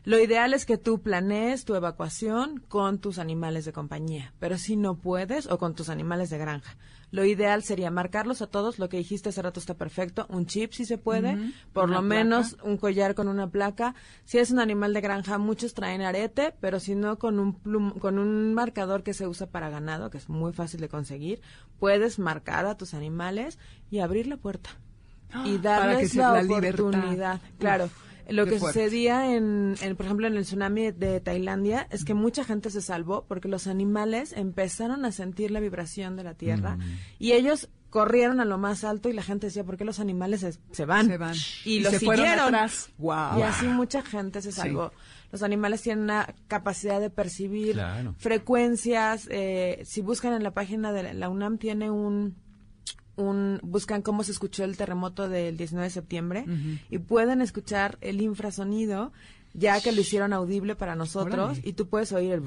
Lo 0.05 0.19
ideal 0.19 0.55
es 0.55 0.65
que 0.65 0.79
tú 0.79 1.03
planees 1.03 1.65
tu 1.67 1.75
evacuación 1.75 2.61
con 2.69 2.99
tus 2.99 3.19
animales 3.19 3.67
de 3.67 3.73
compañía, 3.75 4.33
pero 4.39 4.57
si 4.57 4.77
no 4.77 4.95
puedes 4.97 5.47
o 5.51 5.59
con 5.59 5.75
tus 5.75 5.91
animales 5.91 6.31
de 6.31 6.39
granja. 6.39 6.77
Lo 7.11 7.27
ideal 7.27 7.63
sería 7.63 7.91
marcarlos 7.91 8.41
a 8.41 8.47
todos, 8.47 8.79
lo 8.79 8.89
que 8.89 8.97
dijiste 8.97 9.29
hace 9.29 9.43
rato 9.43 9.61
está 9.61 9.75
perfecto, 9.75 10.25
un 10.31 10.47
chip 10.47 10.73
si 10.73 10.87
se 10.87 10.97
puede, 10.97 11.37
por 11.75 11.85
una 11.91 12.01
lo 12.01 12.09
placa. 12.09 12.15
menos 12.25 12.57
un 12.65 12.79
collar 12.79 13.15
con 13.15 13.29
una 13.29 13.51
placa. 13.51 13.95
Si 14.25 14.39
es 14.39 14.51
un 14.51 14.59
animal 14.61 14.95
de 14.95 15.03
granja, 15.03 15.37
muchos 15.37 15.75
traen 15.75 16.01
arete, 16.01 16.55
pero 16.59 16.81
si 16.81 16.95
no 16.95 17.19
con 17.19 17.39
un 17.39 17.55
plum- 17.63 17.99
con 17.99 18.19
un 18.19 18.55
marcador 18.55 19.03
que 19.03 19.13
se 19.13 19.27
usa 19.27 19.47
para 19.51 19.69
ganado, 19.69 20.09
que 20.09 20.17
es 20.17 20.31
muy 20.31 20.55
fácil 20.55 20.81
de 20.81 20.89
conseguir, 20.89 21.43
puedes 21.79 22.19
marcar 22.19 22.65
a 22.65 22.79
tus 22.79 22.95
animales 22.95 23.59
y 23.91 23.99
abrir 23.99 24.27
la 24.27 24.39
puerta 24.39 24.71
y 25.45 25.59
darles 25.63 26.15
la, 26.15 26.43
libertad. 26.43 26.81
oportunidad. 26.87 27.41
Claro. 27.59 27.85
Uf, 27.87 27.93
lo 28.29 28.47
que 28.47 28.59
fuerte. 28.59 28.81
sucedía 28.85 29.35
en, 29.35 29.75
en, 29.81 29.97
por 29.97 30.07
ejemplo, 30.07 30.27
en 30.29 30.37
el 30.37 30.45
tsunami 30.45 30.93
de 30.93 31.21
Tailandia 31.21 31.87
es 31.91 32.05
que 32.05 32.15
mucha 32.15 32.45
gente 32.45 32.71
se 32.71 32.81
salvó 32.81 33.25
porque 33.27 33.49
los 33.49 33.67
animales 33.67 34.33
empezaron 34.33 35.05
a 35.05 35.13
sentir 35.13 35.51
la 35.51 35.61
vibración 35.61 36.17
de 36.17 36.25
la 36.25 36.35
tierra 36.35 36.79
y 37.19 37.33
ellos 37.33 37.69
corrieron 37.91 38.41
a 38.41 38.47
lo 38.47 38.57
más 38.57 38.85
alto 38.85 39.11
y 39.11 39.13
la 39.13 39.23
gente 39.23 39.49
decía, 39.49 39.65
¿por 39.65 39.77
qué 39.77 39.85
los 39.85 40.01
animales 40.01 40.41
se, 40.41 40.55
se 40.71 40.85
van? 40.87 41.09
Se 41.09 41.19
van. 41.19 41.35
Y, 41.65 41.75
Y 41.75 41.81
los 41.81 41.93
se 41.93 42.01
fueron 42.01 42.25
siguieron. 42.25 42.55
atrás. 42.55 42.89
Guau. 42.97 43.39
Y 43.39 43.43
así 43.43 43.67
mucha 43.67 44.01
gente 44.03 44.41
se 44.41 44.51
salvó. 44.53 44.93
Los 45.31 45.43
animales 45.43 45.83
tienen 45.83 46.05
una 46.05 46.27
capacidad 46.47 47.01
de 47.01 47.11
percibir 47.11 47.73
Claro. 47.75 48.15
frecuencias. 48.19 49.27
eh, 49.31 49.83
si 49.85 50.01
buscan 50.01 50.33
en 50.33 50.43
la 50.43 50.53
página 50.53 50.93
de 50.93 51.13
la 51.13 51.29
UNAM, 51.29 51.59
tiene 51.59 51.91
un, 51.91 52.37
un 53.17 53.61
buscan 53.63 54.03
cómo 54.03 54.25
se 54.25 54.33
escuchó 54.33 54.65
el 54.65 54.77
terremoto 54.77 55.29
del 55.29 55.57
19 55.57 55.87
de 55.87 55.91
septiembre 55.91 56.45
y 56.91 56.99
pueden 56.99 57.43
escuchar 57.43 57.99
el 58.01 58.21
infrasonido 58.21 59.13
ya 59.55 59.79
que 59.83 59.93
lo 59.93 60.01
hicieron 60.01 60.33
audible 60.33 60.77
para 60.77 60.95
nosotros 60.95 61.51
Órale. 61.51 61.61
y 61.63 61.75
tú 61.75 61.87
puedes 61.87 62.11
oír 62.13 62.33
el. 62.33 62.43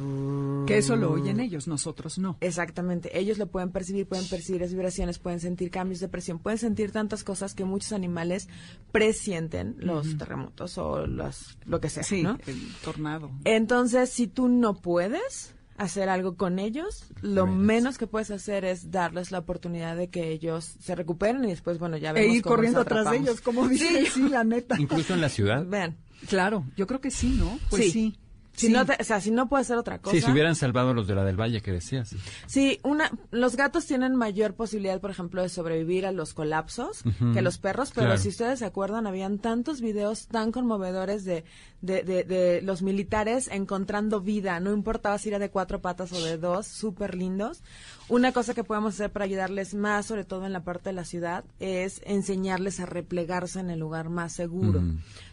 Que 0.65 0.79
eso 0.79 0.95
lo 0.95 1.11
oyen 1.11 1.39
ellos, 1.39 1.67
nosotros 1.67 2.17
no. 2.17 2.35
Exactamente, 2.41 3.15
ellos 3.19 3.37
lo 3.37 3.45
pueden 3.45 3.71
percibir, 3.71 4.07
pueden 4.07 4.27
percibir 4.27 4.61
las 4.61 4.71
vibraciones, 4.71 5.19
pueden 5.19 5.39
sentir 5.39 5.69
cambios 5.69 5.99
de 5.99 6.07
presión, 6.07 6.39
pueden 6.39 6.57
sentir 6.57 6.91
tantas 6.91 7.23
cosas 7.23 7.53
que 7.53 7.63
muchos 7.63 7.91
animales 7.93 8.47
presienten 8.91 9.75
los 9.77 10.17
terremotos 10.17 10.77
o 10.79 11.05
las, 11.05 11.57
lo 11.65 11.79
que 11.79 11.89
sea, 11.89 12.01
Sí, 12.01 12.23
¿no? 12.23 12.39
el 12.47 12.73
tornado. 12.83 13.29
Entonces, 13.43 14.09
si 14.09 14.25
tú 14.25 14.47
no 14.47 14.73
puedes 14.81 15.53
hacer 15.77 16.09
algo 16.09 16.37
con 16.37 16.59
ellos, 16.59 17.05
lo 17.21 17.45
Menos. 17.45 17.63
menos 17.65 17.97
que 17.97 18.07
puedes 18.07 18.31
hacer 18.31 18.65
es 18.65 18.91
darles 18.91 19.31
la 19.31 19.39
oportunidad 19.39 19.95
de 19.97 20.09
que 20.09 20.31
ellos 20.31 20.75
se 20.79 20.95
recuperen 20.95 21.43
y 21.43 21.49
después, 21.49 21.79
bueno, 21.79 21.97
ya 21.97 22.11
E 22.11 22.13
vemos 22.13 22.35
ir 22.37 22.41
cómo 22.41 22.55
corriendo 22.55 22.79
los 22.79 22.87
atrás 22.87 23.11
de 23.11 23.17
ellos, 23.17 23.41
como 23.41 23.67
dice, 23.67 24.05
sí, 24.05 24.29
la 24.29 24.43
neta. 24.43 24.75
Incluso 24.79 25.13
en 25.13 25.21
la 25.21 25.29
ciudad. 25.29 25.65
Vean, 25.65 25.97
Claro, 26.27 26.65
yo 26.75 26.87
creo 26.87 27.01
que 27.01 27.11
sí, 27.11 27.35
¿no? 27.37 27.59
Pues 27.69 27.91
sí. 27.91 28.17
Si 28.55 28.67
Sí. 28.67 28.73
no 28.73 28.85
te- 28.85 28.97
o 28.99 29.03
sea, 29.03 29.19
si 29.21 29.31
no 29.31 29.47
puedes 29.49 29.67
hacer 29.67 29.77
otra 29.77 29.99
cosa. 29.99 30.15
Sí, 30.15 30.21
se 30.21 30.31
hubieran 30.31 30.55
salvado 30.55 30.93
los 30.93 31.07
de 31.07 31.15
la 31.15 31.23
del 31.23 31.39
Valle 31.39 31.61
que 31.61 31.71
decías. 31.71 32.15
Sí, 32.47 32.79
una, 32.83 33.11
los 33.31 33.55
gatos 33.55 33.85
tienen 33.85 34.15
mayor 34.15 34.53
posibilidad, 34.53 34.99
por 35.01 35.11
ejemplo, 35.11 35.41
de 35.41 35.49
sobrevivir 35.49 36.05
a 36.05 36.11
los 36.11 36.33
colapsos 36.33 37.03
que 37.33 37.41
los 37.41 37.57
perros, 37.57 37.91
pero 37.93 38.07
claro. 38.07 38.21
si 38.21 38.29
ustedes 38.29 38.59
se 38.59 38.65
acuerdan, 38.65 39.07
habían 39.07 39.39
tantos 39.39 39.81
videos 39.81 40.27
tan 40.27 40.51
conmovedores 40.51 41.25
de, 41.25 41.43
de, 41.81 42.03
de, 42.03 42.23
de 42.23 42.61
los 42.61 42.81
militares 42.81 43.49
encontrando 43.51 44.21
vida, 44.21 44.59
no 44.59 44.71
importaba 44.73 45.17
si 45.17 45.29
era 45.29 45.39
de 45.39 45.49
cuatro 45.49 45.81
patas 45.81 46.11
o 46.13 46.23
de 46.23 46.37
dos, 46.37 46.65
súper 46.67 47.15
lindos. 47.15 47.61
Una 48.07 48.31
cosa 48.31 48.53
que 48.53 48.63
podemos 48.63 48.93
hacer 48.93 49.11
para 49.11 49.25
ayudarles 49.25 49.73
más, 49.73 50.05
sobre 50.05 50.23
todo 50.25 50.45
en 50.45 50.53
la 50.53 50.63
parte 50.63 50.89
de 50.89 50.93
la 50.93 51.05
ciudad, 51.05 51.43
es 51.59 52.01
enseñarles 52.05 52.79
a 52.79 52.85
replegarse 52.85 53.59
en 53.59 53.69
el 53.69 53.79
lugar 53.79 54.09
más 54.09 54.31
seguro. 54.33 54.81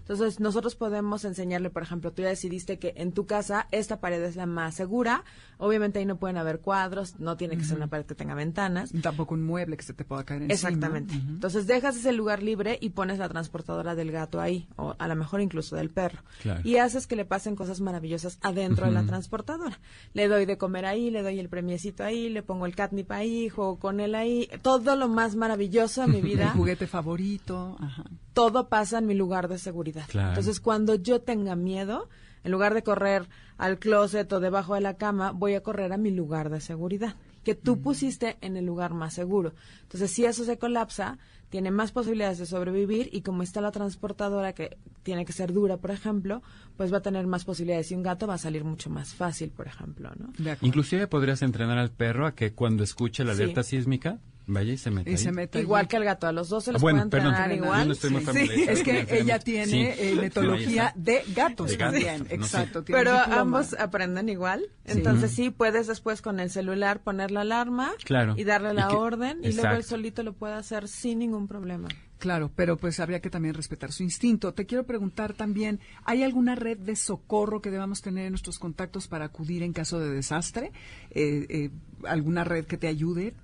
Entonces, 0.03 0.41
nosotros 0.41 0.75
podemos 0.75 1.25
enseñarle, 1.25 1.71
por 1.71 1.83
ejemplo, 1.83 2.13
tú 2.13 2.23
ya 2.23 2.29
decidiste 2.29 2.79
que 2.79 2.93
en 2.97 3.13
tu 3.13 3.27
casa 3.27 3.69
esta 3.71 4.01
pared 4.01 4.23
es 4.23 4.37
la 4.37 4.47
más 4.47 4.75
segura. 4.75 5.25
Obviamente 5.59 6.01
ahí 6.01 6.05
no 6.05 6.17
pueden 6.17 6.37
haber 6.37 6.61
cuadros, 6.61 7.21
no 7.21 7.37
tiene 7.37 7.57
que 7.57 7.65
ser 7.65 7.77
una 7.77 7.87
pared 7.87 8.05
que 8.05 8.17
tenga 8.17 8.35
ventanas. 8.35 8.93
Tampoco 9.01 9.35
un 9.35 9.45
mueble 9.45 9.77
que 9.77 9.85
se 9.85 9.95
te 9.95 10.05
pueda 10.05 10.25
caer 10.25 10.43
encima. 10.43 10.55
Exactamente. 10.55 11.15
Entonces 11.15 11.67
dejas 11.69 11.97
ese 11.97 12.13
lugar 12.13 12.43
libre 12.43 12.79
y 12.81 12.91
pones 12.91 13.19
la 13.19 13.29
transportadora 13.29 13.95
del 13.95 14.11
gato 14.11 14.41
ahí, 14.41 14.69
o 14.77 14.97
a 14.99 15.09
lo 15.09 15.15
mejor 15.15 15.41
incluso 15.41 15.77
del 15.77 15.91
perro. 15.91 16.23
Claro. 16.43 16.61
Y 16.65 16.77
haces 16.79 17.07
que 17.07 17.15
le 17.15 17.25
pasen 17.25 17.55
cosas 17.55 17.81
maravillosas 17.81 18.39
adentro 18.43 18.87
de 18.87 18.93
la 18.93 19.05
transportadora. 19.05 19.79
Le 20.15 20.27
doy 20.27 20.47
de 20.47 20.59
comer 20.59 20.85
ahí, 20.85 21.11
le 21.11 21.23
doy 21.23 21.39
el 21.39 21.49
premiecito 21.49 22.03
ahí, 22.03 22.29
le 22.29 22.43
pongo 22.43 22.67
el 22.67 22.75
catnip 22.75 23.11
ahí, 23.13 23.49
juego 23.49 23.79
con 23.79 24.01
él 24.01 24.15
ahí. 24.15 24.49
Todo 24.63 24.97
lo 24.97 25.09
más 25.09 25.37
maravilloso 25.37 26.03
de 26.03 26.09
mi 26.09 26.17
El 26.23 26.23
vida, 26.23 26.51
juguete 26.51 26.87
favorito. 26.87 27.77
Ajá. 27.81 28.05
Todo 28.33 28.69
pasa 28.69 28.99
en 28.99 29.07
mi 29.07 29.15
lugar 29.15 29.49
de 29.49 29.59
seguridad. 29.59 30.05
Claro. 30.09 30.31
Entonces 30.31 30.61
cuando 30.61 30.95
yo 30.95 31.21
tenga 31.21 31.57
miedo, 31.57 32.09
en 32.45 32.51
lugar 32.53 32.75
de 32.75 32.83
correr 32.83 33.29
al 33.57 33.79
closet 33.79 34.33
o 34.33 34.41
debajo 34.41 34.75
de 34.75 34.81
la 34.81 34.95
cama, 34.97 35.31
voy 35.33 35.55
a 35.55 35.63
correr 35.63 35.93
a 35.93 35.97
mi 35.97 36.11
lugar 36.11 36.51
de 36.51 36.61
seguridad, 36.61 37.15
que 37.45 37.55
tú 37.55 37.81
pusiste 37.81 38.37
en 38.41 38.57
el 38.57 38.65
lugar 38.67 38.95
más 38.95 39.15
seguro. 39.15 39.53
Entonces, 39.83 40.11
si 40.11 40.25
eso 40.25 40.45
se 40.45 40.59
colapsa, 40.59 41.19
tiene 41.51 41.71
más 41.71 41.93
posibilidades 41.93 42.39
de 42.39 42.47
sobrevivir 42.47 43.11
y 43.13 43.21
como 43.23 43.43
está 43.45 43.61
la 43.61 43.71
transportadora 43.71 44.55
que 44.55 44.77
tiene 45.05 45.25
que 45.25 45.33
ser 45.33 45.53
dura, 45.53 45.77
por 45.77 45.91
ejemplo, 45.93 46.43
pues 46.77 46.93
va 46.93 46.99
a 46.99 47.03
tener 47.03 47.27
más 47.27 47.45
posibilidades 47.45 47.93
y 47.93 47.95
un 47.95 48.03
gato 48.03 48.27
va 48.27 48.35
a 48.35 48.39
salir 48.39 48.65
mucho 48.65 48.91
más 48.91 49.15
fácil, 49.15 49.51
por 49.51 49.67
ejemplo, 49.69 50.11
¿no? 50.19 50.29
De 50.39 50.53
acuerdo. 50.53 50.67
Inclusive 50.67 51.07
podrías 51.09 51.43
entrenar 51.43 51.79
al 51.79 51.91
perro 51.91 52.27
a 52.27 52.35
que 52.35 52.53
cuando 52.55 52.83
escuche 52.83 53.23
la 53.25 53.35
Sí. 53.35 53.43
alerta 53.43 53.63
sísmica, 53.63 54.19
vaya 54.47 54.73
y 54.73 54.77
se 54.77 54.91
Y 54.91 54.93
mete 54.93 55.59
allí. 55.59 55.65
Igual 55.65 55.89
que 55.89 55.97
al 55.97 56.05
gato, 56.05 56.27
a 56.27 56.33
los 56.33 56.49
dos 56.49 56.65
se 56.65 56.71
Ah, 56.71 56.73
les 56.75 56.83
bueno, 56.83 56.99
puede 57.01 57.11
perdón, 57.11 57.29
entrenar 57.35 57.51
yo 57.59 57.65
igual. 57.65 57.87
no 57.87 57.93
estoy 57.93 58.11
muy 58.11 58.25
Sí. 58.25 58.65
Es 58.69 58.83
que 58.83 59.07
ella 59.11 59.39
tiene 59.39 59.67
Sí. 59.67 59.81
eh, 59.81 60.15
metodología 60.21 60.93
de 60.97 61.23
gatos 61.35 61.71
De 61.71 61.77
gatos, 61.77 62.01
no. 62.03 62.27
Exacto. 62.35 62.83
tiene 62.85 62.99
Pero 63.01 63.17
ambos 63.19 63.75
aprenden 63.79 64.29
igual. 64.29 64.65
Entonces 64.85 65.31
sí, 65.31 65.51
puedes 65.51 65.87
después 65.87 66.23
con 66.23 66.41
el 66.41 66.51
celular 66.51 67.03
poner 67.03 67.31
la 67.31 67.43
alarma 67.43 67.93
Claro. 68.05 68.35
y 68.37 68.45
darle 68.45 68.75
la 68.75 68.87
Y 68.87 68.89
que- 68.91 68.97
orden 68.97 69.39
y 69.43 69.53
luego 69.53 69.77
él 69.77 69.85
solito 69.85 70.23
lo 70.23 70.33
puede 70.33 70.55
hacer 70.55 70.89
sin 70.89 71.21
ningún 71.21 71.47
problema. 71.49 71.89
Claro, 72.19 72.53
pero 72.55 72.77
pues 72.77 73.01
habría 73.01 73.21
que 73.21 73.31
también 73.31 73.55
respetar 73.55 73.91
su 73.91 74.05
instinto. 74.05 74.55
Te 74.55 74.65
quiero 74.65 74.85
preguntar 74.87 75.33
también, 75.35 75.81
¿hay 76.05 76.23
alguna 76.23 76.55
red 76.55 76.79
de 76.79 76.95
socorro 76.95 77.61
que 77.61 77.71
debamos 77.73 78.01
tener 78.01 78.27
en 78.27 78.33
nuestros 78.33 78.61
contactos 78.61 79.09
para 79.09 79.25
acudir 79.25 79.65
en 79.65 79.73
caso 79.73 79.99
de 79.99 80.09
desastre? 80.11 80.71
Eh, 81.11 81.47
eh, 81.49 81.71
¿Alguna 82.07 82.45
red 82.45 82.65
que 82.67 82.77
te 82.77 82.87
ayude? 82.87 83.35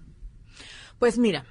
Pues 0.98 1.18
mira, 1.18 1.44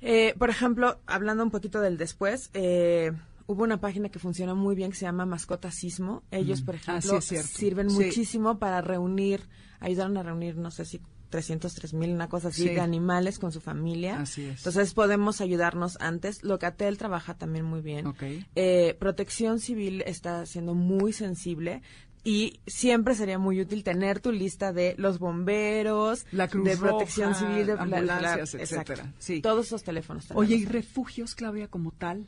eh, 0.00 0.34
por 0.38 0.50
ejemplo, 0.50 1.00
hablando 1.06 1.42
un 1.44 1.50
poquito 1.50 1.80
del 1.80 1.96
después, 1.96 2.50
eh, 2.54 3.12
hubo 3.46 3.62
una 3.64 3.80
página 3.80 4.08
que 4.08 4.18
funciona 4.18 4.54
muy 4.54 4.74
bien 4.74 4.90
que 4.90 4.96
se 4.96 5.04
llama 5.06 5.26
Mascota 5.26 5.70
Sismo. 5.70 6.22
Ellos, 6.30 6.62
por 6.62 6.74
Ah, 6.74 6.78
ejemplo, 6.98 7.20
sí, 7.20 7.36
sirven 7.38 7.90
Sí. 7.90 8.04
muchísimo 8.04 8.58
para 8.58 8.80
reunir, 8.80 9.48
ayudaron 9.80 10.16
a 10.16 10.22
reunir, 10.22 10.56
no 10.56 10.70
sé 10.70 10.84
si 10.84 11.00
303 11.30 11.92
mil, 11.92 12.10
una 12.12 12.28
cosa 12.30 12.48
así, 12.48 12.62
Sí. 12.62 12.68
de 12.70 12.80
animales 12.80 13.38
con 13.38 13.52
su 13.52 13.60
familia. 13.60 14.20
Así 14.20 14.46
es. 14.46 14.58
Entonces 14.60 14.94
podemos 14.94 15.42
ayudarnos 15.42 15.98
antes. 16.00 16.42
Locatel 16.42 16.96
trabaja 16.96 17.34
también 17.34 17.66
muy 17.66 17.82
bien. 17.82 18.06
Ok. 18.06 18.22
Eh, 18.54 18.96
Protección 18.98 19.58
Civil 19.60 20.02
está 20.06 20.46
siendo 20.46 20.74
muy 20.74 21.12
sensible. 21.12 21.82
Y 22.28 22.60
siempre 22.66 23.14
sería 23.14 23.38
muy 23.38 23.58
útil 23.60 23.82
tener 23.82 24.20
tu 24.20 24.32
lista 24.32 24.72
de 24.74 24.94
los 24.98 25.18
bomberos, 25.18 26.26
La 26.30 26.46
Cruz 26.46 26.64
de 26.66 26.76
protección 26.76 27.32
Roja, 27.32 27.40
civil, 27.48 27.66
de 27.66 27.74
la- 27.74 27.82
ambulancias, 27.82 28.54
la- 28.54 28.62
etcétera. 28.62 29.12
Sí. 29.18 29.40
Todos 29.40 29.66
esos 29.66 29.82
teléfonos. 29.82 30.26
Oye, 30.34 30.56
¿y 30.56 30.58
tenemos. 30.64 30.72
refugios, 30.74 31.34
Claudia, 31.34 31.68
como 31.68 31.90
tal? 31.92 32.26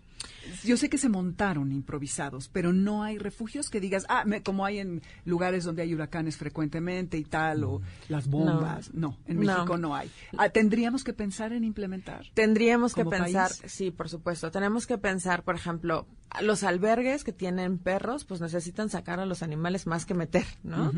Yo 0.64 0.76
sé 0.76 0.88
que 0.90 0.98
se 0.98 1.08
montaron 1.08 1.72
improvisados, 1.72 2.48
pero 2.48 2.72
no 2.72 3.02
hay 3.02 3.18
refugios 3.18 3.70
que 3.70 3.80
digas, 3.80 4.04
ah, 4.08 4.24
me- 4.26 4.42
como 4.42 4.64
hay 4.64 4.78
en 4.78 5.02
lugares 5.24 5.64
donde 5.64 5.82
hay 5.82 5.94
huracanes 5.94 6.36
frecuentemente 6.36 7.16
y 7.18 7.24
tal, 7.24 7.64
o 7.64 7.80
las 8.08 8.26
bombas. 8.28 8.92
No, 8.94 9.16
en. 9.26 9.38
México 9.38 9.76
no 9.78 9.94
hay. 9.94 10.10
Ah, 10.36 10.48
Tendríamos 10.48 11.04
que 11.04 11.12
pensar 11.12 11.52
en 11.52 11.64
implementar. 11.64 12.26
Tendríamos 12.34 12.94
que 12.94 13.04
pensar, 13.04 13.48
país. 13.50 13.72
sí, 13.72 13.90
por 13.90 14.08
supuesto, 14.08 14.50
tenemos 14.50 14.86
que 14.86 14.98
pensar, 14.98 15.42
por 15.44 15.54
ejemplo, 15.54 16.06
los 16.42 16.62
albergues 16.62 17.24
que 17.24 17.32
tienen 17.32 17.78
perros, 17.78 18.24
pues 18.24 18.40
necesitan 18.40 18.88
sacar 18.90 19.18
a 19.20 19.26
los 19.26 19.42
animales 19.42 19.86
más 19.86 20.04
que 20.06 20.14
meter, 20.14 20.44
¿no? 20.62 20.92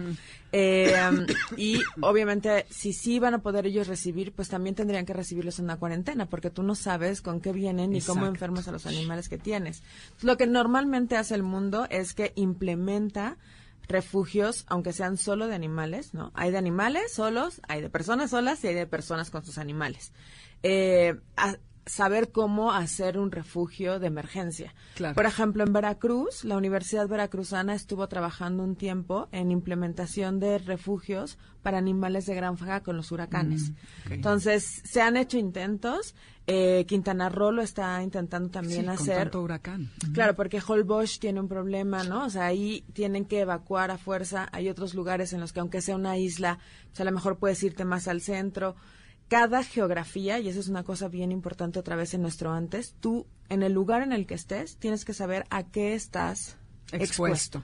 Eh, 0.52 0.92
um, 1.10 1.26
y 1.56 1.80
obviamente, 2.02 2.66
si 2.70 2.92
sí 2.92 3.18
van 3.18 3.34
a 3.34 3.38
poder 3.42 3.66
ellos 3.66 3.86
recibir, 3.88 4.32
pues 4.32 4.48
también 4.48 4.74
tendrían 4.74 5.06
que 5.06 5.12
recibirlos 5.14 5.58
en 5.58 5.66
una 5.66 5.76
cuarentena, 5.78 6.26
porque 6.26 6.50
tú 6.50 6.62
no 6.62 6.74
sabes 6.74 7.22
con 7.22 7.40
qué 7.40 7.52
vienen 7.52 7.90
ni 7.90 8.00
cómo 8.00 8.26
enfermas 8.26 8.68
a 8.68 8.72
los 8.72 8.84
animales 8.86 9.11
que 9.28 9.38
tienes. 9.38 9.82
Lo 10.22 10.36
que 10.36 10.46
normalmente 10.46 11.16
hace 11.16 11.34
el 11.34 11.42
mundo 11.42 11.86
es 11.90 12.14
que 12.14 12.32
implementa 12.34 13.36
refugios, 13.88 14.64
aunque 14.68 14.92
sean 14.92 15.16
solo 15.16 15.48
de 15.48 15.54
animales, 15.54 16.14
¿no? 16.14 16.30
Hay 16.34 16.50
de 16.50 16.58
animales 16.58 17.12
solos, 17.12 17.60
hay 17.68 17.80
de 17.80 17.90
personas 17.90 18.30
solas 18.30 18.62
y 18.64 18.68
hay 18.68 18.74
de 18.74 18.86
personas 18.86 19.30
con 19.30 19.44
sus 19.44 19.58
animales. 19.58 20.12
Eh, 20.62 21.18
saber 21.86 22.30
cómo 22.30 22.72
hacer 22.72 23.18
un 23.18 23.30
refugio 23.32 23.98
de 23.98 24.06
emergencia. 24.06 24.74
Claro. 24.94 25.14
Por 25.14 25.26
ejemplo, 25.26 25.64
en 25.64 25.72
Veracruz, 25.72 26.44
la 26.44 26.56
Universidad 26.56 27.08
Veracruzana 27.08 27.74
estuvo 27.74 28.06
trabajando 28.08 28.62
un 28.62 28.76
tiempo 28.76 29.28
en 29.32 29.50
implementación 29.50 30.38
de 30.38 30.58
refugios 30.58 31.38
para 31.62 31.78
animales 31.78 32.26
de 32.26 32.34
granja 32.34 32.82
con 32.82 32.96
los 32.96 33.10
huracanes. 33.12 33.70
Mm. 34.08 34.12
Entonces, 34.12 34.82
se 34.84 35.00
han 35.00 35.16
hecho 35.16 35.38
intentos. 35.38 36.14
Eh, 36.48 36.84
Quintana 36.88 37.28
Roo 37.28 37.52
lo 37.52 37.62
está 37.62 38.02
intentando 38.02 38.50
también 38.50 38.80
Sí, 38.80 38.86
con 38.86 38.94
hacer. 38.94 39.16
tanto 39.16 39.42
huracán. 39.42 39.90
Claro, 40.12 40.34
porque 40.34 40.60
Holbox 40.66 41.20
tiene 41.20 41.38
un 41.40 41.46
problema, 41.48 42.02
¿no? 42.02 42.26
O 42.26 42.30
sea, 42.30 42.46
ahí 42.46 42.84
tienen 42.92 43.24
que 43.24 43.40
evacuar 43.40 43.90
a 43.92 43.98
fuerza. 43.98 44.48
Hay 44.52 44.68
otros 44.68 44.94
lugares 44.94 45.32
en 45.32 45.40
los 45.40 45.52
que, 45.52 45.60
aunque 45.60 45.80
sea 45.82 45.94
una 45.94 46.18
isla, 46.18 46.58
pues 46.88 47.00
a 47.00 47.04
lo 47.04 47.12
mejor 47.12 47.38
puedes 47.38 47.62
irte 47.62 47.84
más 47.84 48.08
al 48.08 48.20
centro. 48.20 48.74
Cada 49.32 49.64
geografía, 49.64 50.38
y 50.40 50.48
eso 50.48 50.60
es 50.60 50.68
una 50.68 50.84
cosa 50.84 51.08
bien 51.08 51.32
importante 51.32 51.78
otra 51.78 51.96
vez 51.96 52.12
en 52.12 52.20
nuestro 52.20 52.52
antes, 52.52 52.94
tú, 53.00 53.26
en 53.48 53.62
el 53.62 53.72
lugar 53.72 54.02
en 54.02 54.12
el 54.12 54.26
que 54.26 54.34
estés, 54.34 54.76
tienes 54.76 55.06
que 55.06 55.14
saber 55.14 55.44
a 55.48 55.64
qué 55.64 55.94
estás 55.94 56.58
Expuesto. 56.92 57.58
expuesto. 57.58 57.62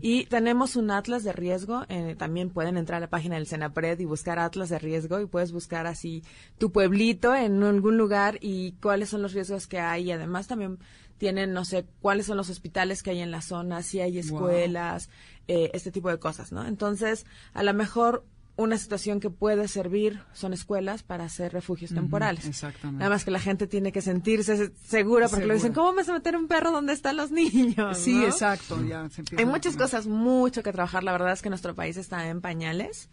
Y 0.00 0.24
tenemos 0.26 0.76
un 0.76 0.90
atlas 0.90 1.22
de 1.24 1.32
riesgo. 1.32 1.84
eh, 1.88 2.14
también 2.18 2.50
pueden 2.50 2.76
entrar 2.76 2.98
a 2.98 3.00
la 3.00 3.10
página 3.10 3.36
del 3.36 3.46
Senapred 3.46 3.98
y 3.98 4.04
buscar 4.06 4.38
atlas 4.38 4.68
de 4.70 4.78
riesgo 4.78 5.20
y 5.20 5.26
puedes 5.26 5.52
buscar 5.52 5.86
así 5.86 6.22
tu 6.58 6.72
pueblito 6.72 7.34
en 7.34 7.62
algún 7.62 7.96
lugar 7.98 8.38
y 8.40 8.72
cuáles 8.82 9.10
son 9.10 9.22
los 9.22 9.32
riesgos 9.34 9.66
que 9.66 9.80
hay. 9.80 10.04
Y 10.04 10.12
además 10.12 10.46
también 10.46 10.78
tienen, 11.18 11.52
no 11.52 11.64
sé, 11.64 11.86
cuáles 12.00 12.26
son 12.26 12.36
los 12.36 12.50
hospitales 12.50 13.02
que 13.02 13.10
hay 13.10 13.20
en 13.20 13.30
la 13.30 13.42
zona, 13.42 13.82
si 13.82 14.00
hay 14.00 14.18
escuelas, 14.18 15.08
eh, 15.48 15.70
este 15.74 15.90
tipo 15.92 16.08
de 16.08 16.18
cosas, 16.18 16.52
¿no? 16.52 16.66
Entonces, 16.66 17.24
a 17.52 17.62
lo 17.62 17.72
mejor 17.74 18.24
una 18.56 18.78
situación 18.78 19.18
que 19.20 19.30
puede 19.30 19.66
servir 19.68 20.20
son 20.32 20.52
escuelas 20.52 21.02
para 21.02 21.24
hacer 21.24 21.52
refugios 21.52 21.92
temporales. 21.92 22.46
exactamente. 22.46 22.98
Nada 23.00 23.10
más 23.10 23.24
que 23.24 23.30
la 23.32 23.40
gente 23.40 23.66
tiene 23.66 23.90
que 23.90 24.00
sentirse 24.00 24.56
se- 24.56 24.72
segura 24.86 25.28
porque 25.28 25.46
le 25.46 25.54
dicen. 25.54 25.72
¿cómo 25.72 25.92
vas 25.92 26.08
a 26.08 26.12
meter 26.12 26.36
un 26.36 26.46
perro 26.46 26.70
donde 26.70 26.92
están 26.92 27.16
los 27.16 27.30
niños? 27.32 27.98
Sí, 27.98 28.14
¿no? 28.14 28.24
exacto. 28.26 28.80
Ya 28.84 29.08
se 29.10 29.22
Hay 29.36 29.46
muchas 29.46 29.76
cosas, 29.76 30.06
mucho 30.06 30.62
que 30.62 30.72
trabajar. 30.72 31.02
La 31.02 31.12
verdad 31.12 31.32
es 31.32 31.42
que 31.42 31.48
nuestro 31.48 31.74
país 31.74 31.96
está 31.96 32.28
en 32.28 32.40
pañales. 32.40 33.08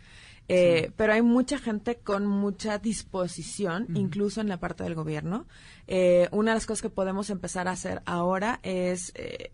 Eh, 0.47 0.91
Pero 0.97 1.13
hay 1.13 1.21
mucha 1.21 1.57
gente 1.59 1.97
con 1.97 2.25
mucha 2.25 2.77
disposición, 2.77 3.87
incluso 3.95 4.41
en 4.41 4.49
la 4.49 4.57
parte 4.59 4.83
del 4.83 4.95
gobierno. 4.95 5.47
Eh, 5.87 6.27
una 6.31 6.51
de 6.51 6.55
las 6.55 6.65
cosas 6.65 6.81
que 6.81 6.89
podemos 6.89 7.29
empezar 7.29 7.67
a 7.67 7.71
hacer 7.71 8.01
ahora 8.05 8.59
es 8.63 9.11
eh, 9.15 9.51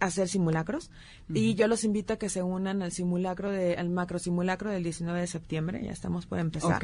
hacer 0.00 0.28
simulacros. 0.28 0.90
Y 1.32 1.54
yo 1.54 1.68
los 1.68 1.84
invito 1.84 2.14
a 2.14 2.18
que 2.18 2.28
se 2.28 2.42
unan 2.42 2.82
al 2.82 2.92
simulacro, 2.92 3.50
de, 3.50 3.76
al 3.76 3.90
macro 3.90 4.18
simulacro 4.18 4.70
del 4.70 4.82
19 4.82 5.20
de 5.20 5.26
septiembre. 5.26 5.80
Ya 5.84 5.92
estamos 5.92 6.26
por 6.26 6.38
empezar. 6.38 6.82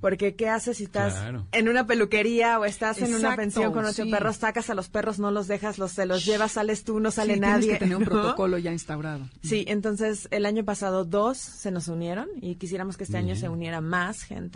Porque 0.00 0.34
¿qué 0.34 0.48
haces 0.48 0.78
si 0.78 0.84
estás 0.84 1.12
Claro. 1.12 1.46
en 1.52 1.68
una 1.68 1.86
peluquería 1.86 2.58
o 2.58 2.64
estás 2.64 3.02
en 3.02 3.14
una 3.14 3.36
pensión 3.36 3.70
con 3.70 3.84
ocho 3.84 4.04
sí. 4.04 4.10
perros, 4.10 4.36
sacas 4.36 4.70
a 4.70 4.74
los 4.74 4.88
perros, 4.88 5.18
no 5.18 5.30
los 5.30 5.46
dejas, 5.46 5.76
los, 5.76 5.92
se 5.92 6.06
los 6.06 6.24
llevas, 6.24 6.52
sales 6.52 6.84
tú, 6.84 7.00
no 7.00 7.10
sale 7.10 7.34
Sí, 7.34 7.40
nadie. 7.40 7.60
Tienes 7.64 7.78
que 7.80 7.84
tener 7.84 7.96
un 7.98 8.04
¿no? 8.04 8.10
protocolo 8.10 8.56
ya 8.56 8.72
instaurado. 8.72 9.28
Sí, 9.42 9.66
entonces 9.68 10.26
el 10.30 10.46
año 10.46 10.64
pasado 10.64 11.04
dos 11.04 11.36
se 11.36 11.70
nos 11.70 11.88
unieron 11.88 12.28
y 12.40 12.54
quisiéramos 12.54 12.96
que 12.96 13.04
este 13.04 13.18
año 13.18 13.36
se 13.36 13.50
uniera 13.50 13.82
más 13.82 14.22
gente. 14.22 14.53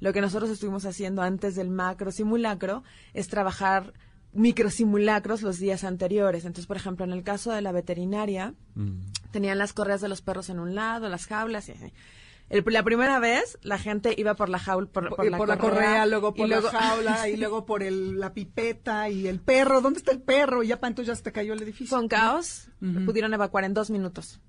Lo 0.00 0.12
que 0.12 0.20
nosotros 0.20 0.50
estuvimos 0.50 0.84
haciendo 0.84 1.22
antes 1.22 1.54
del 1.54 1.70
macro 1.70 2.10
simulacro 2.12 2.82
es 3.12 3.28
trabajar 3.28 3.92
microsimulacros 4.32 5.42
los 5.42 5.58
días 5.58 5.84
anteriores. 5.84 6.44
Entonces, 6.44 6.66
por 6.66 6.76
ejemplo, 6.76 7.04
en 7.04 7.12
el 7.12 7.22
caso 7.22 7.52
de 7.52 7.62
la 7.62 7.72
veterinaria, 7.72 8.54
tenían 9.30 9.58
las 9.58 9.72
correas 9.72 10.00
de 10.00 10.08
los 10.08 10.22
perros 10.22 10.48
en 10.50 10.58
un 10.60 10.74
lado, 10.74 11.08
las 11.08 11.26
jaulas 11.26 11.68
y 11.68 11.72
así. 11.72 11.92
El- 12.50 12.62
la 12.66 12.82
primera 12.82 13.18
vez 13.20 13.58
la 13.62 13.78
gente 13.78 14.14
iba 14.18 14.34
por 14.34 14.48
la 14.50 14.58
jaula, 14.58 14.86
por, 14.92 15.08
Por, 15.08 15.16
por 15.16 15.30
la, 15.30 15.38
por 15.38 15.48
la 15.48 15.56
correa, 15.58 16.04
luego 16.06 16.32
y 16.34 16.38
por 16.40 16.48
luego- 16.48 16.70
la 16.70 16.78
jaula, 16.78 17.28
y 17.30 17.36
luego 17.36 17.64
por 17.64 17.82
el, 17.82 18.20
la 18.20 18.34
pipeta 18.34 19.08
y 19.08 19.26
el 19.28 19.40
perro. 19.40 19.80
¿Dónde 19.80 19.98
está 20.00 20.12
el 20.12 20.20
perro? 20.20 20.62
Y 20.62 20.68
ya 20.68 20.78
para 20.78 20.90
entonces 20.90 21.08
ya 21.12 21.16
se 21.16 21.22
te 21.22 21.32
cayó 21.32 21.54
el 21.54 21.62
edificio. 21.62 21.88
Fue 21.88 22.00
un 22.00 22.08
caos. 22.08 22.68
Pudieron 23.06 23.32
evacuar 23.32 23.64
en 23.64 23.72
dos 23.72 23.88
minutos. 23.90 24.40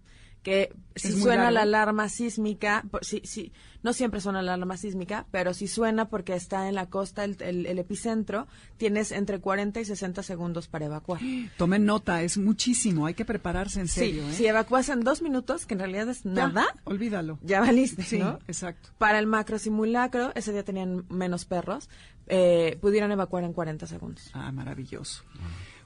Que 0.46 0.72
si 0.96 1.12
suena 1.12 1.50
la 1.50 1.64
alarma 1.64 2.08
sísmica, 2.08 2.86
sí, 3.02 3.20
sí, 3.26 3.52
no 3.82 3.93
siempre 3.93 4.22
suena 4.22 4.43
la 4.43 4.54
alarma 4.54 4.78
sísmica, 4.78 5.26
pero 5.32 5.56
si 5.56 5.68
suena 5.68 6.08
porque 6.08 6.36
está 6.36 6.70
en 6.70 6.76
la 6.76 6.86
costa 6.88 7.24
el, 7.24 7.36
el- 7.41 7.66
el 7.66 7.80
epicentro, 7.80 8.46
tienes 8.78 9.12
entre 9.12 9.39
40 9.39 9.80
y 9.80 9.86
60 9.86 10.22
segundos 10.22 10.68
para 10.68 10.86
evacuar. 10.86 11.20
Tomen 11.58 11.84
nota, 11.86 12.22
es 12.22 12.38
muchísimo. 12.38 13.08
Hay 13.08 13.16
que 13.16 13.26
prepararse 13.26 13.80
en 13.82 13.88
serio. 13.88 14.24
sí, 14.28 14.30
¿eh? 14.30 14.34
si 14.36 14.46
evacúas 14.46 14.88
en 14.89 15.00
dos 15.02 15.24
minutos, 15.24 15.66
que 15.66 15.74
en 15.74 15.80
realidad 15.80 16.08
es 16.10 16.22
Ya, 16.24 16.30
nada, 16.32 16.68
Olvídalo. 16.84 17.39
ya 17.41 17.60
valiste, 17.62 18.04
Sí, 18.04 18.20
¿no? 18.20 18.38
exacto. 18.48 18.89
Para 19.00 19.18
el 19.18 19.26
macro 19.26 19.58
simulacro, 19.58 20.32
ese 20.36 20.52
día 20.54 20.64
tenían 20.64 21.06
menos 21.10 21.46
perros, 21.46 21.89
eh, 22.28 22.78
pudieron 22.82 23.12
evacuar 23.12 23.43
en 23.43 23.54
40 23.54 23.88
segundos. 23.88 24.30
Ah, 24.34 24.52
maravilloso. 24.52 25.24